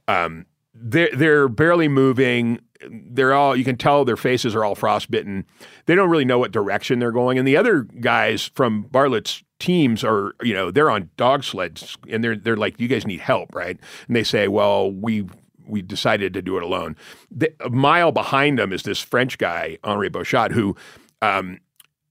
[0.07, 2.59] um, they're, they're barely moving.
[2.89, 5.45] They're all, you can tell their faces are all frostbitten.
[5.85, 7.37] They don't really know what direction they're going.
[7.37, 12.23] And the other guys from Bartlett's teams are, you know, they're on dog sleds and
[12.23, 13.79] they're, they're like, you guys need help, right?
[14.07, 15.25] And they say, well, we,
[15.67, 16.95] we decided to do it alone.
[17.31, 20.75] The, a mile behind them is this French guy, Henri Beuchat, who
[21.21, 21.59] um,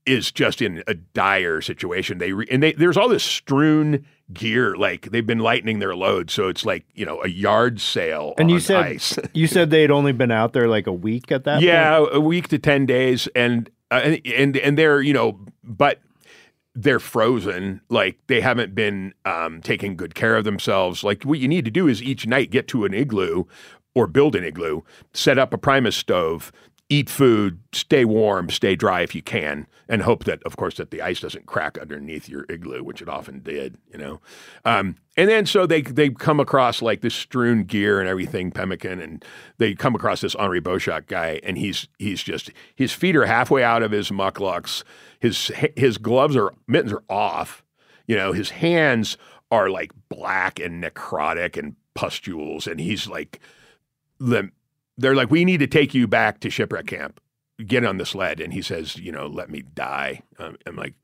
[0.06, 2.18] is just in a dire situation.
[2.18, 6.30] They re- and they, there's all this strewn gear, like they've been lightening their load,
[6.30, 9.18] so it's like you know a yard sale And on you said ice.
[9.32, 11.60] you said they'd only been out there like a week at that.
[11.62, 12.14] yeah, point?
[12.14, 16.00] a week to ten days, and uh, and and and they're you know, but
[16.74, 17.80] they're frozen.
[17.88, 21.04] Like they haven't been um, taking good care of themselves.
[21.04, 23.44] Like what you need to do is each night get to an igloo
[23.94, 24.80] or build an igloo,
[25.12, 26.50] set up a Primus stove,
[26.90, 30.90] eat food, stay warm, stay dry if you can, and hope that, of course, that
[30.90, 34.20] the ice doesn't crack underneath your igloo, which it often did, you know.
[34.64, 39.00] Um, and then so they they come across like this strewn gear and everything, pemmican,
[39.00, 39.24] and
[39.58, 43.64] they come across this Henri Beuchat guy, and he's he's just his feet are halfway
[43.64, 44.84] out of his mukluks,
[45.20, 47.64] his his gloves are mittens are off,
[48.06, 49.16] you know, his hands
[49.50, 53.40] are like black and necrotic and pustules, and he's like
[54.18, 54.50] the
[54.98, 57.20] they're like, we need to take you back to shipwreck camp.
[57.64, 60.22] Get on the sled, and he says, you know, let me die.
[60.38, 60.94] Um, I'm like,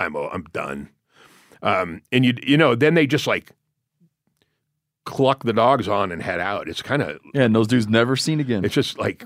[0.00, 0.88] I'm I'm done.
[1.62, 3.52] Um, and you you know, then they just like
[5.04, 6.68] cluck the dogs on and head out.
[6.68, 8.64] It's kind of Yeah, and those dudes never seen again.
[8.64, 9.24] it's just like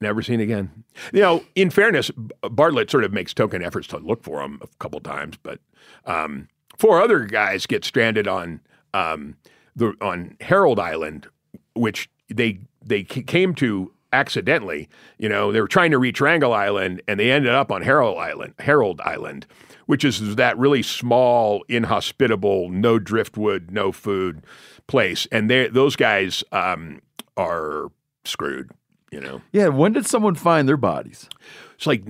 [0.00, 0.84] never seen again.
[1.12, 2.10] You know, in fairness,
[2.50, 5.60] Bartlett sort of makes token efforts to look for him a couple times, but
[6.04, 8.60] um, four other guys get stranded on
[8.92, 9.36] um,
[9.76, 11.26] the on Herald Island,
[11.74, 14.88] which they they c- came to accidentally.
[15.18, 18.18] You know, they were trying to reach Wrangel Island, and they ended up on Herald
[18.18, 18.54] Island.
[18.58, 19.46] Herald Island,
[19.86, 24.42] which is that really small, inhospitable, no driftwood, no food
[24.86, 26.42] place, and they those guys.
[26.52, 27.00] Um,
[27.36, 27.92] are
[28.24, 28.70] screwed.
[29.12, 31.28] You know, Yeah, when did someone find their bodies?
[31.76, 32.00] it's like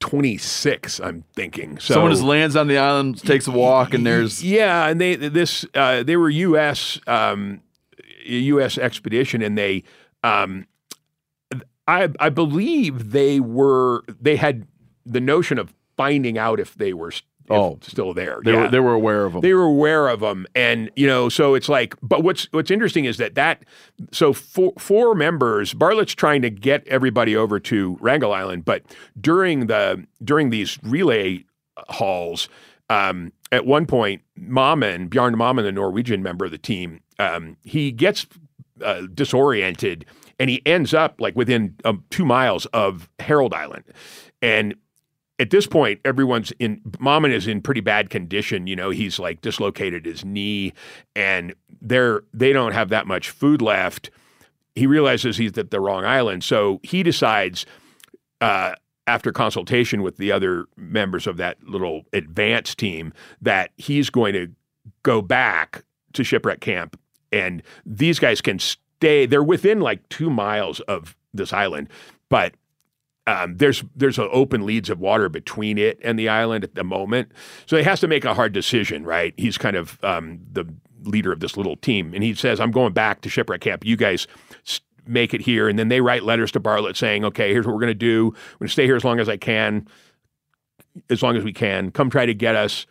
[0.00, 1.00] 1926.
[1.00, 1.78] I'm thinking.
[1.78, 5.16] So someone just lands on the island, takes a walk, and there's yeah, and they
[5.16, 6.98] this uh, they were U.S.
[7.06, 7.60] Um,
[8.24, 8.78] U.S.
[8.78, 9.82] expedition, and they
[10.22, 10.66] um,
[11.86, 14.66] I I believe they were they had
[15.04, 17.78] the notion of finding out if they were st- if Oh.
[17.82, 18.40] still there.
[18.42, 18.62] they Yeah.
[18.62, 19.42] were they were aware of them.
[19.42, 21.94] They were aware of them, and you know, so it's like.
[22.02, 23.64] But what's what's interesting is that that
[24.12, 25.74] so four, four members.
[25.74, 28.82] Bartlett's trying to get everybody over to Wrangel Island, but
[29.20, 31.44] during the during these relay
[31.90, 32.48] hauls,
[32.88, 37.92] um, at one point, Mammen Bjarne Mammen, the Norwegian member of the team, um, he
[37.92, 38.26] gets
[38.82, 40.04] uh, disoriented,
[40.38, 43.84] and he ends up like within um, two miles of Herald Island,
[44.42, 44.74] and
[45.40, 46.80] at this point, everyone's in.
[47.00, 48.66] Mammen is in pretty bad condition.
[48.66, 50.72] You know, he's like dislocated his knee,
[51.16, 54.10] and they're they don't have that much food left.
[54.74, 57.64] He realizes he's at the wrong island, so he decides,
[58.40, 58.74] uh,
[59.06, 64.48] after consultation with the other members of that little advance team, that he's going to
[65.02, 66.98] go back to shipwreck camp,
[67.34, 69.26] and these guys can stay.
[69.26, 71.88] They're within like two miles of this island,
[72.28, 72.54] but
[73.26, 77.32] um, there's there's open leads of water between it and the island at the moment,
[77.66, 79.04] so he has to make a hard decision.
[79.04, 79.34] Right?
[79.36, 80.64] He's kind of um, the
[81.02, 83.84] leader of this little team, and he says, "I'm going back to shipwreck camp.
[83.84, 84.26] You guys."
[85.06, 87.80] Make it here, and then they write letters to Bartlett saying, "Okay, here's what we're
[87.82, 88.28] going to do.
[88.54, 89.86] We're going to stay here as long as I can,
[91.10, 91.90] as long as we can.
[91.90, 92.86] Come try to get us.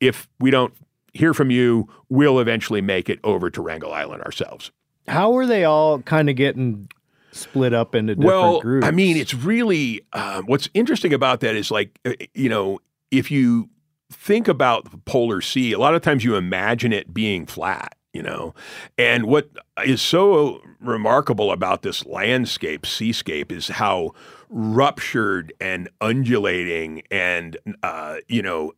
[0.00, 0.74] If we don't
[1.14, 4.70] hear from you, we'll eventually make it over to Wrangel Island ourselves."
[5.08, 6.88] How were they all kind of getting
[7.32, 8.86] split up into different well, groups?
[8.86, 12.80] I mean, it's really um, what's interesting about that is like uh, you know
[13.10, 13.68] if you
[14.10, 17.96] think about the polar sea, a lot of times you imagine it being flat.
[18.12, 18.54] You know,
[18.96, 19.50] and what
[19.84, 24.12] is so remarkable about this landscape, seascape, is how
[24.48, 28.72] ruptured and undulating and uh, you know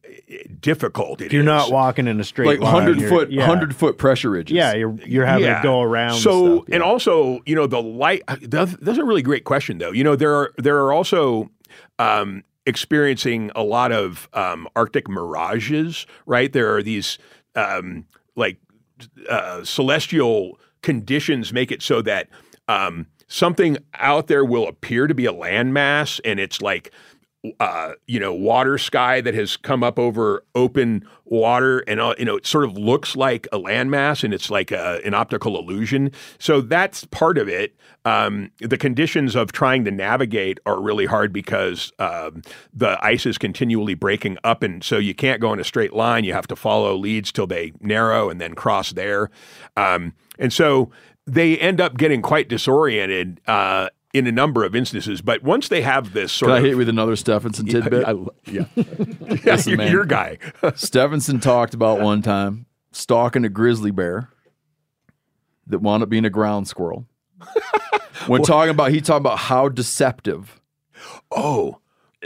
[0.60, 1.46] difficult it if you're is.
[1.46, 2.60] not walking in a straight line.
[2.60, 3.44] like line, hundred foot, yeah.
[3.44, 4.54] hundred foot pressure ridges.
[4.54, 5.58] Yeah, you're you're having Yeah.
[5.58, 6.14] to go around.
[6.14, 6.88] So stuff, and yeah.
[6.88, 8.22] also, you know, the light.
[8.42, 9.92] That's, that's a really great question, though.
[9.92, 11.50] You know, there are there are also
[11.98, 16.06] um, experiencing a lot of um, Arctic mirages.
[16.26, 17.18] Right, there are these
[17.54, 18.58] um, like
[19.28, 22.28] uh, celestial conditions make it so that
[22.68, 23.06] um,
[23.36, 26.92] something out there will appear to be a landmass, and it's like
[27.60, 32.24] uh, you know, water sky that has come up over open water, and uh, you
[32.24, 36.10] know, it sort of looks like a landmass, and it's like a, an optical illusion.
[36.38, 37.76] So that's part of it.
[38.04, 42.42] Um, the conditions of trying to navigate are really hard because um,
[42.72, 46.24] the ice is continually breaking up, and so you can't go in a straight line.
[46.24, 49.30] You have to follow leads till they narrow and then cross there,
[49.76, 50.90] um, and so
[51.26, 53.40] they end up getting quite disoriented.
[53.46, 56.70] Uh, in a number of instances, but once they have this sort Can I hit
[56.70, 58.02] you with another Stefansson tidbit?
[58.06, 58.84] I- I- yeah, yeah,
[59.44, 59.92] Listen, man.
[59.92, 60.38] your guy.
[60.74, 64.30] Stefansson talked about one time stalking a grizzly bear
[65.66, 67.06] that wound up being a ground squirrel.
[68.26, 70.60] when talking about, he talked about how deceptive
[71.30, 71.80] oh,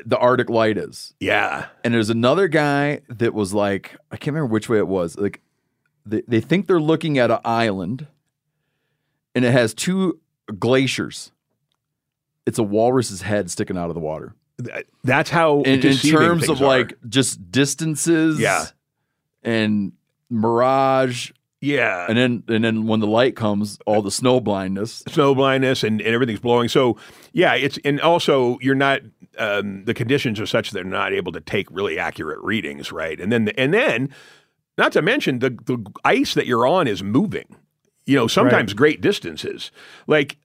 [0.07, 1.15] the Arctic light is.
[1.19, 5.19] yeah, And there's another guy that was like, I can't remember which way it was.
[5.19, 5.41] Like,
[6.07, 8.07] they, they think they're looking at an island
[9.35, 10.19] and it has two
[10.59, 11.31] glaciers.
[12.47, 14.35] It's a walrus's head sticking out of the water.
[14.65, 16.67] Th- that's how in, in deceiving terms things of are.
[16.67, 18.67] like just distances Yeah.
[19.43, 19.93] and
[20.29, 21.31] mirage
[21.63, 25.85] yeah, and then and then when the light comes all the snow blindness snow blindness
[25.85, 26.69] and, and everything's blowing.
[26.71, 26.97] So
[27.35, 29.03] yeah, it's and also you're not
[29.39, 33.21] um, the conditions are such that they're not able to take really accurate readings, right?
[33.21, 34.09] And then and then
[34.79, 37.55] not to mention the the ice that you're on is moving.
[38.11, 39.71] You know, sometimes great distances.
[40.09, 40.37] Like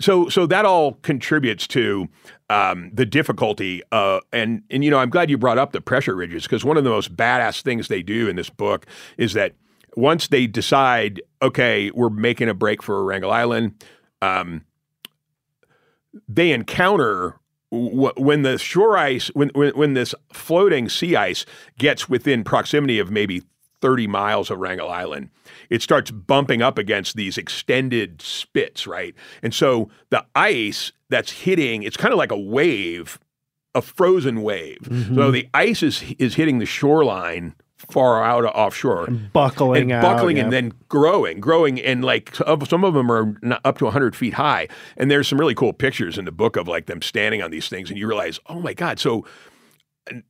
[0.00, 2.08] so so that all contributes to
[2.50, 6.14] um, the difficulty uh, and and you know I'm glad you brought up the pressure
[6.14, 8.86] ridges because one of the most badass things they do in this book
[9.16, 9.54] is that
[9.96, 13.82] once they decide okay we're making a break for Wrangel Island
[14.20, 14.64] um,
[16.28, 17.38] they encounter
[17.70, 21.46] when the shore ice when, when when this floating sea ice
[21.78, 23.42] gets within proximity of maybe
[23.84, 25.28] 30 miles of Wrangel Island,
[25.68, 29.14] it starts bumping up against these extended spits, right?
[29.42, 33.18] And so the ice that's hitting, it's kind of like a wave,
[33.74, 34.78] a frozen wave.
[34.84, 35.30] So mm-hmm.
[35.32, 37.54] the ice is is hitting the shoreline
[37.90, 40.44] far out offshore buckling and out, buckling yeah.
[40.44, 43.36] and then growing, growing, and like some of them are
[43.66, 44.66] up to 100 feet high.
[44.96, 47.68] And there's some really cool pictures in the book of like them standing on these
[47.68, 48.98] things, and you realize, oh my god!
[48.98, 49.26] So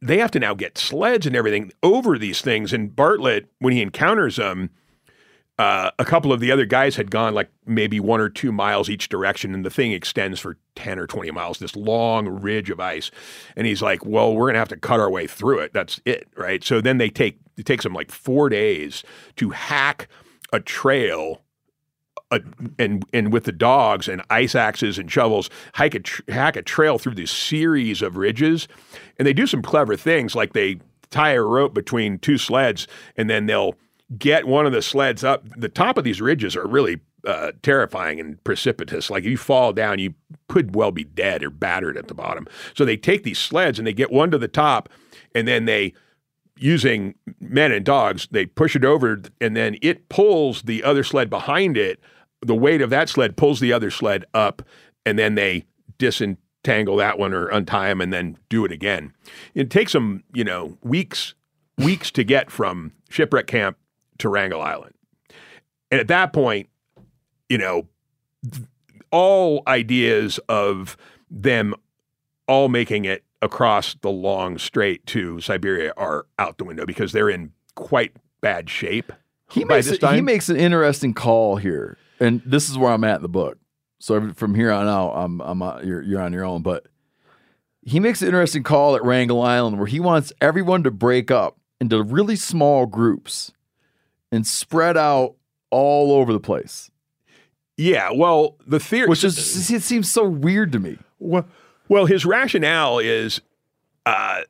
[0.00, 2.72] they have to now get sleds and everything over these things.
[2.72, 4.70] And Bartlett, when he encounters them,
[5.58, 8.90] uh, a couple of the other guys had gone like maybe one or two miles
[8.90, 12.80] each direction, and the thing extends for 10 or 20 miles, this long ridge of
[12.80, 13.10] ice.
[13.56, 15.72] And he's like, Well, we're going to have to cut our way through it.
[15.72, 16.28] That's it.
[16.36, 16.64] Right.
[16.64, 19.04] So then they take, it takes them like four days
[19.36, 20.08] to hack
[20.52, 21.43] a trail.
[22.34, 22.40] Uh
[22.78, 26.62] and and with the dogs and ice axes and shovels, hike a tr- hack a
[26.62, 28.68] trail through this series of ridges,
[29.18, 30.78] and they do some clever things like they
[31.10, 33.74] tie a rope between two sleds, and then they'll
[34.18, 35.44] get one of the sleds up.
[35.56, 39.10] The top of these ridges are really uh, terrifying and precipitous.
[39.10, 40.14] Like if you fall down, you
[40.48, 42.46] could well be dead or battered at the bottom.
[42.74, 44.88] So they take these sleds and they get one to the top,
[45.34, 45.94] and then they,
[46.56, 51.30] using men and dogs, they push it over, and then it pulls the other sled
[51.30, 52.00] behind it.
[52.44, 54.62] The weight of that sled pulls the other sled up,
[55.06, 55.64] and then they
[55.98, 59.12] disentangle that one or untie them, and then do it again.
[59.54, 61.34] It takes them, you know, weeks,
[61.78, 63.76] weeks to get from shipwreck camp
[64.18, 64.94] to Wrangel Island.
[65.90, 66.68] And at that point,
[67.48, 67.86] you know,
[69.10, 70.96] all ideas of
[71.30, 71.74] them
[72.46, 77.30] all making it across the long strait to Siberia are out the window because they're
[77.30, 79.12] in quite bad shape.
[79.50, 83.16] He makes it- he makes an interesting call here, and this is where I'm at
[83.16, 83.58] in the book.
[84.00, 86.62] So from here on out, I'm I'm uh, you're you're on your own.
[86.62, 86.86] But
[87.82, 91.58] he makes an interesting call at Wrangel Island where he wants everyone to break up
[91.80, 93.52] into really small groups
[94.32, 95.36] and spread out
[95.70, 96.90] all over the place,
[97.76, 100.98] Yeah, well, the theory, which is it seems so weird to me.
[101.18, 101.46] Well,
[101.88, 103.40] well, his rationale is
[104.06, 104.42] uh,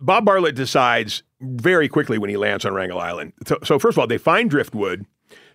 [0.00, 3.32] Bob Bartlett decides very quickly when he lands on Wrangel Island.
[3.46, 5.06] So, so first of all, they find driftwood.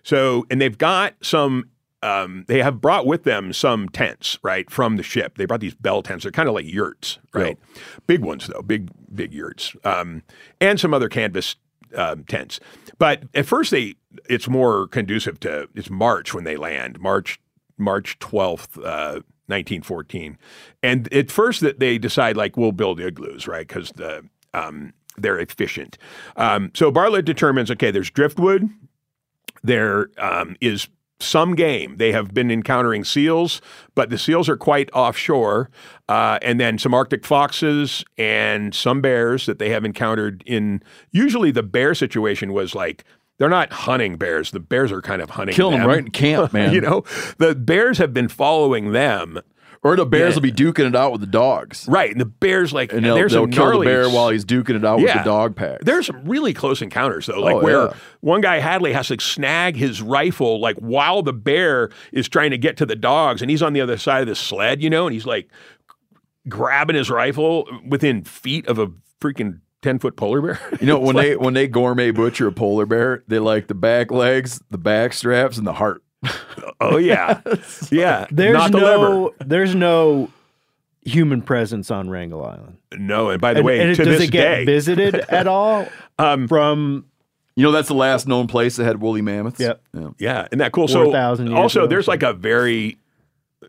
[0.02, 1.70] So, and they've got some.
[2.00, 5.36] Um, they have brought with them some tents, right, from the ship.
[5.36, 6.22] They brought these bell tents.
[6.22, 7.58] They're kind of like yurts, right?
[8.06, 10.22] Big ones though, big big yurts, um,
[10.60, 11.56] and some other canvas
[11.96, 12.60] um, tents.
[12.98, 13.96] But at first, they
[14.28, 17.00] it's more conducive to it's March when they land.
[17.00, 17.40] March
[17.76, 20.38] March twelfth, uh, nineteen fourteen,
[20.82, 23.66] and at first that they decide like we'll build igloos, right?
[23.66, 25.98] Because the um, they're efficient.
[26.36, 28.68] Um, so Bartlett determines okay, there's driftwood,
[29.62, 30.88] there um, is
[31.20, 31.96] some game.
[31.96, 33.60] They have been encountering seals,
[33.94, 35.70] but the seals are quite offshore,
[36.08, 40.82] uh, and then some Arctic foxes and some bears that they have encountered in.
[41.10, 43.04] Usually, the bear situation was like
[43.38, 46.10] they're not hunting bears; the bears are kind of hunting Killing them them right in
[46.10, 46.72] camp, man.
[46.72, 47.04] you know,
[47.38, 49.40] the bears have been following them.
[49.82, 50.36] Or the bears Yeah.
[50.36, 53.14] will be duking it out with the dogs, Right, and the bears like and they'll,
[53.14, 55.80] there's they'll some kill the bear while he's duking it out with the dog pack.
[55.82, 57.92] There's some really close encounters though, like Oh, where yeah.
[58.20, 62.58] one guy Hadley has to snag his rifle like while the bear is trying to
[62.58, 65.06] get to the dogs, and he's on the other side of the sled, you know,
[65.06, 65.48] and he's like
[66.48, 68.88] grabbing his rifle within feet of a
[69.20, 70.60] freaking ten foot polar bear.
[70.80, 74.10] You know, when they when they gourmet butcher a polar bear, they like the back
[74.10, 76.02] legs, the back straps, and the heart.
[76.80, 77.40] oh yeah,
[77.90, 78.26] yeah.
[78.30, 79.34] There's not the no liver.
[79.46, 80.30] there's no
[81.04, 82.76] human presence on Wrangel Island.
[82.96, 85.46] No, and by the And, way, and to does this it get day, visited at
[85.46, 85.88] all
[86.18, 87.06] Um, from
[87.56, 89.60] You know, that's the last known place that had woolly mammoths.
[89.60, 89.80] Yep.
[89.94, 90.08] Yeah.
[90.18, 90.88] yeah, isn't that cool?
[90.88, 92.98] So years also, ago, there's so- like a very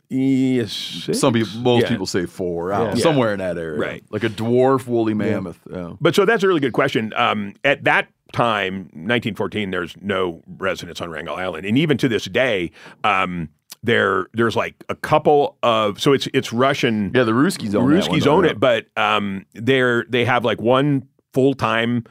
[0.09, 1.89] yes, Some people, most Yeah.
[1.89, 3.03] people say four, I don't Yeah.
[3.03, 4.03] somewhere in that area, Right.
[4.09, 5.59] Like a dwarf woolly mammoth.
[5.71, 5.93] Yeah.
[6.01, 7.13] But so that's a really good question.
[7.15, 12.26] Um, at that time, 1914, there's no residents on Wrangel Island, and even to this
[12.26, 12.72] day,
[13.03, 13.49] um,
[13.84, 17.11] there there's like a couple of so it's it's Russian.
[17.15, 21.53] Yeah, the Ruskies own Ruskies own it, but um, they're they have like one full
[21.53, 22.03] time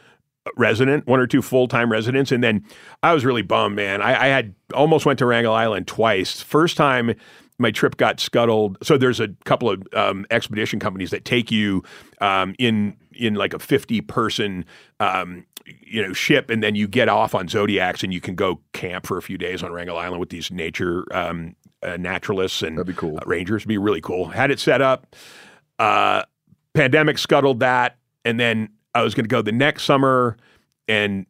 [0.57, 2.65] resident, one or two full time residents, and then
[3.03, 4.01] I was really bummed, man.
[4.01, 6.41] I, I had almost went to Wrangel Island twice.
[6.41, 7.15] First time.
[7.61, 8.79] My trip got scuttled.
[8.85, 11.83] So there's a couple of um, expedition companies that take you
[12.21, 14.65] um, in in like a 50 person
[15.01, 15.45] um,
[15.81, 19.07] you know ship, and then you get off on Zodiacs and you can go camp
[19.07, 22.87] for a few days on Wrangel Island with these nature um, uh, naturalists and That'd
[22.95, 23.17] be cool.
[23.17, 23.63] uh, rangers.
[23.63, 24.29] It'd be really cool.
[24.29, 25.15] Had it set up.
[25.79, 26.23] Uh,
[26.75, 30.37] pandemic scuttled that, and then I was going to go the next summer,
[30.89, 31.27] and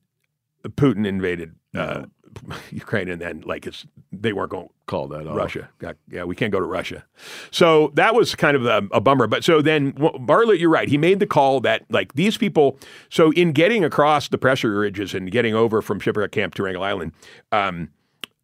[0.64, 2.04] Putin invaded uh,
[2.70, 5.36] Ukraine, and then like it's they weren't going to Call that off.
[5.36, 5.68] Russia.
[5.78, 7.04] Got, yeah, we can't go to Russia.
[7.50, 9.26] So that was kind of a, a bummer.
[9.26, 10.88] But so then Bartlett, you're right.
[10.88, 12.78] He made the call that like these people.
[13.10, 16.82] So in getting across the pressure ridges and getting over from Shipwreck Camp to Wrangel
[16.82, 17.12] Island.
[17.52, 17.90] Um,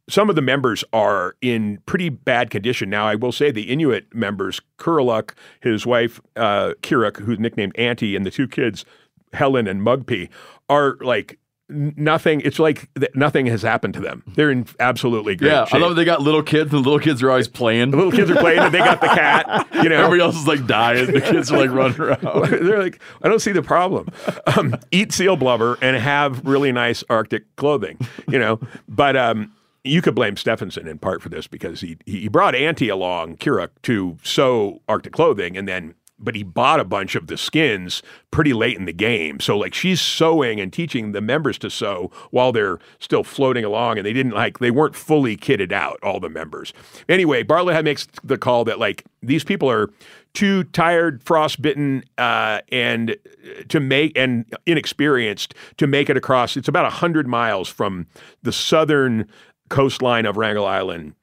[0.06, 2.90] some of the members are in pretty bad condition.
[2.90, 5.30] Now, I will say the Inuit members, Kuraluk,
[5.62, 8.84] his wife, uh, Kiruk, who's nicknamed Auntie, and the two kids,
[9.32, 10.28] Helen and Mugpee,
[10.68, 11.38] are like
[11.74, 12.40] nothing.
[12.42, 14.22] It's like th- nothing has happened to them.
[14.34, 15.74] They're in absolutely great Yeah, shape.
[15.74, 17.90] I love they got little kids, the little kids are always playing.
[17.90, 19.68] The little kids are playing, and they got the cat.
[19.82, 21.06] You know, Everybody else is like dying.
[21.12, 22.20] The kids are like running around.
[22.50, 24.08] They're like, I don't see the problem.
[24.56, 27.98] Um, eat seal blubber and have really nice Arctic clothing,
[28.28, 28.60] you know.
[28.88, 29.52] But um,
[29.82, 33.68] you could blame Stefansson in part for this because he he brought Auntie along, Kira,
[33.82, 38.52] to sew Arctic clothing, and then but he bought a bunch of the skins pretty
[38.52, 39.40] late in the game.
[39.40, 43.98] So like she's sewing and teaching the members to sew while they're still floating along,
[43.98, 46.72] and they didn't like they weren't fully kitted out, all the members.
[47.08, 49.90] Anyway, Bartlett makes the call that like these people are
[50.34, 56.56] too tired, frostbitten, uh, and uh, to make and inexperienced to make it across.
[56.56, 58.06] It's about hundred miles from
[58.42, 59.28] the southern
[59.68, 61.14] coastline of Wrangel Island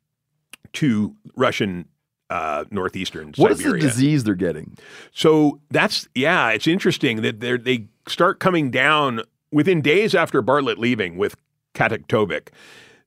[0.74, 1.86] to Russian
[2.32, 4.78] uh, northeastern What is the disease they're getting?
[5.14, 9.22] So that's yeah, it's interesting that they they start coming down
[9.52, 11.36] within days after Bartlett leaving with
[11.76, 12.48] Kataktovik.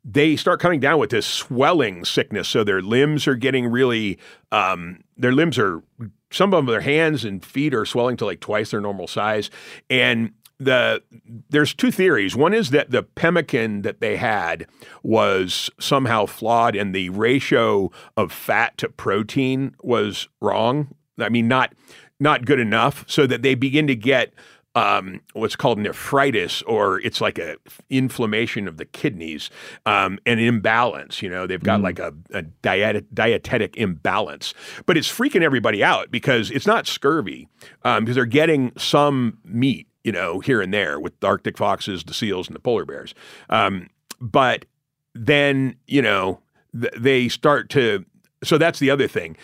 [0.04, 4.18] They start coming down with this swelling sickness, so their limbs are getting really.
[4.52, 5.82] Um, their limbs are
[6.30, 9.50] some of them, their hands and feet are swelling to like twice their normal size,
[9.88, 11.02] and the
[11.50, 12.36] there's two theories.
[12.36, 14.66] One is that the pemmican that they had
[15.02, 20.94] was somehow flawed, and the ratio of fat to protein was wrong.
[21.18, 21.74] I mean, not
[22.20, 24.32] not good enough, so that they begin to get
[24.74, 27.56] um, what's called nephritis, or it's like a
[27.90, 29.50] inflammation of the kidneys,
[29.86, 31.22] um, an imbalance.
[31.22, 34.52] You know, they've got like a, a diet, dietetic imbalance,
[34.86, 37.48] but it's freaking everybody out because it's not scurvy
[37.82, 42.04] um, because they're getting some meat, you know, here and there with the Arctic foxes,
[42.04, 43.14] the seals, and the polar bears.
[43.50, 43.88] Um,
[44.20, 44.66] but
[45.14, 46.40] then, you know,
[46.78, 48.04] th- they start to.
[48.44, 49.36] So that's the other thing.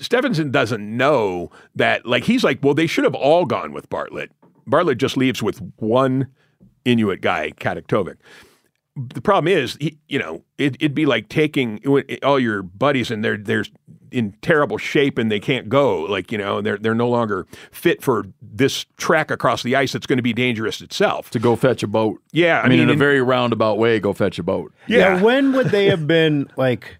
[0.00, 4.32] Stefansson doesn't know that, like, he's like, well, they should have all gone with Bartlett.
[4.66, 6.28] Bartlett just leaves with one
[6.86, 8.16] Inuit guy, Kataktovik.
[8.96, 11.80] The problem is, he, you know, it, it'd be like taking
[12.22, 13.64] all your buddies and they're they're
[14.10, 16.00] in terrible shape and they can't go.
[16.02, 20.06] Like, you know, they're they're no longer fit for this trek across the ice that's
[20.06, 21.30] going to be dangerous itself.
[21.30, 22.20] To go fetch a boat.
[22.32, 24.72] Yeah, I, mean, in a and- very roundabout way, go fetch a boat.
[24.88, 25.22] yeah.
[25.22, 26.96] when would they have been like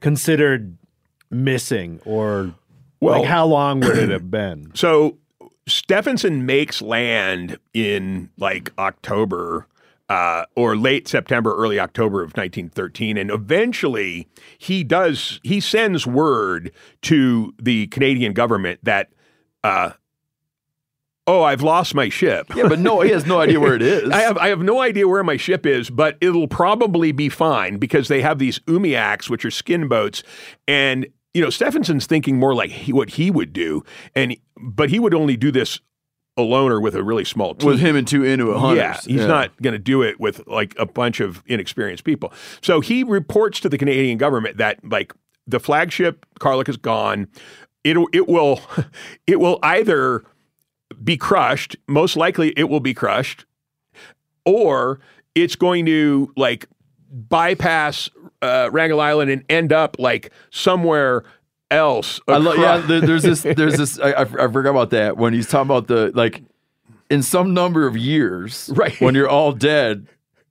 [0.00, 0.76] considered
[1.30, 2.54] missing or
[3.00, 4.72] Well- like how long would it have been?
[4.74, 5.16] So
[5.68, 9.68] Stefansson makes land in like October
[10.10, 14.26] uh, or late September, early October of 1913, and eventually
[14.58, 16.72] he does he sends word
[17.02, 19.08] to the Canadian government that.
[19.64, 19.92] Uh,
[21.26, 22.48] Oh, I've lost my ship.
[22.56, 24.10] Yeah, but no, he has no idea where it is.
[24.10, 27.76] I have I have no idea where my ship is, but it'll probably be fine
[27.76, 30.24] because they have these umiaks, which are skin boats,
[30.66, 33.84] and you know Stefansson's thinking more like he, what he would do,
[34.16, 35.78] and but he would only do this
[36.36, 37.68] alone or with a really small team.
[37.68, 38.78] with him and two Inuit hunters.
[38.78, 42.32] Yeah, he's not going to do it with like a bunch of inexperienced people.
[42.62, 45.12] So he reports to the Canadian government that like
[45.46, 47.28] the flagship Karluk is gone.
[47.84, 48.60] It it will
[49.26, 50.24] it will either
[51.02, 51.76] be crushed.
[51.86, 53.44] Most likely, it will be crushed,
[54.44, 55.00] or
[55.34, 56.66] it's going to like
[57.10, 58.08] bypass
[58.42, 61.24] uh, Wrangel Island and end up like somewhere
[61.70, 62.20] else.
[62.28, 63.42] I lo- yeah, there, there's this.
[63.56, 63.98] There's this.
[64.00, 66.42] I, I, I forgot about that when he's talking about the like,
[67.08, 69.00] in some number of years, Right.
[69.00, 70.06] When you're all dead,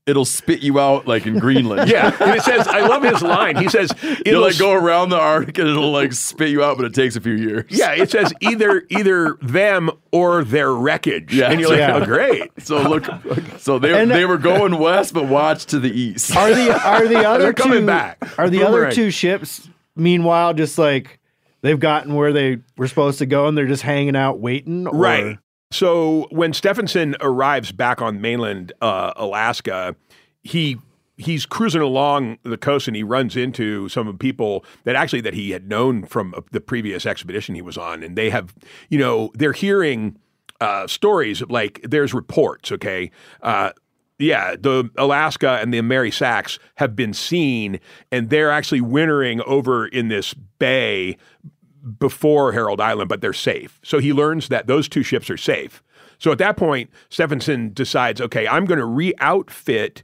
[0.06, 1.88] it'll spit you out like in Greenland.
[1.90, 3.56] yeah, and it says I love his line.
[3.58, 3.92] He says
[4.26, 7.16] it'll like go around the Arctic and it'll like spit you out, but it takes
[7.16, 7.66] a few years.
[7.70, 11.34] Yeah, it says either either them or their wreckage.
[11.34, 11.52] Yeah.
[11.52, 11.96] and you're like, Yeah.
[11.98, 12.52] oh, great.
[12.64, 13.06] So look,
[13.60, 16.36] so they And- uh, they were going west, but watch to the east.
[16.36, 18.18] Are the are the other They're coming two back.
[18.40, 19.68] are the other two ships
[20.00, 21.20] meanwhile just like
[21.62, 24.88] they've gotten where they were supposed to go and they're just hanging out waiting?
[24.88, 25.38] Or, Right.
[25.72, 29.96] So when Stefansson arrives back on mainland uh, Alaska,
[30.42, 30.78] he
[31.20, 35.34] he's cruising along the coast and he runs into some of people that actually that
[35.34, 38.56] he had known from uh, the previous expedition he was on, and they have,
[38.90, 40.18] you know, they're hearing
[40.62, 43.12] uh, stories of like there's reports, okay.
[43.42, 43.72] Uh,
[44.20, 47.80] yeah, the Alaska and the Mary Sachs have been seen,
[48.12, 51.18] and they're actually wintering over in this bay
[52.00, 53.80] before Herald Island, but they're safe.
[53.84, 55.82] So he learns that those two ships are safe.
[56.18, 60.04] So at that point, Stefansson decides, okay, I'm going to re-outfit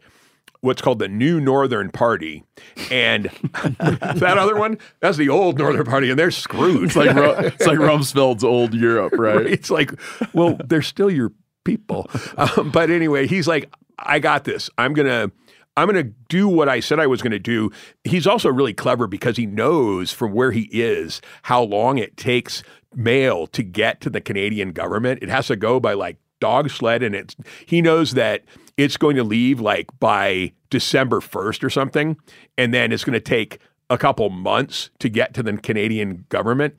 [0.61, 2.43] what's called the New Northern Party,
[2.89, 3.25] and
[3.79, 6.85] that other one, that's the old Northern Party, and they're screwed.
[6.85, 7.09] It's like
[7.53, 9.45] it's like Rumsfeld's old Europe, right?
[9.45, 9.91] It's like,
[10.33, 11.31] well, they're still your
[11.65, 12.09] people.
[12.37, 14.69] Um, but anyway, he's like, I got this.
[14.77, 15.31] I'm gonna.
[15.77, 17.69] I'm going to do what I said I was going to do.
[18.05, 22.63] He's also really clever because he knows from where he is how long it takes
[22.95, 25.21] mail to get to the Canadian government.
[25.21, 27.35] It has to go by like dog sled and it's
[27.65, 28.45] he knows that
[28.77, 32.17] it's going to leave like by December 1st or something.
[32.57, 33.59] And then it's going to take
[33.89, 36.75] a couple months to get to the Canadian government.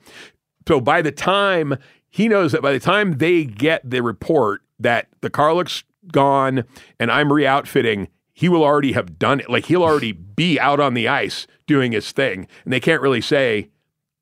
[0.67, 1.77] So by the time
[2.09, 6.63] he knows that by the time they get the report that the Karluk's gone
[6.99, 9.49] and I'm re outfitting, he will already have done it.
[9.49, 12.47] Like he'll already be out on the ice doing his thing.
[12.63, 13.69] And they can't really say,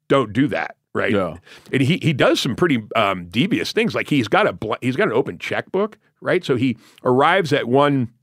[0.08, 0.78] don't do that.
[0.94, 1.12] Right.
[1.12, 1.38] Yeah.
[1.74, 3.94] And he, he does some pretty um, devious things.
[3.94, 6.44] Like he's got a bl- he's got an open checkbook, right?
[6.46, 8.14] So he arrives at one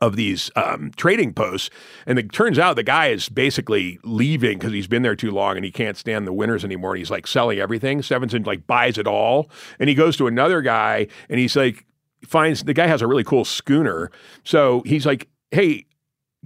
[0.00, 1.68] of these um, trading posts,
[2.06, 5.56] and it turns out the guy is basically leaving because he's been there too long
[5.56, 6.92] and he can't stand the winners anymore.
[6.92, 8.00] And he's like selling everything.
[8.00, 11.84] Stefansson like buys it all, and he goes to another guy, and he's like
[12.26, 14.10] finds the guy has a really cool schooner,
[14.44, 15.86] so he's like, "Hey,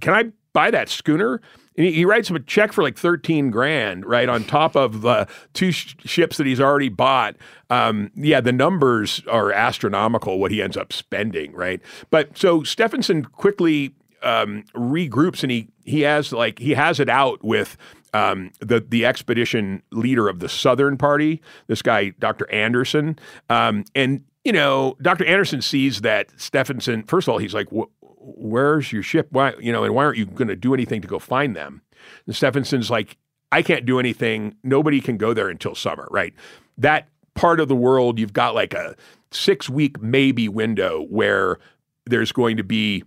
[0.01, 1.41] can I buy that schooner?"
[1.75, 4.29] And he, he writes him a check for like 13 grand, right?
[4.29, 7.35] On top of the two sh- ships that he's already bought.
[7.69, 11.81] Um, yeah, the numbers are astronomical, what he ends up spending, right?
[12.09, 17.43] But so Stefansson quickly um, regroups and he, he has like, he has it out
[17.43, 17.77] with
[18.13, 22.49] um, the the expedition leader of the Southern Party, this guy Dr.
[22.51, 23.17] Anderson,
[23.49, 25.25] um, and you know Dr.
[25.25, 27.03] Anderson sees that Stefansson.
[27.07, 29.27] First of all, he's like, "Where's your ship?
[29.31, 29.83] Why you know?
[29.83, 31.81] And why aren't you going to do anything to go find them?"
[32.25, 33.17] And Stefansson's like,
[33.51, 34.55] "I can't do anything.
[34.63, 36.33] Nobody can go there until summer, right?
[36.77, 38.95] That part of the world, you've got like a
[39.31, 41.59] six week maybe window where
[42.05, 43.03] there's going to be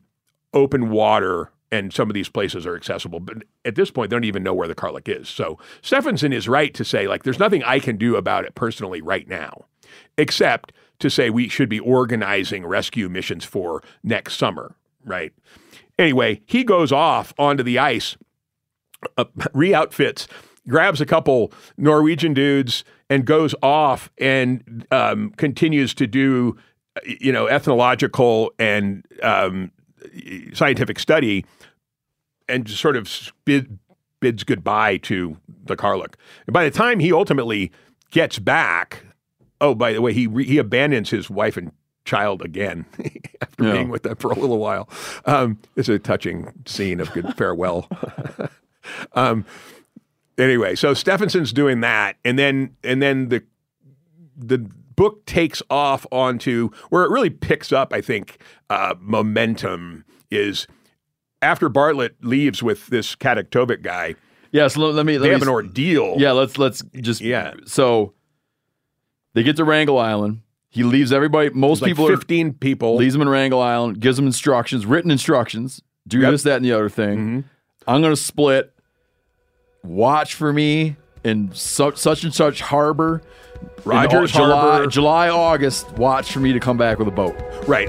[0.54, 3.20] open water and some of these places are accessible.
[3.20, 5.28] But at this point, they don't even know where the Karluk is.
[5.28, 9.00] So Stefansson is right to say, like, there's nothing I can do about it personally
[9.00, 9.64] right now,
[10.16, 15.32] except to say we should be organizing rescue missions for next summer, right?
[15.98, 18.16] Anyway, he goes off onto the ice,
[19.16, 19.24] uh,
[19.54, 20.28] re-outfits,
[20.68, 26.56] grabs a couple Norwegian dudes, and goes off and um, continues to do,
[27.04, 29.70] you know, ethnological and um,
[30.52, 31.44] scientific study
[32.48, 33.78] and just sort of bid,
[34.20, 36.14] bids goodbye to the Karluk.
[36.46, 37.70] And by the time he ultimately
[38.10, 39.04] gets back,
[39.60, 41.72] oh, by the way, he re, he abandons his wife and
[42.04, 42.84] child again
[43.42, 43.72] after Yeah.
[43.72, 44.88] being with them for a little while.
[45.24, 47.88] Um, it's a touching scene of good farewell.
[49.14, 49.44] um,
[50.38, 53.42] anyway, so Stefansson's doing that, and then and then the
[54.36, 57.92] the book takes off onto where it really picks up.
[57.92, 58.38] I think
[58.70, 60.66] uh, momentum is
[61.42, 64.14] after Bartlett leaves with this Kataktovik guy.
[64.52, 65.14] Yeah, so let, let me.
[65.18, 66.14] Let They me have an ordeal.
[66.18, 67.54] Yeah, let's let's just Yeah.
[67.66, 68.14] So
[69.36, 70.40] they get to Wrangel Island.
[70.70, 71.50] He leaves everybody.
[71.50, 72.96] Most like people are 15 people.
[72.96, 74.00] leaves them in Wrangel Island.
[74.00, 75.82] Gives them instructions, written instructions.
[76.08, 76.30] Do Yep.
[76.32, 77.18] this, that, and the other thing.
[77.18, 77.44] Mhm.
[77.86, 78.72] I'm gonna split.
[79.84, 83.22] Watch for me in such such and such harbor.
[83.84, 84.86] Rogers July, Harbor.
[84.88, 85.92] July, August.
[85.92, 87.36] Watch for me to come back with a boat.
[87.68, 87.88] Right.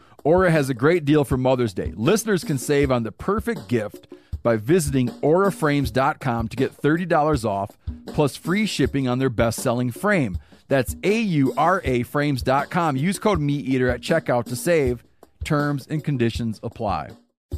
[0.23, 1.93] Aura has a great deal for Mother's Day.
[1.95, 4.07] Listeners can save on the perfect gift
[4.43, 7.77] by visiting auraframes.com to get $30 off
[8.07, 10.37] plus free shipping on their best selling frame.
[10.67, 12.95] That's A U R A frames.com.
[12.97, 15.03] Use code MeatEater at checkout to save.
[15.43, 17.09] Terms and conditions apply.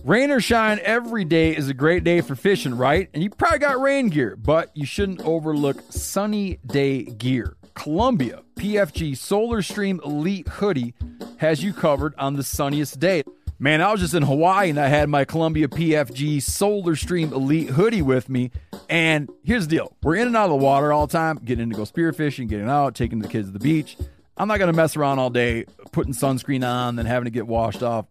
[0.03, 3.09] Rain or shine, every day is a great day for fishing, right?
[3.13, 7.55] And you probably got rain gear, but you shouldn't overlook sunny day gear.
[7.73, 10.93] Columbia PFG Solar Stream Elite Hoodie
[11.37, 13.23] has you covered on the sunniest day.
[13.59, 17.69] Man, I was just in Hawaii and I had my Columbia PFG Solar Stream Elite
[17.69, 18.51] hoodie with me.
[18.89, 21.63] And here's the deal we're in and out of the water all the time, getting
[21.63, 23.97] in to go spearfishing, getting out, taking the kids to the beach.
[24.35, 27.47] I'm not going to mess around all day putting sunscreen on, then having to get
[27.47, 28.05] washed off.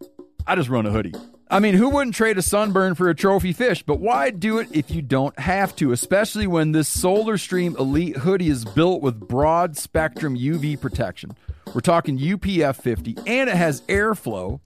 [0.47, 1.15] I just run a hoodie.
[1.53, 3.83] I mean, who wouldn't trade a sunburn for a trophy fish?
[3.83, 8.17] But why do it if you don't have to, especially when this Solar Stream Elite
[8.17, 11.37] hoodie is built with broad spectrum UV protection?
[11.75, 14.61] We're talking UPF 50, and it has airflow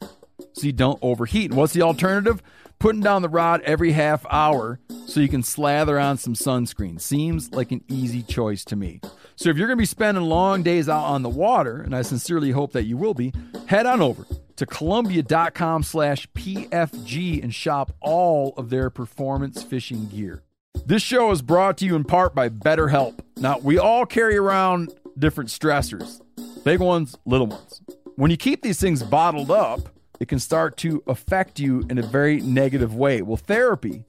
[0.53, 1.51] so you don't overheat.
[1.51, 2.41] And what's the alternative?
[2.79, 7.01] Putting down the rod every half hour so you can slather on some sunscreen.
[7.01, 9.01] Seems like an easy choice to me.
[9.35, 12.03] So if you're going to be spending long days out on the water, and I
[12.03, 13.33] sincerely hope that you will be,
[13.67, 14.25] head on over
[14.57, 20.43] to columbia.com slash PFG and shop all of their performance fishing gear.
[20.85, 23.19] This show is brought to you in part by BetterHelp.
[23.37, 26.21] Now, we all carry around different stressors,
[26.65, 27.81] big ones, little ones.
[28.17, 29.89] When you keep these things bottled up,
[30.21, 33.23] it can start to affect you in a very negative way.
[33.23, 34.05] Well, therapy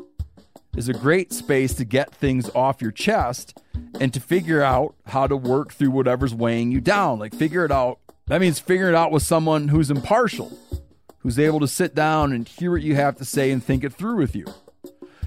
[0.76, 3.58] is a great space to get things off your chest
[4.00, 7.20] and to figure out how to work through whatever's weighing you down.
[7.20, 8.00] Like, figure it out.
[8.28, 10.52] That means figuring it out with someone who's impartial,
[11.20, 13.94] who's able to sit down and hear what you have to say and think it
[13.94, 14.46] through with you.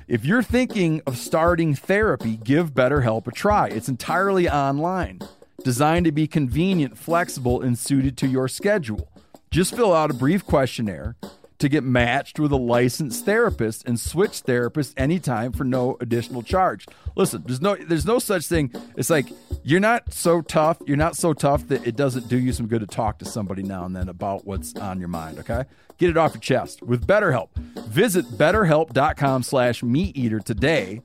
[0.06, 3.68] If you're thinking of starting therapy, give BetterHelp a try.
[3.68, 5.20] It's entirely online,
[5.64, 9.08] designed to be convenient, flexible, and suited to your schedule.
[9.50, 11.16] Just fill out a brief questionnaire
[11.60, 16.86] to get matched with a licensed therapist and switch therapists anytime for no additional charge.
[17.16, 18.72] Listen, there's no there's no such thing.
[18.96, 19.28] It's like
[19.62, 22.80] you're not so tough, you're not so tough that it doesn't do you some good
[22.80, 25.64] to talk to somebody now and then about what's on your mind, okay?
[25.98, 27.54] Get it off your chest with BetterHelp.
[27.88, 31.02] Visit betterhelp.com slash meateater today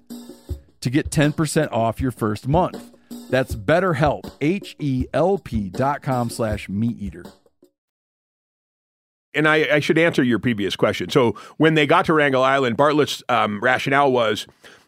[0.79, 2.91] to get 10% off your first month.
[3.29, 7.29] That's betterhelp, H-E-L-P dot com slash meateater.
[9.35, 11.09] And I, I should answer your previous question.
[11.09, 14.47] So when they got to Wrangel Island, Bartlett's um, rationale was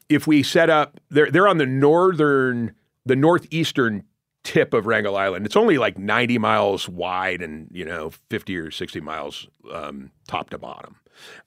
[0.09, 2.73] if we set up, they're they're on the northern,
[3.05, 4.03] the northeastern
[4.43, 5.45] tip of Wrangel Island.
[5.45, 10.49] It's only like 90 miles wide and you know 50 or 60 miles um, top
[10.51, 10.95] to bottom.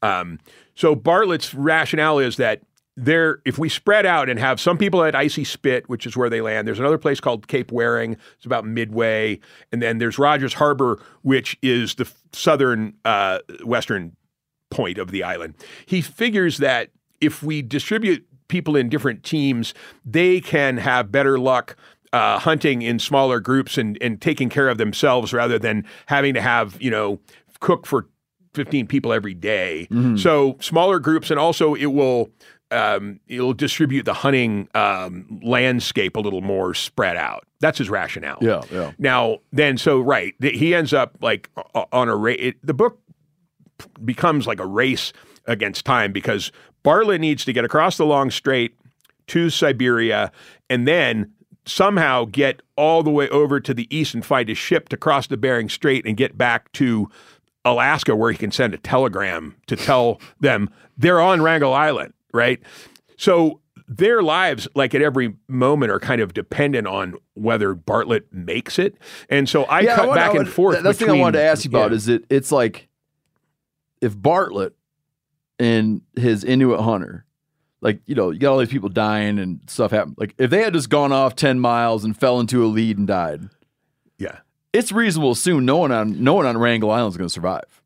[0.03, 0.39] Um,
[0.75, 2.63] so Bartlett's rationale is that
[2.97, 6.29] there, if we spread out and have some people at Icy Spit, which is where
[6.29, 8.17] they land, there's another place called Cape Waring.
[8.37, 9.41] It's about midway,
[9.73, 14.17] and then there's Rogers Harbor, which is the southern uh, western
[14.71, 15.55] point of the island.
[15.87, 16.91] He figures that
[17.21, 19.73] if we distribute people in different teams,
[20.05, 21.77] they can have better luck
[22.13, 26.41] uh, hunting in smaller groups and, and taking care of themselves rather than having to
[26.41, 27.21] have, you know,
[27.61, 28.09] cook for
[28.55, 29.87] 15 people every day.
[30.17, 32.31] So smaller groups, and also it will
[32.71, 37.47] um, it'll distribute the hunting um, landscape a little more spread out.
[37.61, 38.39] That's his rationale.
[38.41, 38.93] Yeah, yeah.
[38.99, 41.51] Now, then, so right, he ends up like
[41.93, 42.55] on a race.
[42.63, 43.01] The book
[44.05, 45.13] becomes like a race
[45.47, 46.53] against time because
[46.85, 48.75] Barla needs to get across the long strait
[49.29, 50.33] to Siberia
[50.69, 51.33] and then
[51.67, 55.27] somehow get all the way over to the east and find a ship to cross
[55.27, 57.09] the Bering Strait and get back to
[57.65, 62.61] Alaska where he can send a telegram to tell them they're on Wrangel Island, right?
[63.17, 68.79] So their lives, like at every moment, are kind of dependent on whether Bartlett makes
[68.79, 68.97] it.
[69.29, 70.77] And so I cut what back and forth.
[70.77, 71.97] that- That's the thing I wanted to ask you about yeah.
[71.97, 72.89] is it it's like
[74.01, 74.75] if Bartlett
[75.59, 77.25] and his Inuit hunter,
[77.81, 80.15] like you know, you got all these people dying and stuff happen.
[80.17, 83.07] Like if they had just gone off ten miles and fell into a lead and
[83.07, 83.49] died,
[84.19, 84.39] yeah.
[84.73, 87.33] it's reasonable to assume no one on no one on Wrangel Island is going to
[87.35, 87.83] survive.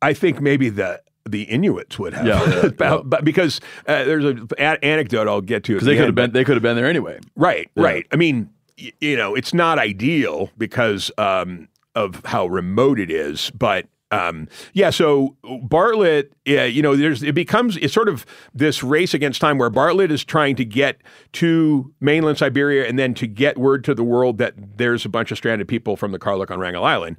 [0.00, 3.00] I think maybe the the Inuits would have, Yeah, yeah, but, yeah.
[3.04, 6.14] but because uh, there's an a- anecdote I'll get to Because the they could have
[6.14, 7.18] been they could have been there anyway.
[7.36, 7.82] Right, Yeah.
[7.82, 8.06] right.
[8.12, 8.50] I mean,
[8.80, 13.86] y- you know, it's not ideal because um, of how remote it is, but.
[14.12, 19.14] Um, yeah, so Bartlett, yeah, you know, there's it becomes it's sort of this race
[19.14, 21.00] against time where Bartlett is trying to get
[21.34, 25.30] to mainland Siberia and then to get word to the world that there's a bunch
[25.30, 27.18] of stranded people from the Karluk on Wrangel Island,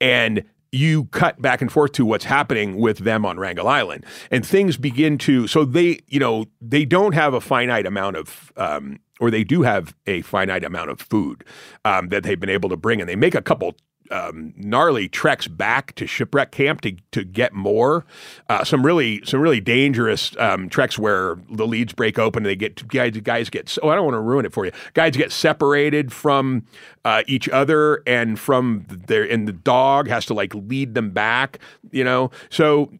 [0.00, 4.44] and you cut back and forth to what's happening with them on Wrangel Island, and
[4.44, 5.46] things begin to.
[5.46, 9.62] So they, you know, they don't have a finite amount of, um, or they do
[9.62, 11.44] have a finite amount of food
[11.84, 13.74] um, that they've been able to bring, and they make a couple.
[14.10, 18.04] Um, gnarly treks back to shipwreck camp to to get more.
[18.48, 22.56] Uh, some really some really dangerous um, treks where the leads break open and they
[22.56, 23.76] get guys guys get.
[23.82, 24.72] Oh, I don't want to ruin it for you.
[24.94, 26.64] Guys get separated from
[27.04, 31.58] uh, each other and from their and the dog has to like lead them back.
[31.90, 32.90] You know, so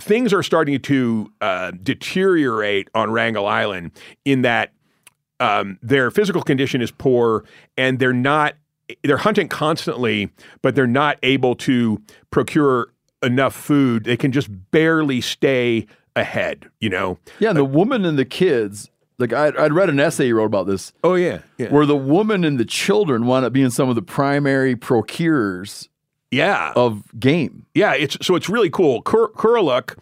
[0.00, 3.92] things are starting to uh, deteriorate on Wrangel Island
[4.24, 4.72] in that
[5.40, 7.44] um, their physical condition is poor
[7.76, 8.54] and they're not
[9.02, 10.30] they're hunting constantly,
[10.62, 12.92] but they're not able to procure
[13.22, 14.04] enough food.
[14.04, 15.86] They can just barely stay
[16.16, 16.68] ahead.
[16.80, 17.18] You know?
[17.38, 18.90] Yeah, the woman and the kids.
[19.16, 21.96] Like I, I'd read an essay you wrote about this, Oh yeah, yeah, where the
[21.96, 25.88] woman and the children wound up being some of the primary procurers
[26.32, 26.72] yeah.
[26.74, 27.64] of game.
[27.74, 29.02] Yeah, it's so it's really cool.
[29.02, 29.96] Kur- Kuraluk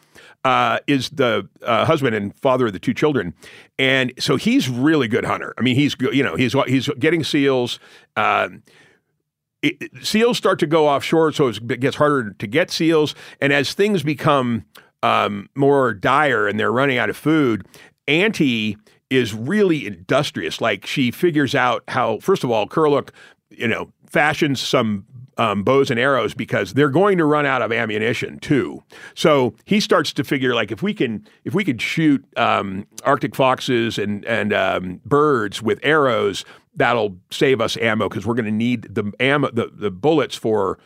[0.45, 3.35] uh, is the uh, husband and father of the two children,
[3.79, 5.55] and so he's really good hunter.
[5.59, 5.97] I mean, he's.
[6.01, 7.79] You know, he's he's getting seals.
[8.17, 8.63] Um,
[9.63, 13.15] it, seals start to go offshore, so it gets harder to get seals.
[13.41, 14.65] And as things become
[15.03, 17.67] um, more dire and they're running out of food,
[18.09, 18.77] Auntie
[19.11, 20.61] is really industrious.
[20.61, 23.11] Like she figures out how, first of all, Kurluk,
[23.51, 25.07] you know, fashions some
[25.39, 28.83] um, bows and arrows because they're going to run out of ammunition too.
[29.15, 33.35] So he starts to figure like if we can if we could shoot um, Arctic
[33.35, 36.45] foxes and and um, birds with arrows,
[36.75, 40.79] that'll save us ammo because we're going to need the ammo the, the bullets for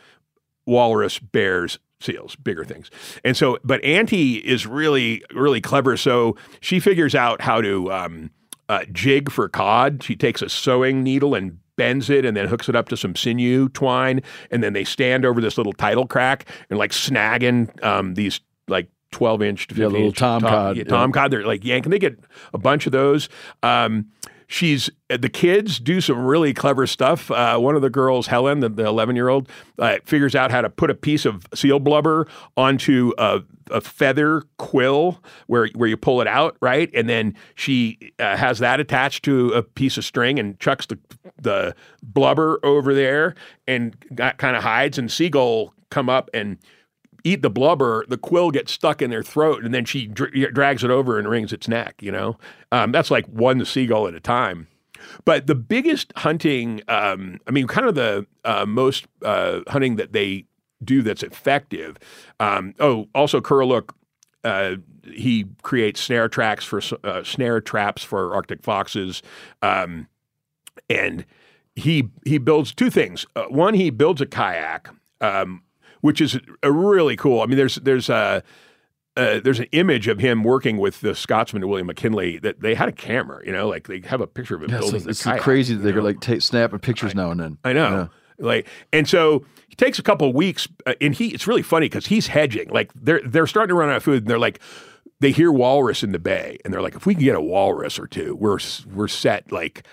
[0.65, 2.91] walrus, bears, seals, bigger things.
[3.23, 5.97] And so, but Auntie is really, really clever.
[5.97, 8.31] So she figures out how to um,
[8.69, 10.03] uh, jig for cod.
[10.03, 13.15] She takes a sewing needle and bends it and then hooks it up to some
[13.15, 14.21] sinew twine.
[14.51, 18.89] And then they stand over this little tidal crack and like snagging um, these like
[19.11, 20.89] 12 inch to 15 Yeah, little inch tom cod, Yeah, yeah.
[20.89, 21.31] tom cod.
[21.31, 21.91] They're like yanking.
[21.91, 22.19] They get
[22.53, 23.29] a bunch of those.
[23.63, 24.07] Um,
[24.47, 27.29] she's the kids do some really clever stuff.
[27.29, 30.69] Uh, one of the girls, Helen, the 11 year old, uh, figures out how to
[30.69, 36.21] put a piece of seal blubber onto a, a feather quill where where you pull
[36.21, 36.89] it out, right?
[36.93, 40.97] And then she uh, has that attached to a piece of string and chucks the
[41.39, 43.35] the blubber over there
[43.67, 44.97] and kind of hides.
[44.97, 46.57] And seagull come up and
[47.23, 50.83] eat the blubber, the quill gets stuck in their throat, and then she dr- drags
[50.83, 52.01] it over and wrings its neck.
[52.01, 52.37] You know,
[52.71, 54.67] um, that's like one seagull at a time.
[55.25, 60.13] But the biggest hunting, um, I mean, kind of the uh, most uh, hunting that
[60.13, 60.45] they
[60.83, 61.97] do that's effective.
[62.39, 63.91] Um, oh, also Kurluk,
[64.43, 69.21] uh, he creates snare tracks for uh, snare traps for Arctic foxes,
[69.61, 70.07] um,
[70.89, 71.25] and
[71.75, 73.25] he he builds two things.
[73.35, 74.89] Uh, one, he builds a kayak,
[75.21, 75.61] um,
[76.01, 77.41] which is a really cool.
[77.41, 78.43] I mean, there's there's a
[79.15, 82.87] uh, there's an image of him working with the Scotsman William McKinlay that they had
[82.87, 83.41] a camera.
[83.45, 84.95] You know, like they have a picture of him Yeah, building.
[84.97, 85.95] it's it's kayak, crazy that they know?
[85.97, 87.57] could like take snapping pictures now and then.
[87.63, 88.09] I know.
[88.39, 91.85] Like, and so he takes a couple of weeks, uh, and he it's really funny
[91.85, 92.69] because he's hedging.
[92.69, 94.59] Like they're they're starting to run out of food, and they're like,
[95.19, 97.97] they hear walrus in the bay, and they're like, if we can get a walrus
[97.97, 98.59] or two, we're
[98.93, 99.51] we're set.
[99.51, 99.87] Like,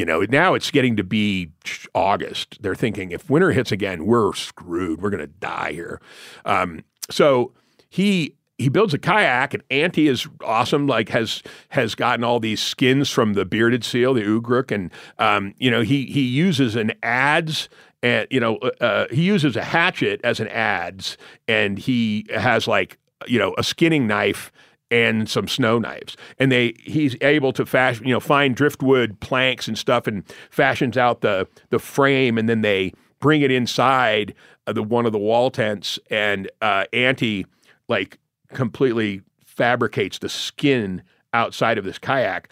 [0.00, 1.50] you know, now it's getting to be
[1.94, 2.56] August.
[2.62, 5.02] They're thinking if winter hits again, we're screwed.
[5.02, 6.00] We're gonna die here.
[6.46, 7.52] Um, so
[7.90, 12.62] he he builds a kayak and Auntie is awesome like has has gotten all these
[12.62, 16.92] skins from the bearded seal the ugruk and um, you know he he uses an
[17.02, 17.68] adze
[18.02, 22.96] and you know uh, he uses a hatchet as an adze and he has like
[23.26, 24.50] you know a skinning knife
[24.90, 29.68] and some snow knives and they he's able to fashion you know find driftwood planks
[29.68, 34.34] and stuff and fashions out the the frame and then they bring it inside
[34.66, 37.46] of the one of the wall tents and uh auntie
[37.88, 38.18] like
[38.52, 41.02] completely fabricates the skin
[41.32, 42.48] outside of this kayak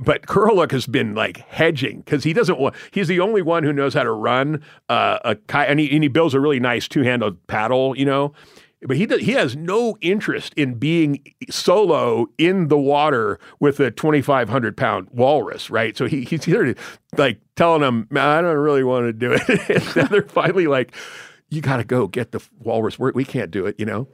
[0.00, 2.74] but Kurluk has been like hedging because he doesn't want.
[2.90, 6.02] He's the only one who knows how to run uh, a kayak, and he, and
[6.02, 8.32] he builds a really nice two-handled paddle, you know.
[8.84, 13.90] But he does, he has no interest in being solo in the water with a
[13.90, 15.96] 2,500 pound walrus, right?
[15.96, 16.74] So he, he's here
[17.16, 19.48] like telling them, "Man, I don't really want to do it.
[19.70, 20.94] and then they're finally like,
[21.52, 22.98] you got to go get the walrus.
[22.98, 24.08] We're, we can't do it, you know.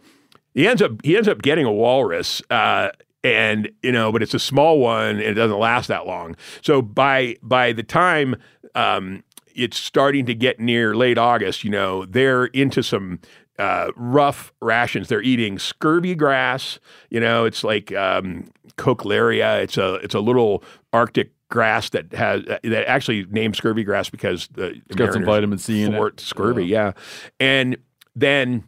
[0.55, 2.91] He ends up he ends up getting a walrus, uh,
[3.23, 6.37] and you know, but it's a small one and it doesn't last that long.
[6.63, 8.37] So by by the time
[8.75, 9.23] um,
[9.55, 13.21] it's starting to get near late August, you know, they're into some
[13.59, 15.09] uh, rough rations.
[15.09, 16.79] They're eating scurvy grass.
[17.11, 18.45] You know, it's like um,
[18.77, 19.63] cochlearia.
[19.63, 20.63] It's a it's a little
[20.93, 25.59] Arctic grass that has that actually named scurvy grass because the It's got some vitamin
[25.59, 26.21] C in it.
[26.21, 26.67] scurvy.
[26.67, 26.93] Yeah,
[27.41, 27.77] and
[28.15, 28.65] then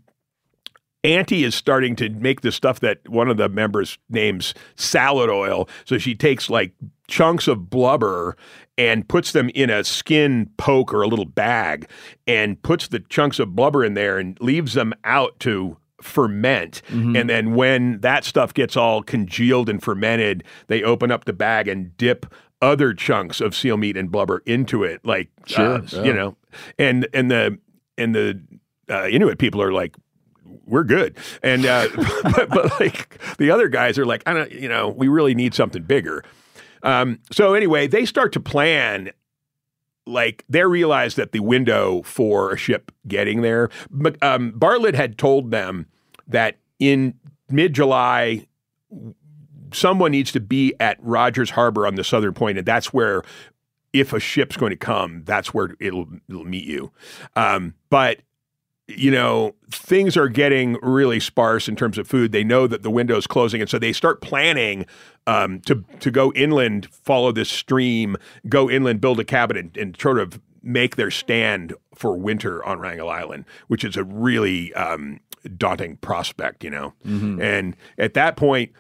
[1.03, 5.69] Auntie is starting to make the stuff that one of the members names salad oil.
[5.85, 6.73] So she takes like
[7.09, 8.37] chunks of blubber
[8.81, 11.87] and puts them in a skin poke or a little bag
[12.27, 16.81] and puts the chunks of blubber in there and leaves them out to ferment.
[17.15, 21.69] And then when that stuff gets all congealed and fermented, they open up the bag
[21.69, 22.25] and dip
[22.63, 26.03] other chunks of seal meat and blubber into it like Sure, uh, yeah.
[26.03, 26.37] you know
[26.79, 27.59] and and the
[27.99, 28.41] and the
[28.89, 29.95] uh, Inuit people are like
[30.67, 31.17] we're good.
[31.43, 31.89] And uh,
[32.23, 35.55] but, but like the other guys are like, I don't, you know, we really need
[35.55, 36.25] something bigger.
[36.83, 39.11] Um, so anyway, they start to plan.
[40.07, 43.69] Like they realize that the window for a ship getting there.
[44.23, 45.87] Um, Bartlett had told them
[46.27, 47.15] that in
[47.49, 48.47] mid July,
[49.73, 53.23] someone needs to be at Rogers Harbor on the southern point, and that's where,
[53.93, 56.93] if a ship's going to come, that's where it'll it'll meet you.
[57.37, 58.21] Um, but
[58.97, 62.33] you know, things are getting really sparse in terms of food.
[62.33, 64.87] They know that the window's closing, and so they start planning
[65.27, 68.17] um, to to go inland, follow this stream,
[68.49, 72.79] go inland, build a cabin, and, and sort of make their stand for winter on
[72.79, 75.21] Wrangel Island, which is a really um,
[75.57, 76.93] daunting prospect, you know.
[77.41, 78.73] And at that point,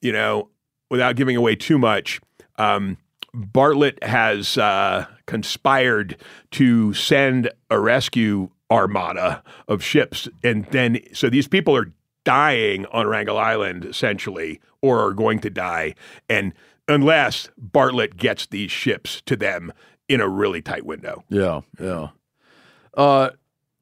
[0.00, 0.48] you know,
[0.90, 2.20] without giving away too much,
[2.56, 2.96] um,
[3.34, 6.16] Bartlett has uh, conspired
[6.52, 11.92] to send a rescue armada of ships, and then so these people are
[12.24, 15.94] dying on Wrangel Island essentially, or are going to die,
[16.28, 16.52] and
[16.88, 19.72] unless Bartlett gets these ships to them
[20.08, 21.24] in a really tight window.
[21.28, 22.08] Yeah, yeah.
[22.94, 23.30] Uh,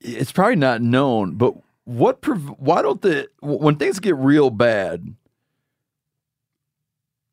[0.01, 1.55] it's probably not known, but
[1.85, 2.21] what?
[2.21, 5.15] Prov- why don't the when things get real bad?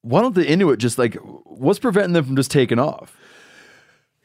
[0.01, 3.17] Why don't the Inuit just like what's preventing them from just taking off?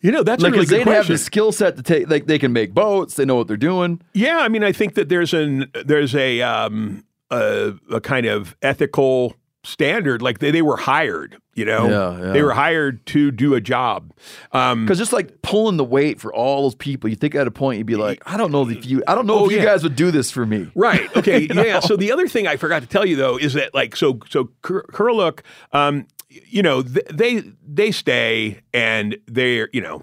[0.03, 2.09] You know, that's like, a really good they'd have the skill set to take.
[2.09, 3.15] Like, they can make boats.
[3.17, 4.01] They know what they're doing.
[4.15, 8.57] Yeah, I mean, I think that there's an there's a um a, a kind of
[8.63, 10.23] ethical standard.
[10.23, 12.33] Like they, they were hired, you know, Yeah, yeah.
[12.33, 14.13] they were hired to do a job.
[14.53, 17.51] Um, Because just like pulling the weight for all those people, you think at a
[17.51, 19.61] point you'd be like, I don't know if you, I don't know Oh, if you
[19.61, 20.71] guys would do this for me.
[20.75, 21.09] Right.
[21.17, 21.41] Okay.
[21.53, 21.81] yeah.
[21.81, 24.45] So the other thing I forgot to tell you though is that like so so
[24.63, 25.41] Kurluk,
[25.73, 30.03] um, you know, th- they they stay and they're you know.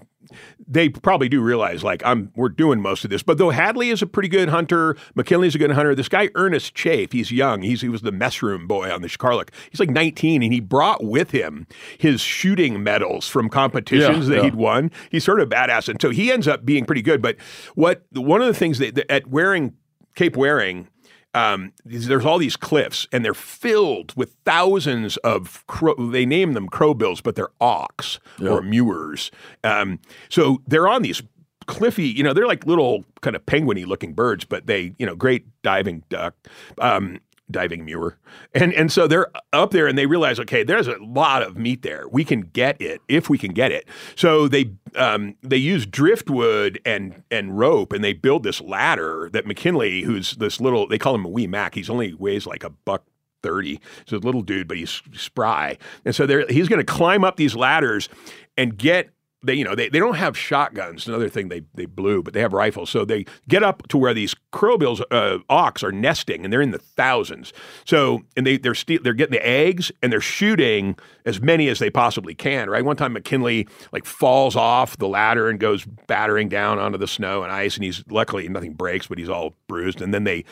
[0.70, 3.22] They probably do realize, like, I'm we're doing most of this.
[3.22, 5.94] But though Hadley is a pretty good hunter, McKinlay's a good hunter.
[5.94, 7.62] This guy Ernest Chafe, he's young.
[7.62, 9.48] He's he was the mess room boy on the Karluk.
[9.70, 14.36] He's like 19, and he brought with him his shooting medals from competitions Yeah, that
[14.36, 14.42] yeah.
[14.42, 14.90] he'd won.
[15.10, 17.22] He's sort of badass, and so he ends up being pretty good.
[17.22, 17.36] But
[17.74, 19.72] what one of the things that, that at Waring
[20.14, 20.88] Cape Waring,
[21.34, 25.94] um, there's all these cliffs, and they're filled with thousands of crow.
[25.94, 28.18] They name them crowbills, but they're auks
[28.52, 29.30] or murres.
[29.62, 31.22] Um, so they're on these
[31.66, 32.08] cliffy.
[32.08, 35.46] You know, they're like little kind of penguiny looking birds, but they, you know, great
[35.62, 36.34] diving duck.
[36.78, 38.14] Um, diving murre
[38.54, 41.82] and and so they're up there and they realize okay there's a lot of meat
[41.82, 42.06] there.
[42.08, 43.88] We can get it if we can get it.
[44.14, 49.46] So they um, they use driftwood and and rope and they build this ladder that
[49.46, 51.74] McKinlay who's this little they call him a wee mac.
[51.74, 53.04] He's only weighs like a buck
[53.44, 55.78] 30 he's a little dude but he's spry.
[56.04, 58.08] And so he's going to climb up these ladders
[58.56, 59.10] and get
[59.42, 62.40] they you know they, they don't have shotguns another thing they they blew but they
[62.40, 62.90] have rifles.
[62.90, 66.70] So they get up to where these crowbills uh, auks are nesting and they're in
[66.70, 67.52] the thousands.
[67.84, 70.98] So and they they're ste- they're getting the eggs and they're shooting
[71.28, 75.48] as many as they possibly can right one time McKinlay like falls off the ladder
[75.48, 79.18] and goes battering down onto the snow and ice and he's luckily nothing breaks but
[79.18, 80.44] he's all bruised and then they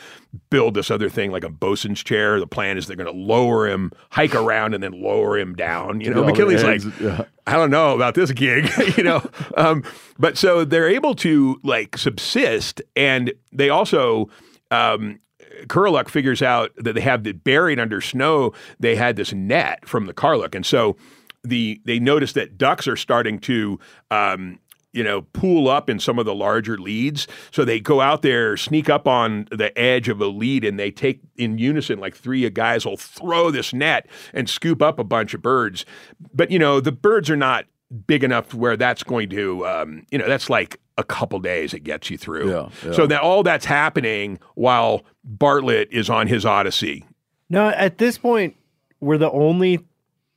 [0.49, 3.67] build this other thing like a bosun's chair the plan is they're going to lower
[3.67, 7.25] him hike around and then lower him down you know McKinlay's like yeah.
[7.47, 9.25] I don't know about this gig, you know.
[9.55, 9.81] Um,
[10.19, 14.29] but so they're able to like subsist, and they also.
[14.69, 15.19] Um,
[15.67, 18.53] Kurluk figures out that they have the buried under snow.
[18.79, 20.95] They had this net from the Karluk, and so
[21.43, 23.79] the they notice that ducks are starting to
[24.11, 24.59] um,
[24.97, 27.27] you know, pool up in some of the larger leads.
[27.51, 30.89] So they go out there, sneak up on the edge of a lead, and they
[30.89, 35.35] take in unison, like three guys will throw this net and scoop up a bunch
[35.35, 35.85] of birds.
[36.33, 37.65] But, you know, the birds are not
[38.05, 41.81] big enough where that's going to, um, you know, that's like a couple days it
[41.81, 42.49] gets you through.
[42.49, 42.91] Yeah, yeah.
[42.91, 47.05] So that all that's happening while Bartlett is on his odyssey.
[47.49, 48.55] No, at this point,
[48.99, 49.79] we're the only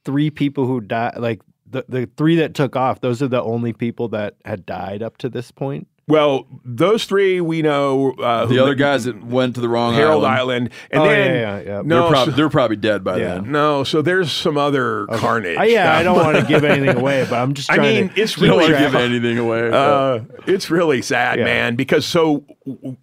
[0.04, 1.16] three people who died.
[1.18, 5.02] Like the, the three that took off, those are the only people that had died
[5.02, 5.88] up to this point.
[6.10, 8.12] Well, those three we know.
[8.12, 11.06] Uh, The who- other guys that went to the wrong Herald island, Island, and Oh,
[11.08, 11.82] then yeah, yeah, yeah.
[11.84, 13.34] no, they're, probably, so- they're probably dead by Yeah.
[13.34, 13.52] then.
[13.52, 13.84] no.
[13.84, 15.58] So there's some other carnage.
[15.58, 18.08] Uh, yeah, I don't want to give anything away, but I'm just I trying mean,
[18.14, 18.20] to.
[18.20, 19.70] it's You don't really give anything away.
[19.72, 21.44] Uh, it's really sad, Yeah.
[21.44, 22.44] man, because so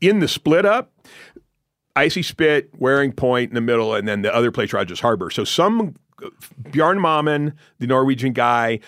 [0.01, 0.91] in the split up,
[1.95, 5.29] Icy Spit, Waring Point in the middle, and then the other place, Rogers Harbor.
[5.31, 5.95] So some
[6.71, 8.79] Bjarne Mammen, the Norwegian guy,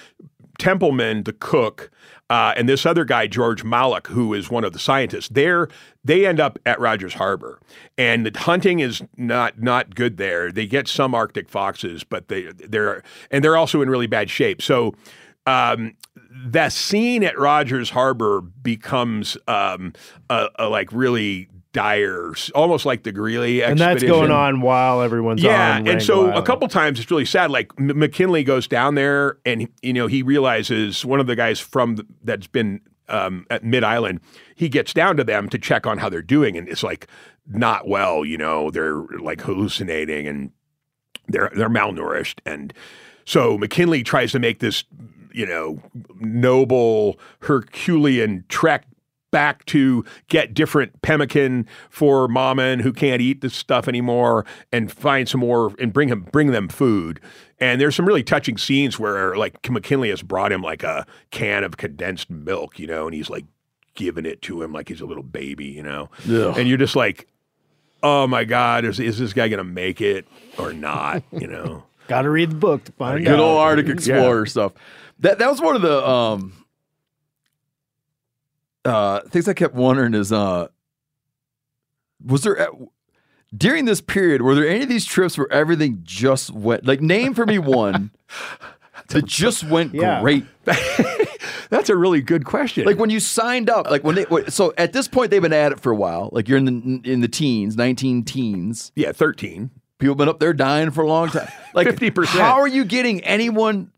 [0.59, 1.89] Templeman, the cook,
[2.30, 5.68] uh, and this other guy, George Malloch, who is one of the scientists, they're
[6.03, 7.60] they end up at Rogers Harbor,
[7.97, 10.51] and the hunting is not not good there.
[10.51, 14.61] They get some Arctic foxes, but they they're and they're also in really bad shape.
[14.61, 14.93] So
[15.47, 15.95] um,
[16.45, 19.93] that scene at Rogers Harbor becomes um,
[20.30, 25.43] a, a like really dire, almost like the Greely and that's going on while everyone's
[25.43, 27.51] Yeah, and so Wrangel a couple times it's really sad.
[27.51, 31.59] Like M- McKinlay goes down there, and you know he realizes one of the guys
[31.59, 34.21] from the, that's been um, at Mid Island.
[34.55, 37.07] He gets down to them to check on how they're doing, and it's like
[37.47, 38.25] not well.
[38.25, 40.51] You know, they're like hallucinating and
[41.27, 42.73] they're they're malnourished, and
[43.25, 44.83] so McKinlay tries to make this
[45.31, 45.81] you know
[46.19, 48.85] noble Herculean trek
[49.31, 55.27] back to get different pemmican for Mama who can't eat this stuff anymore and find
[55.27, 57.19] some more and bring him bring them food.
[57.60, 61.64] And there's some really touching scenes where like McKinlay has brought him like a can
[61.64, 63.45] of condensed milk, you know, and he's like
[63.95, 66.10] giving it to him like he's a little baby, you know.
[66.30, 66.57] Ugh.
[66.57, 67.27] And you're just like,
[68.01, 70.27] oh my God, is, is this guy gonna make it
[70.57, 71.23] or not?
[71.31, 71.84] You know.
[72.07, 73.39] Got to read the book to find Good out.
[73.39, 74.72] old Arctic Explorer stuff.
[75.19, 76.53] That that was one of the um
[78.90, 80.68] uh things I kept wondering is uh
[82.26, 82.68] was there uh,
[83.56, 87.34] during this period were there any of these trips where everything just went like name
[87.34, 88.11] for me one
[89.10, 90.22] that just went Yeah.
[90.22, 90.45] great
[91.70, 92.86] That's a really good question.
[92.86, 95.72] like when you signed up like when they so at this point they've been at
[95.72, 99.70] it for a while like you're in the in the teens 19 teens yeah, 13.
[99.99, 102.26] people have been up there dying for a long time like 50%.
[102.26, 103.91] how are you getting anyone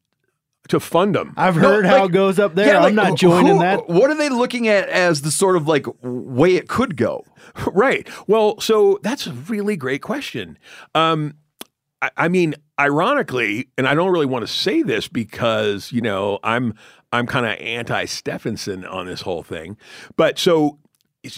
[0.71, 1.33] To fund them.
[1.37, 2.67] I've No, heard how like- it goes up there.
[2.73, 3.87] Yeah, I'm not joining who- that.
[3.89, 7.23] What are they looking at as the sort of like way it could go?
[7.73, 8.07] Right.
[8.27, 10.57] Well, so that's a really great question.
[10.95, 11.33] Um,
[12.01, 16.39] I, I mean, ironically, and I don't really want to say this because you know
[16.43, 16.73] I'm
[17.11, 19.75] I'm kind of anti Stefansson on this whole thing,
[20.15, 20.77] but so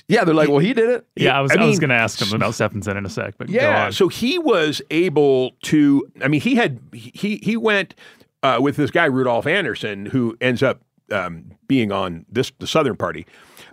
[0.07, 1.05] Yeah, they're like, well, he did it.
[1.15, 3.35] Yeah, I was, I I was going to ask him about Stefansson in a sec,
[3.37, 3.91] but go Yeah, on.
[3.91, 6.05] so he was able to.
[6.21, 7.95] I mean, he had he he went
[8.43, 12.95] uh, with this guy Rudolph Anderson, who ends up um, being on this the Southern
[12.95, 13.25] Party,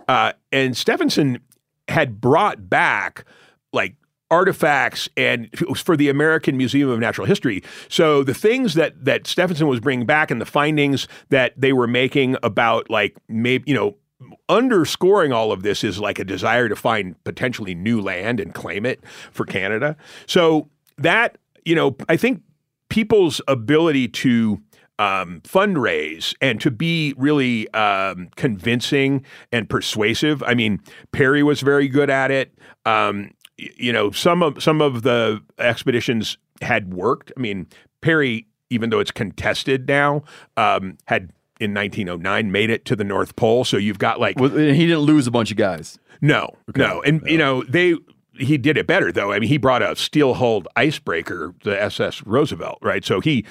[0.07, 1.39] uh, and Stefansson
[1.87, 3.25] had brought back
[3.73, 3.95] like
[4.29, 7.61] artifacts and it was for the American Museum of Natural History.
[7.89, 11.87] So the things that that Stefansson was bringing back and the findings that they were
[11.87, 13.97] making about like maybe you know
[14.49, 18.85] underscoring all of this is like a desire to find potentially new land and claim
[18.85, 19.97] it for Canada.
[20.27, 22.41] So that, you know, I think
[22.91, 24.61] people's ability to
[24.99, 30.43] um, fundraise and to be really um, convincing and persuasive.
[30.43, 30.81] I mean,
[31.13, 32.53] Peary was very good at it.
[32.85, 37.31] Um, you know, some of some of the expeditions had worked.
[37.35, 37.67] I mean,
[38.01, 40.23] Peary, even though it's contested now,
[40.57, 41.31] um, had
[41.61, 43.63] in 1909 made it to the North Pole.
[43.63, 45.97] So you've got like Well, he didn't lose a bunch of guys.
[46.19, 47.95] no, no, and you know they.
[48.37, 49.31] He did it better though.
[49.31, 53.03] I mean, he brought a steel-hulled icebreaker, the SS Roosevelt, right?
[53.03, 53.45] So he,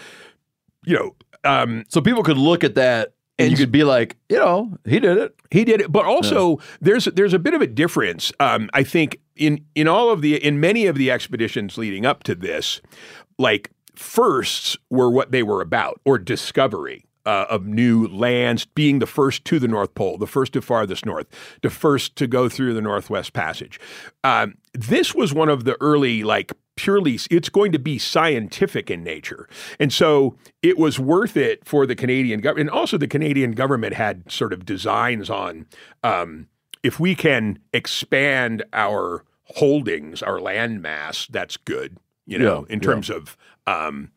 [0.84, 4.36] you know, um, So people could look at that and, you could be like, you
[4.36, 5.34] know, he did it.
[5.50, 8.32] he did it, but also there's there's a bit of a difference.
[8.38, 12.22] Um, I think in in all of the in many of the expeditions leading up
[12.24, 12.82] to this,
[13.38, 17.06] like firsts were what they were about, or discovery.
[17.26, 21.04] Uh, of new lands, being the first to the North Pole, the first to farthest
[21.04, 21.26] north,
[21.60, 23.78] the first to go through the Northwest Passage.
[24.24, 29.04] Um, this was one of the early, like purely, it's going to be scientific in
[29.04, 29.46] nature.
[29.78, 32.70] And so it was worth it for the Canadian government.
[32.70, 35.66] And also, the Canadian government had sort of designs on
[36.02, 36.48] um,
[36.82, 39.24] if we can expand our
[39.56, 42.88] holdings, our land mass, that's good, you know, Yeah, in yeah.
[42.88, 43.36] terms of.
[43.66, 44.10] Um,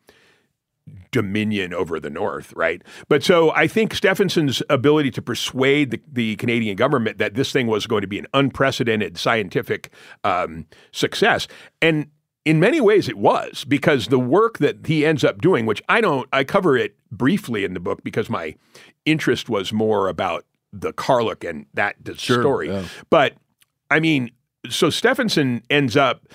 [1.10, 2.82] dominion over the North, right?
[3.08, 7.66] But so I think Stefansson's ability to persuade the, the Canadian government that this thing
[7.66, 9.90] was going to be an unprecedented scientific
[10.24, 11.48] um, success,
[11.80, 12.08] and
[12.44, 16.00] in many ways it was because the work that he ends up doing, which I
[16.02, 18.54] don't, I cover it briefly in the book because my
[19.06, 22.84] interest was more about the Karluk and that Sure, story, yeah.
[23.10, 23.34] but
[23.90, 24.30] I mean.
[24.70, 26.26] So Stefansson ends up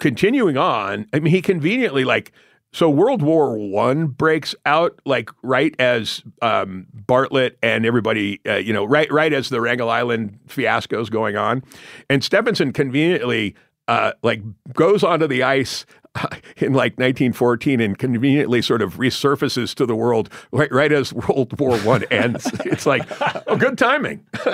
[0.00, 1.06] continuing on.
[1.12, 2.32] I mean, he conveniently like
[2.78, 8.72] so World War One breaks out like right as um, Bartlett and everybody, uh, you
[8.72, 11.64] know, right right as the Wrangel Island fiasco is going on,
[12.08, 13.56] and Stefansson conveniently
[13.88, 14.42] uh, like
[14.74, 15.86] goes onto the ice
[16.56, 21.58] in like 1914 and conveniently sort of resurfaces to the world right right as World
[21.58, 22.46] War One ends.
[22.64, 23.02] it's like,
[23.46, 24.24] oh, good timing.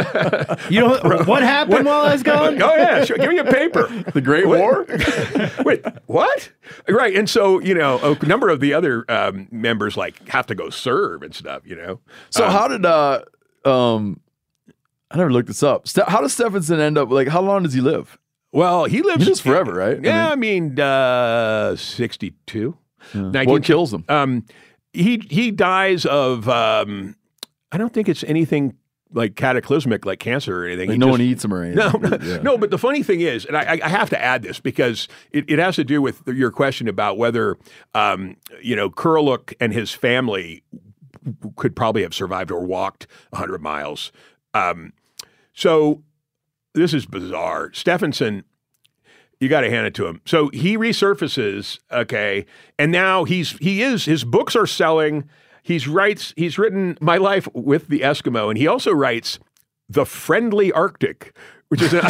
[0.71, 2.61] You know what happened while I was gone?
[2.63, 3.17] oh yeah, sure.
[3.17, 3.87] Give me a paper.
[4.13, 4.87] The Great War?
[5.65, 6.51] Wait, what?
[6.89, 10.55] Right, and so you know, a number of the other um, members like have to
[10.55, 11.63] go serve and stuff.
[11.67, 12.01] You know,
[12.31, 13.23] So Um, how did uh
[13.65, 14.21] um
[15.11, 15.87] I never looked this up.
[16.09, 18.19] How does Stefansson end up like how long does he live?
[18.55, 19.99] Well, he lives He lives forever, right?
[19.99, 22.77] I Yeah, I mean, uh, sixty-two.
[23.13, 24.05] What kills him?
[24.09, 24.45] Um,
[24.93, 27.17] he he dies of um,
[27.73, 28.75] I don't think it's anything
[29.13, 30.89] like cataclysmic like cancer or anything.
[30.91, 32.01] Like no just- one eats him or anything.
[32.03, 32.43] No, no, Yeah.
[32.43, 35.45] no, but the funny thing is, and I, I have to add this because it,
[35.49, 37.57] it has to do with your question about whether,
[37.95, 40.63] um, you know, Kuraluk and his family
[41.57, 44.11] could probably have survived or walked 100 miles.
[44.53, 44.93] Um,
[45.53, 46.03] so
[46.75, 47.71] this is bizarre.
[47.73, 48.45] Stefansson,
[49.41, 50.21] you got to hand it to him.
[50.25, 52.47] So he resurfaces, okay,
[52.79, 55.29] and now he's he is his books are selling.
[55.63, 59.39] He's writes he's written My Life with the Eskimo, and he also writes
[59.89, 61.37] The Friendly Arctic,
[61.69, 61.99] which is a,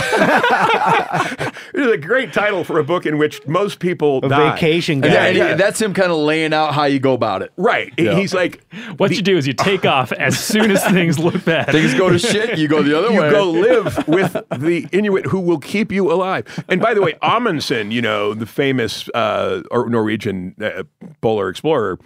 [1.75, 4.53] it is a great title for a book in which most people A die.
[4.55, 7.53] vacation And Yeah, that- that's him kind of laying out how you go about it.
[7.57, 7.93] Right.
[7.99, 8.15] Yeah.
[8.15, 8.63] He's like,
[8.97, 11.71] What you do is you take off as soon as things look bad.
[11.73, 13.27] Things go to shit, you go the other you way.
[13.27, 16.65] You go live with the Inuit who will keep you alive.
[16.69, 20.85] And by the way, Amundsen, you know, the famous uh, Norwegian uh,
[21.21, 21.99] polar explorer,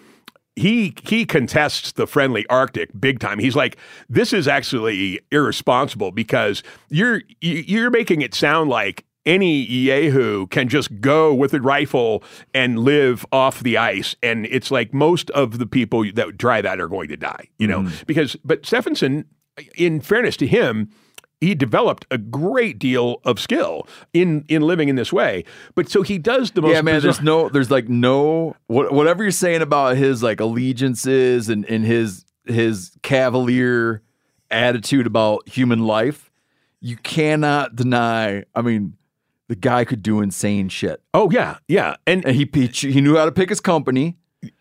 [0.58, 3.38] he he contests the friendly Arctic big time.
[3.38, 3.76] He's like,
[4.08, 10.68] this is actually irresponsible because you're you- you're making it sound like any Yahoo can
[10.68, 12.24] just go with a rifle
[12.54, 14.16] and live off the ice.
[14.22, 17.66] And it's like most of the people that try that are going to die, you
[17.66, 18.04] know, mm-hmm.
[18.06, 19.26] because, but Stefansson,
[19.76, 20.88] in fairness to him,
[21.40, 25.44] he developed a great deal of skill in in living in this way.
[25.74, 26.72] But so he does the most.
[26.72, 26.96] yeah, man.
[26.96, 31.64] bizarre- There's no, there's like no, what, whatever you're saying about his like allegiances and,
[31.66, 34.02] and his his cavalier
[34.50, 36.30] attitude about human life,
[36.80, 38.44] you cannot deny.
[38.54, 38.96] I mean,
[39.48, 43.16] the guy could do insane shit, oh yeah, yeah, and, and he he, he knew
[43.16, 44.16] how to pick his company,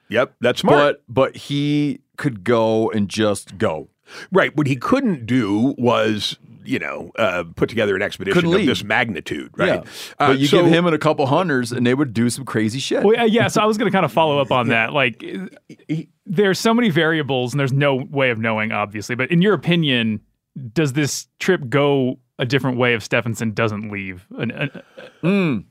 [0.10, 1.02] yep, that's smart.
[1.08, 3.90] but but he could go and just go.
[4.32, 6.38] right, what he couldn't do was.
[6.68, 8.68] You know, uh, put together an expedition Couldn't of leave.
[8.68, 9.68] this magnitude, right?
[9.68, 9.90] Yeah.
[10.20, 12.46] Uh, but you so- give him and a couple hunters, and they would do some
[12.46, 13.04] crazy shit.
[13.04, 14.92] Well, uh, yeah, so I was going to kind of follow up on that.
[14.94, 15.24] Like,
[16.26, 19.16] there's so many variables, and there's no way of knowing, obviously.
[19.16, 20.22] But in your opinion,
[20.74, 25.64] does this trip go a different way if Stefansson doesn't leave an, an-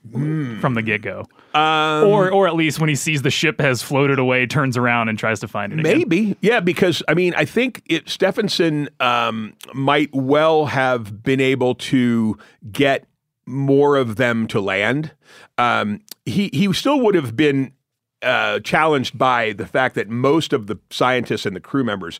[0.61, 1.25] from the get go,
[1.55, 5.09] Um, or or at least when he sees the ship has floated away, turns around
[5.09, 5.81] and tries to find it.
[5.81, 5.99] again?
[5.99, 11.75] Maybe, yeah, because I mean, I think it, Stefansson um, might well have been able
[11.77, 12.37] to
[12.73, 13.07] get
[13.47, 15.13] more of them to land.
[15.59, 17.73] Um, he he still would have been
[18.23, 22.19] uh, challenged by the fact that most of the scientists and the crew members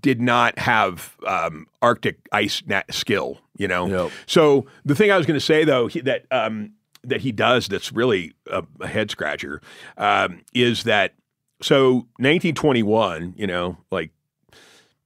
[0.00, 3.38] did not have um, Arctic ice skill.
[3.56, 3.88] You know,
[4.26, 6.72] so the thing I was going to say though he, that um,
[7.04, 9.60] that he does that's really a, a head scratcher
[9.96, 11.14] um, is that
[11.60, 14.10] so 1921, you know, like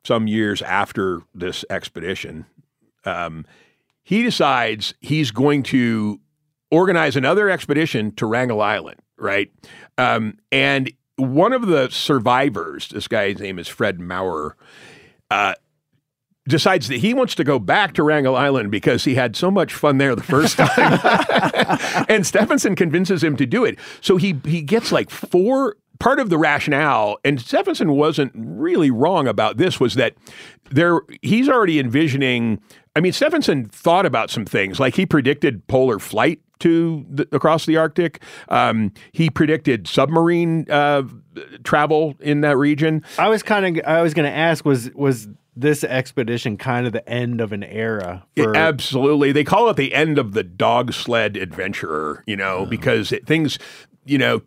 [0.04, 2.46] some years after this expedition,
[3.04, 3.44] um,
[4.02, 6.20] he decides he's going to
[6.70, 9.50] organize another expedition to Wrangel Island, right?
[9.98, 14.56] Um, and one of the survivors, this guy's name is Fred Maurer,
[15.30, 15.54] uh,
[16.48, 19.74] decides that he wants to go back to Wrangel Island because he had so much
[19.74, 21.00] fun there the first time.
[22.08, 23.78] and Stefansson convinces him to do it.
[24.00, 29.26] So he he gets like four part of the rationale and Stefansson wasn't really wrong
[29.26, 30.14] about this was that
[30.70, 32.60] there he's already envisioning
[32.94, 37.66] I mean Stefansson thought about some things like he predicted polar flight to the, across
[37.66, 38.22] the Arctic.
[38.48, 41.02] Um, he predicted submarine uh,
[41.64, 43.04] travel in that region.
[43.18, 46.92] I was kind of I was going to ask was was this expedition kind of
[46.92, 49.32] the end of an era for Absolutely.
[49.32, 53.58] They call it the end of the dog sled adventurer, you know, because it, things,
[54.04, 54.42] you know,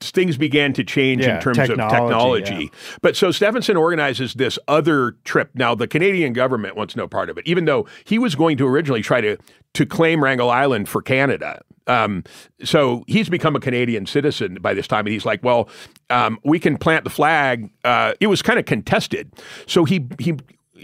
[0.00, 2.64] things began to change Yeah, in terms technology, of technology.
[2.72, 2.96] yeah.
[3.02, 5.50] But so Stefansson organizes this other trip.
[5.54, 8.66] Now, the Canadian government wants no part of it, even though he was going to
[8.66, 9.36] originally try to,
[9.74, 11.62] to claim Wrangel Island for Canada.
[11.86, 12.22] Um,
[12.62, 15.68] so he's become a Canadian citizen by this time, and he's like, "Well,
[16.10, 19.32] um, we can plant the flag." Uh, it was kind of contested,
[19.66, 20.34] so he he,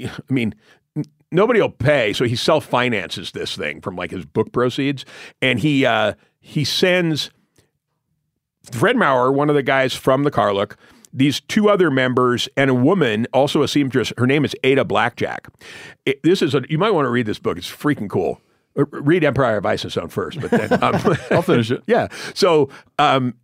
[0.04, 0.54] I mean,
[1.30, 5.04] nobody will pay, so he self finances this thing from like his book proceeds,
[5.40, 7.30] and he uh, he sends
[8.72, 10.74] Fred Maurer, one of the guys from the Karluk,
[11.12, 14.12] these two other members, and a woman, also a seamstress.
[14.18, 15.48] Her name is Ada Blackjack.
[16.04, 17.56] It- this is a, you might want to read this book.
[17.56, 18.40] It's freaking cool.
[18.78, 20.94] Uh, Read Empire of Stone first, but then um,
[21.30, 21.82] I'll finish it.
[21.86, 22.08] yeah.
[22.34, 23.34] So um,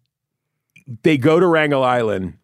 [1.03, 2.39] they go to Wrangel Island.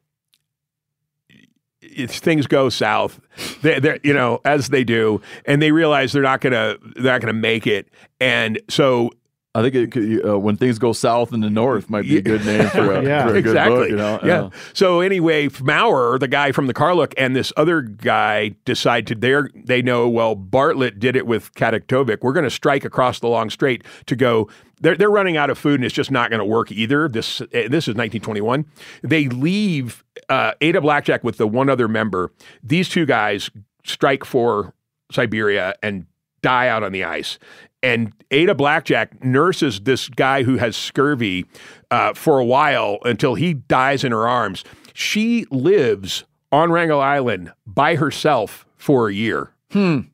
[1.81, 3.21] If things go south,
[3.63, 7.21] they, they're you know as they do, and they realize they're not gonna they're not
[7.21, 7.89] gonna make it,
[8.21, 9.11] and so
[9.53, 12.23] I think it could, uh, when things go south in the north might be a
[12.23, 13.25] good name for a, Yeah.
[13.25, 13.77] for a good exactly.
[13.79, 13.89] book.
[13.91, 14.51] You know, yeah.
[14.75, 19.35] So anyway, Maurer, the guy from the Karluk, and this other guy decide to they
[19.57, 22.19] they know well Bartlett did it with Kataktovik.
[22.23, 24.49] We're going to strike across the long strait to go.
[24.83, 27.09] They're, they're running out of food and it's just not going to work either.
[27.09, 28.65] This eh, this is 1921.
[29.03, 32.33] They leave uh, Ada Blackjack with the one other member.
[32.63, 33.51] These two guys
[33.85, 34.75] strike for
[35.11, 36.07] Siberia and
[36.43, 37.39] die out on the ice.
[37.83, 41.47] And Ada Blackjack nurses this guy who has scurvy
[41.91, 44.65] uh, for a while until he dies in her arms.
[44.93, 49.55] She lives on Wrangel Island by herself for a year,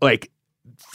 [0.00, 0.30] like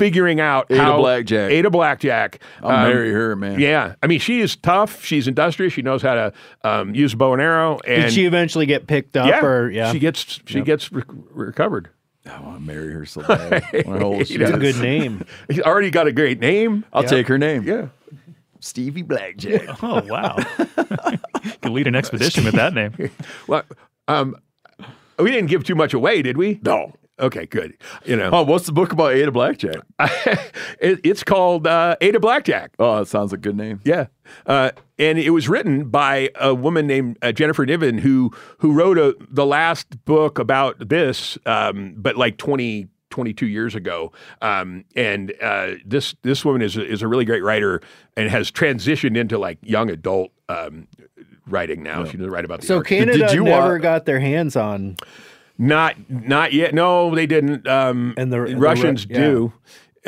[0.01, 1.51] figuring out Ada how Blackjack.
[1.51, 2.39] Ada Blackjack.
[2.63, 3.59] I'll um, marry her, man.
[3.59, 5.03] Yeah, I mean, she is tough.
[5.03, 5.73] She's industrious.
[5.73, 6.33] She knows how to
[6.63, 7.79] um, use a bow and arrow.
[7.85, 11.03] And did she eventually get picked up yeah, or yeah she gets she gets re-
[11.31, 11.89] recovered.
[12.29, 13.63] I want to marry her so bad.
[13.73, 15.25] I wonder how old she It's a good name.
[15.49, 16.85] He's already got a great name.
[16.93, 17.63] I'll take her name.
[17.63, 17.87] Yeah.
[18.59, 19.67] Stevie Blackjack.
[19.83, 20.35] Oh wow,
[21.61, 22.93] could lead an expedition with that name.
[23.47, 23.63] Well,
[24.07, 24.35] um,
[25.17, 26.59] we didn't give too much away, did we?
[26.63, 26.93] No.
[27.21, 27.77] Okay, good.
[28.05, 29.77] You know, oh, what's the book about Ada Blackjack?
[30.79, 32.71] it, it's called uh, Ada Blackjack.
[32.79, 33.79] Oh, that sounds like a good name.
[33.83, 34.07] Yeah,
[34.47, 38.97] uh, and it was written by a woman named uh, Jennifer Niven, who who wrote
[38.97, 44.11] a, the last book about this, um, but like 20, 22 years ago.
[44.41, 47.81] Um, and uh, this this woman is a, is a really great writer
[48.17, 50.87] and has transitioned into like young adult um,
[51.45, 52.03] writing now.
[52.05, 52.87] She doesn't write about the So art.
[52.87, 54.97] Canada you never wa- got their hands on.
[55.57, 56.73] Not not yet.
[56.73, 57.67] No, they didn't.
[57.67, 59.53] Um, And the- the Russians Ru- do.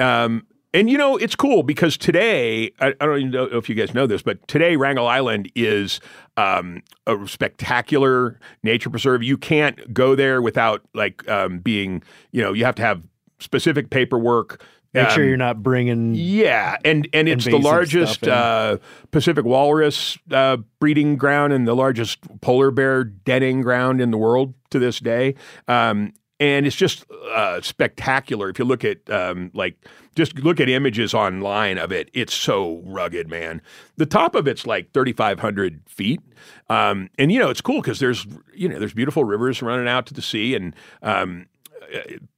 [0.04, 3.76] Um, and you know it's cool because today I, I don't even know if you
[3.76, 6.00] guys know this, but today Wrangel Island is
[6.36, 9.22] um, a spectacular nature preserve.
[9.22, 12.02] You can't go there without like um, being
[12.32, 13.04] you know you have to have
[13.40, 14.64] specific paperwork.
[14.94, 16.14] Make sure you're not bringing.
[16.16, 18.78] yeah, and and it's the largest uh,
[19.12, 24.54] Pacific walrus uh, breeding ground and the largest polar bear denning ground in the world
[24.70, 25.36] to this day.
[25.68, 28.50] Um, and it's just uh, spectacular.
[28.50, 29.78] If you look at um, like
[30.16, 33.62] just look at images online of it, it's so rugged, man.
[33.98, 36.22] The top of it's like 3,500 feet,
[36.70, 40.06] um, and you know it's cool because there's you know there's beautiful rivers running out
[40.08, 40.76] to the sea and.
[41.02, 41.48] Um,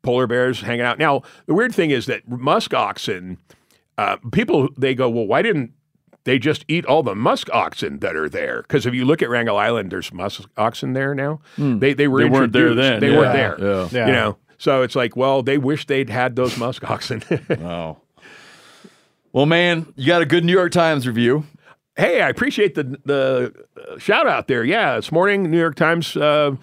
[0.01, 0.99] polar bears hanging out.
[0.99, 3.37] Now, the weird thing is that musk oxen,
[3.97, 5.71] uh, people they go, well, why didn't
[6.23, 8.61] they just eat all the musk oxen that are there?
[8.63, 11.39] Because if you look at Wrangel Island, there's musk oxen there now.
[11.57, 12.89] They they were They weren't there introduced.
[12.89, 12.99] then.
[13.01, 13.17] They Yeah.
[13.19, 13.57] weren't there.
[13.59, 13.87] Yeah.
[13.91, 14.05] Yeah.
[14.07, 17.21] You know, so it's like, well, they wish they'd had those musk oxen.
[17.63, 17.97] Oh.
[19.33, 21.43] Well, man, you got a good New York Times review.
[21.97, 24.63] hey, I appreciate the the uh, shout out there.
[24.63, 26.55] Yeah, this morning, New York Times uh,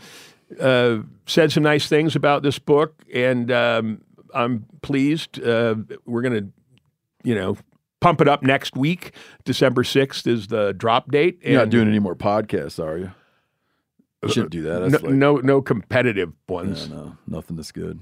[0.61, 4.03] uh, said some nice things about this book, and um,
[4.35, 5.43] I'm pleased.
[5.43, 5.77] Uh,
[6.07, 6.49] we're gonna,
[7.25, 7.57] you know,
[8.01, 9.13] pump it up next week.
[9.45, 11.39] December sixth is the drop date.
[11.43, 13.13] You're not doing any more podcasts, are you?
[14.23, 14.81] You shouldn't do that.
[14.83, 16.89] no, like, no no competitive ones.
[16.89, 18.01] no, nothing that's good.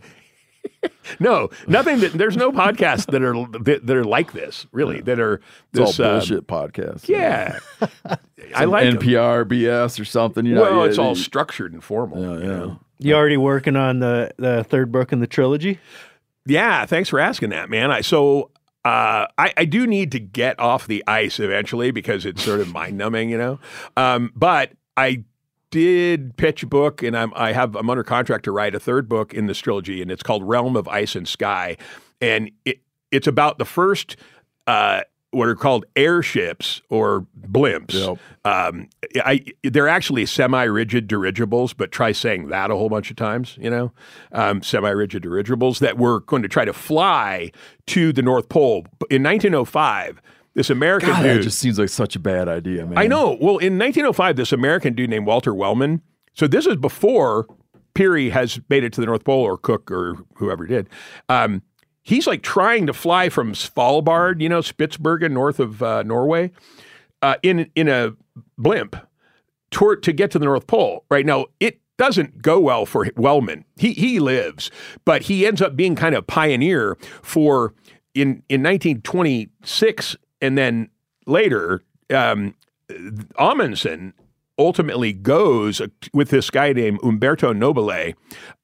[1.19, 1.99] No, nothing.
[2.01, 3.35] That there's no podcasts that are
[3.65, 4.66] that, that are like this.
[4.70, 5.41] Really, that are
[5.74, 7.09] It's all uh, bullshit podcasts.
[7.09, 7.59] yeah,
[8.55, 10.47] I like NPR, BS, or something.
[10.47, 12.20] You know, Well, yeah, it's all you- structured and formal.
[12.23, 12.59] Yeah, you yeah.
[12.59, 12.81] know?
[12.99, 15.81] You already working on the the third book in the trilogy?
[16.47, 17.91] Yeah, thanks for asking that, man.
[17.91, 18.51] I so
[18.85, 22.73] uh, I, I do need to get off the ice eventually because it's sort of
[22.73, 23.59] mind numbing, you know.
[23.97, 25.24] Um, but I
[25.71, 29.09] did pitch a book, and I'm I have I'm under contract to write a third
[29.09, 31.77] book in this trilogy, and it's called Realm of Ice and Sky,
[32.21, 32.81] and it
[33.11, 34.17] it's about the first.
[34.67, 35.03] Uh,
[35.33, 37.95] what are called airships or blimps.
[37.95, 38.19] Yep.
[38.45, 43.57] Um, I, they're actually semi-rigid dirigibles, but try saying that a whole bunch of times.
[43.61, 43.93] You know,
[44.33, 47.53] um, semi-rigid dirigibles that were going to try to fly
[47.87, 50.21] to the North Pole in 1905.
[50.61, 52.99] This American God, dude, that just seems like such a bad idea, man.
[52.99, 53.31] I know.
[53.41, 56.03] Well, in 1905, this American dude named Walter Wellman.
[56.35, 57.47] So this is before
[57.95, 60.91] Peary has made it to the North Pole or Cook or whoever did.
[61.31, 61.62] Um,
[62.03, 66.51] he's like trying to fly from Svalbard, you know, Spitsbergen, north of uh, Norway,
[67.23, 68.12] uh, in in a
[68.59, 68.97] blimp
[69.70, 71.07] toward to get to the North Pole.
[71.11, 73.65] Right now, it doesn't go well for Wellman.
[73.78, 74.70] He he lives,
[75.07, 77.73] but he ends up being kind of pioneer for
[78.15, 80.89] in in 1926 and then
[81.27, 81.83] later.
[82.12, 82.55] Um,
[83.39, 84.15] Amundsen
[84.59, 85.81] ultimately goes
[86.12, 88.12] with this guy named Umberto Nobile.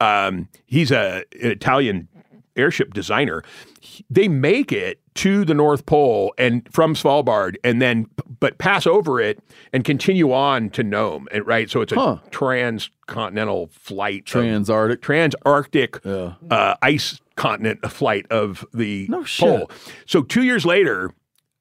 [0.00, 2.08] Um, he's a, an Italian
[2.56, 3.42] airship designer.
[4.10, 8.06] They make it to the North Pole and from Svalbard, and then
[8.40, 9.38] but pass over it
[9.72, 11.28] and continue on to Nome.
[11.30, 12.18] And right, so it's a Huh.
[12.30, 15.02] transcontinental flight, Transantarctic.
[15.02, 16.34] Trans-Arctic Yeah.
[16.50, 19.70] uh, ice continent flight of the No pole.
[20.06, 21.12] So two years later,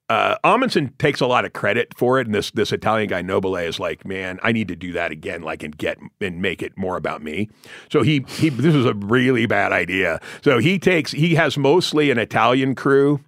[0.08, 3.56] uh, Amundsen takes a lot of credit for it, and this this Italian guy Nobile
[3.56, 6.78] is like, man, I need to do that again, like and get and make it
[6.78, 7.50] more about me.
[7.92, 10.20] So he he this is a really bad idea.
[10.44, 13.22] So he takes he has mostly an Italian crew.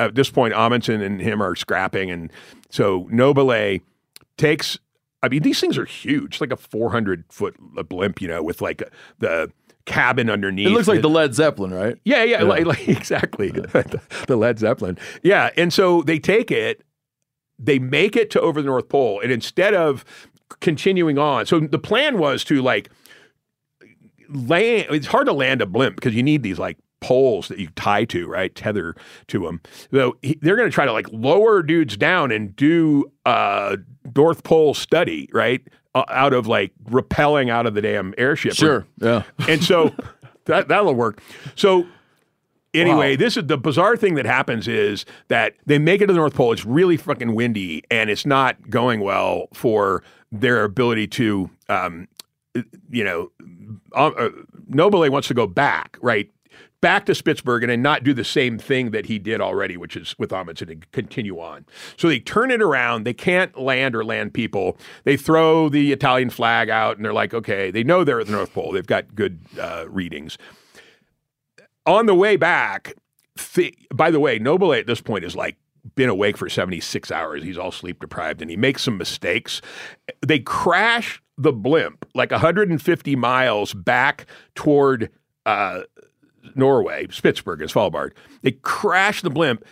[0.00, 2.30] At this point, Amundsen and him are scrapping, and
[2.70, 3.78] so Nobile
[4.36, 4.78] takes.
[5.20, 7.56] I mean, these things are huge, like a 400 foot
[7.88, 8.82] blimp, you know, with like
[9.18, 9.50] the
[9.88, 10.66] cabin underneath.
[10.68, 11.96] It looks like the Led Zeppelin, right?
[12.04, 13.50] Yeah, yeah, Like, like- exactly.
[14.26, 14.98] the Led Zeppelin.
[15.22, 16.82] Yeah, and so they take it,
[17.58, 20.04] they make it to over the North Pole, and instead of
[20.60, 22.90] continuing on, so the plan was to like
[24.28, 24.86] land.
[24.90, 28.04] It's hard to land a blimp because you need these like poles that you tie
[28.06, 28.54] to, right?
[28.54, 28.94] Tether
[29.28, 29.60] to them.
[29.92, 33.78] So he, they're going to try to like lower dudes down and do a
[34.16, 35.62] North Pole study, right?
[35.98, 38.54] Uh, out of like repelling out of the damn airship.
[38.54, 38.86] Sure.
[38.98, 39.22] Yeah.
[39.48, 39.94] And so
[40.44, 41.22] that that'll work.
[41.54, 41.86] So
[42.74, 46.18] anyway, this is the bizarre thing that happens is that they make it to the
[46.18, 46.52] North Pole.
[46.52, 52.08] It's really fucking windy, and it's not going well for their ability to, um,
[52.90, 53.30] you know,
[53.94, 54.28] uh, uh,
[54.68, 56.30] Nobile wants to go back, right?
[56.80, 60.14] Back to Spitsbergen and not do the same thing that he did already, which is
[60.18, 61.66] with Amundsen and continue on.
[61.96, 63.02] So they turn it around.
[63.04, 64.78] They can't land or land people.
[65.04, 68.32] They throw the Italian flag out and they're like, okay, they know they're at the
[68.32, 68.70] North Pole.
[68.70, 70.38] They've got good uh, readings
[71.88, 72.94] on the way back,
[73.36, 75.56] th- by the way, Nobile at this point is like
[75.94, 77.42] been awake for 76 hours.
[77.42, 79.62] He's all sleep deprived and he makes some mistakes.
[80.24, 85.10] They crash the blimp like 150 miles back toward
[85.46, 85.82] uh,
[86.56, 88.12] Norway, Spitsbergen, Svalbard.
[88.42, 89.64] They crash the blimp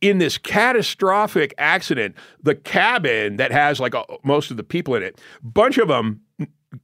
[0.00, 2.14] in this catastrophic accident.
[2.42, 6.20] The cabin that has like a, most of the people in it, bunch of them,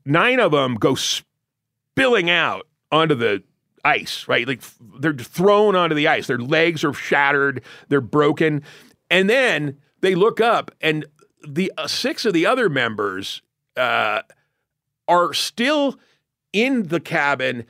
[0.04, 3.42] nine of them go spilling out onto the
[3.84, 4.46] ice, right?
[4.46, 4.62] Like
[5.00, 6.26] they're thrown onto the ice.
[6.26, 8.62] Their legs are shattered, they're broken.
[9.10, 11.06] And then they look up, and
[11.46, 13.42] the uh, six of the other members
[13.76, 14.22] uh,
[15.06, 15.98] are still
[16.52, 17.64] in the cabin,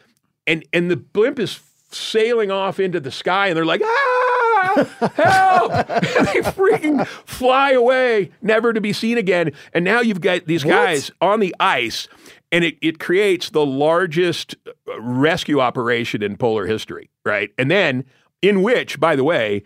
[0.47, 1.61] and, and the blimp is
[1.91, 5.73] sailing off into the sky, and they're like, ah, help!
[5.91, 9.53] and they freaking fly away, never to be seen again.
[9.73, 12.09] And now you've got these guys on the ice,
[12.53, 17.51] and it, it creates the largest uh, rescue operation in polar history, right?
[17.59, 18.05] And then,
[18.43, 19.63] in which, by the way,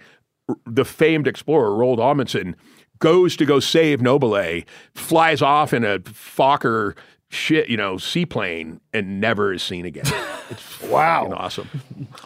[0.67, 2.57] the famed explorer Roald Amundsen
[2.99, 4.63] goes to go save Nobile,
[4.95, 6.97] flies off in a Fokker
[7.31, 10.05] shit, you know, seaplane, and never is seen again.
[10.51, 11.69] It's wow, awesome.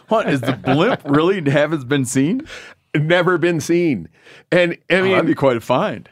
[0.09, 2.49] What is the blimp really haven't been seen?
[2.95, 4.09] Never been seen,
[4.51, 6.09] and I Oh, mean, that'd be quite a find.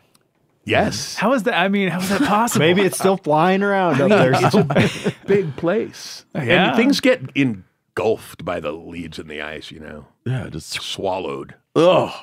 [0.64, 1.55] yes, How is that?
[1.59, 2.66] I mean, how is that possible?
[2.66, 4.32] Maybe it's still flying around up there.
[4.35, 6.69] it's a big place, Yeah.
[6.69, 11.55] and things get engulfed by the leads in the ice, you know, Yeah, just swallowed.
[11.74, 12.14] oh,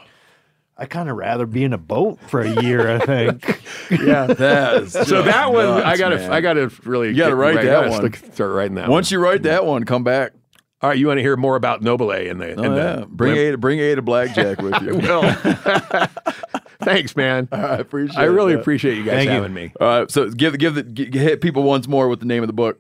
[0.80, 2.89] I kind of rather be in a boat for a year.
[2.89, 3.61] I think.
[3.91, 4.27] Yeah.
[4.27, 6.31] that is So that one, I gotta, man.
[6.31, 7.10] I gotta really.
[7.10, 8.14] You gotta get write right- that one.
[8.34, 8.88] Start writing that.
[8.89, 10.34] Once you write that one, come back.
[10.81, 12.95] All right, you want to hear more about Nobile and the, Oh, and yeah.
[13.01, 13.47] the Bring blimp?
[13.47, 14.95] Ada, bring Ada Blackjack with you.
[14.95, 15.23] Will.
[16.81, 17.49] Thanks, man.
[17.51, 18.18] I appreciate.
[18.18, 18.61] I really that.
[18.61, 19.31] appreciate you guys Thank you.
[19.35, 19.73] having me.
[19.81, 22.47] All right, so give give the g- hit people once more with the name of
[22.47, 22.80] the book.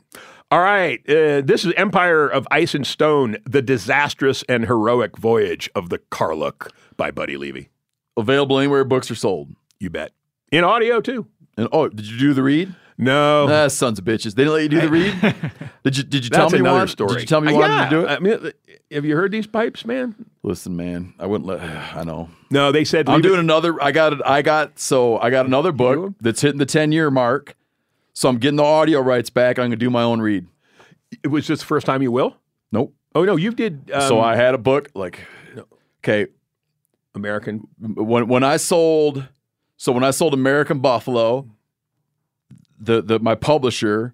[0.51, 5.69] All right, uh, this is Empire of Ice and Stone: The Disastrous and Heroic Voyage
[5.75, 7.69] of the Karluk by Buddy Levy.
[8.17, 9.55] Available anywhere books are sold.
[9.79, 10.11] You bet.
[10.51, 11.27] In audio too.
[11.57, 12.73] And oh, did you do the read?
[12.97, 14.35] No, Ah, sons of bitches.
[14.35, 15.13] They didn't let you do the read.
[15.85, 16.03] Did you?
[16.03, 17.13] Did you tell that's me another wanted- story.
[17.13, 18.09] Did you tell me Uh, yeah, to do it?
[18.09, 18.51] I mean,
[18.91, 20.13] have you heard these pipes, man?
[20.43, 21.61] Listen, man, I wouldn't let.
[21.95, 22.29] I know.
[22.51, 23.81] No, they said I'm leave it- doing another.
[23.81, 24.11] I got.
[24.11, 24.79] It I got.
[24.79, 27.55] So I got another book that's hitting the 10 year mark.
[28.11, 29.57] So I'm getting the audio rights back.
[29.59, 30.47] I'm gonna do my own read.
[31.23, 32.35] It was just the first time you will.
[32.73, 32.93] Nope.
[33.15, 33.89] Oh no, you did.
[33.93, 35.21] Um, so I had a book like.
[36.03, 36.27] Okay,
[37.15, 37.67] American.
[37.79, 39.27] when when I sold,
[39.77, 41.49] so when I sold American Buffalo,
[42.79, 44.13] the the my publisher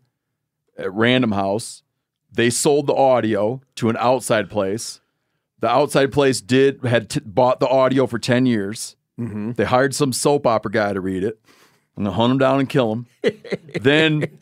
[0.77, 1.83] at Random House,
[2.31, 5.01] they sold the audio to an outside place.
[5.59, 8.95] The outside place did had t- bought the audio for ten years.
[9.17, 11.39] They hired some soap opera guy to read it.
[11.95, 13.05] I'm gonna hunt him down and kill him.
[13.81, 14.37] then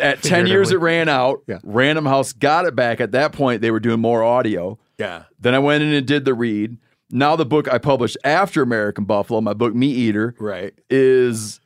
[0.00, 1.42] at ten years it ran out.
[1.48, 1.58] Yeah.
[1.64, 3.00] Random House got it back.
[3.00, 4.78] At that point, they were doing more audio.
[4.98, 5.24] Yeah.
[5.40, 6.76] Then I went in and did the read.
[7.10, 10.72] Now the book I published after American Buffalo, my book Meat Eater, Right.
[10.88, 11.60] is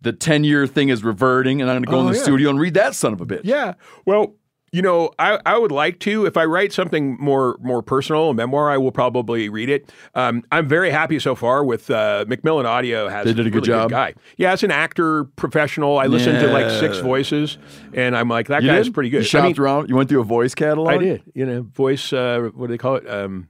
[0.00, 2.22] the 10 year thing is reverting, and I'm gonna go in Oh, the yeah.
[2.22, 3.40] studio and read that son of a bitch.
[3.44, 3.74] Yeah.
[4.04, 4.34] Well,
[4.70, 6.26] you know, I, I would like to.
[6.26, 9.92] If I write something more more personal, a memoir, I will probably read it.
[10.16, 13.08] Um, I'm very happy so far with uh, Macmillan Audio.
[13.08, 13.90] Has They did a good really job.
[13.90, 14.14] guy.
[14.36, 17.56] Yeah, as an actor professional, I listened to like six voices,
[17.94, 18.94] and I'm like, that You guy's did?
[18.94, 19.18] pretty good.
[19.18, 19.88] You shopped I mean, around.
[19.90, 20.88] You went through a voice catalog.
[20.88, 21.22] I did.
[21.34, 22.12] You know, voice.
[22.12, 23.08] Uh, what do they call it?
[23.08, 23.46] Um,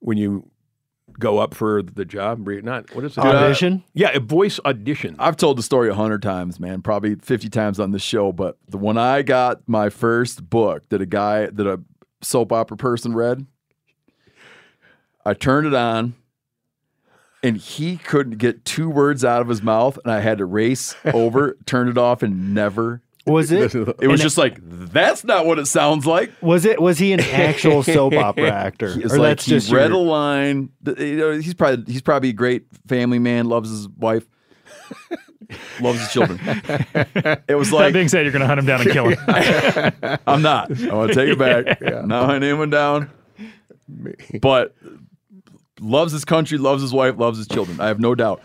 [0.00, 0.48] when you
[1.18, 3.20] go up for the job, re- not what is it?
[3.20, 3.82] Audition.
[3.94, 5.16] yeah, a voice audition.
[5.18, 6.82] I've told the story a hundred times, man.
[6.82, 8.32] Probably fifty times on this show.
[8.32, 11.80] But the when I got my first book that a guy that a
[12.22, 13.46] soap opera person read,
[15.24, 16.14] I turned it on,
[17.42, 20.94] and he couldn't get two words out of his mouth, and I had to race
[21.04, 23.02] over, turn it off, and never.
[23.26, 23.74] Was it?
[24.00, 26.30] It was just like that's not what it sounds like.
[26.40, 26.80] Was it?
[26.80, 28.86] Was he an actual soap opera actor?
[28.86, 30.70] It's or like that's he just read your- a line.
[30.98, 33.46] You know, he's probably he's probably a great family man.
[33.46, 34.26] Loves his wife.
[35.80, 36.38] loves his children.
[37.48, 40.18] It was that like being said, you're going to hunt him down and kill him.
[40.26, 40.70] I'm not.
[40.82, 41.80] I want to take it back.
[42.06, 43.10] Now I name him down.
[44.40, 44.74] But
[45.80, 47.80] loves his country, loves his wife, loves his children.
[47.80, 48.42] I have no doubt.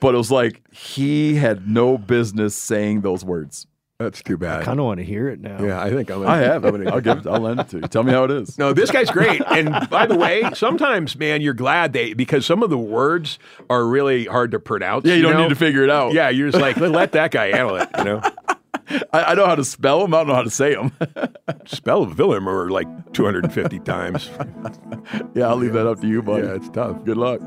[0.00, 3.66] But it was like he had no business saying those words.
[4.00, 4.62] That's too bad.
[4.62, 5.62] I kind of want to hear it now.
[5.62, 6.26] yeah, I think I'm.
[6.26, 6.64] I have.
[6.64, 7.26] I'm gonna- I'll give it.
[7.28, 7.82] I'll lend it to you.
[7.82, 8.58] Tell me how it is.
[8.58, 9.40] No, this guy's great.
[9.46, 13.38] And by the way, sometimes, man, you're glad they because some of the words
[13.70, 15.04] are really hard to pronounce.
[15.06, 15.42] Yeah, you, don't know?
[15.44, 16.12] need to figure it out.
[16.12, 17.88] Yeah, you're just like let, let that guy handle it.
[17.96, 18.20] You know,
[19.12, 20.12] I, I know how to spell them.
[20.12, 20.90] I don't know how to say them.
[21.66, 24.28] spell Vilhjalmur like 250 times.
[25.34, 26.44] yeah, I'll leave that up to you, buddy.
[26.48, 27.04] Yeah, it's tough.
[27.04, 27.40] Good luck.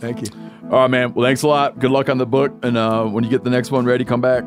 [0.00, 0.26] Thank you.
[0.64, 1.14] All right, man.
[1.14, 1.78] Well, thanks a lot.
[1.78, 2.52] Good luck on the book.
[2.64, 4.42] And uh, when you get the next one ready, come back.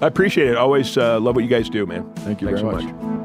[0.00, 0.56] I appreciate it.
[0.56, 2.12] Always uh, love what you guys do, man.
[2.16, 3.17] Thank you Thanks very so much.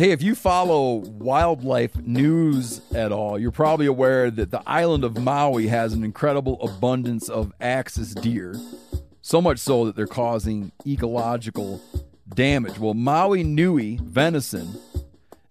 [0.00, 5.18] Hey, if you follow wildlife news at all, you're probably aware that the island of
[5.18, 8.54] Maui has an incredible abundance of axis deer.
[9.20, 11.82] So much so that they're causing ecological
[12.34, 12.78] damage.
[12.78, 14.80] Well, Maui Nui venison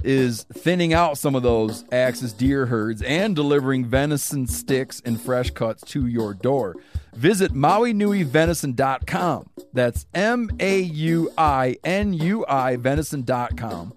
[0.03, 5.51] is thinning out some of those axis deer herds and delivering venison sticks and fresh
[5.51, 6.75] cuts to your door.
[7.13, 9.49] Visit MauiNuiVenison.com.
[9.73, 13.93] That's M A U I N U I Venison.com.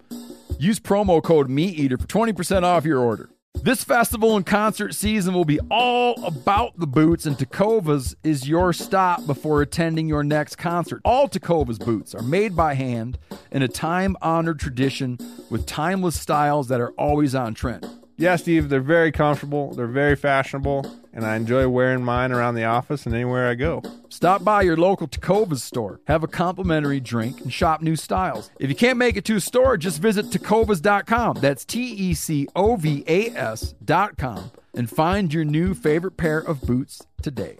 [0.62, 3.30] Use promo code MeatEater for 20% off your order.
[3.64, 8.72] This festival and concert season will be all about the boots, and Tecovas is your
[8.72, 11.02] stop before attending your next concert.
[11.04, 13.18] All Tecovas boots are made by hand
[13.50, 15.18] in a time honored tradition
[15.50, 17.84] with timeless styles that are always on trend.
[18.16, 22.64] Yeah, Steve, they're very comfortable, they're very fashionable, and I enjoy wearing mine around the
[22.64, 23.82] office and anywhere I go.
[24.08, 28.50] Stop by your local Tecovas store, have a complimentary drink, and shop new styles.
[28.58, 31.38] If you can't make it to a store, just visit Tecovas.com.
[31.40, 36.62] That's T E C O V A S.com and find your new favorite pair of
[36.62, 37.58] boots today.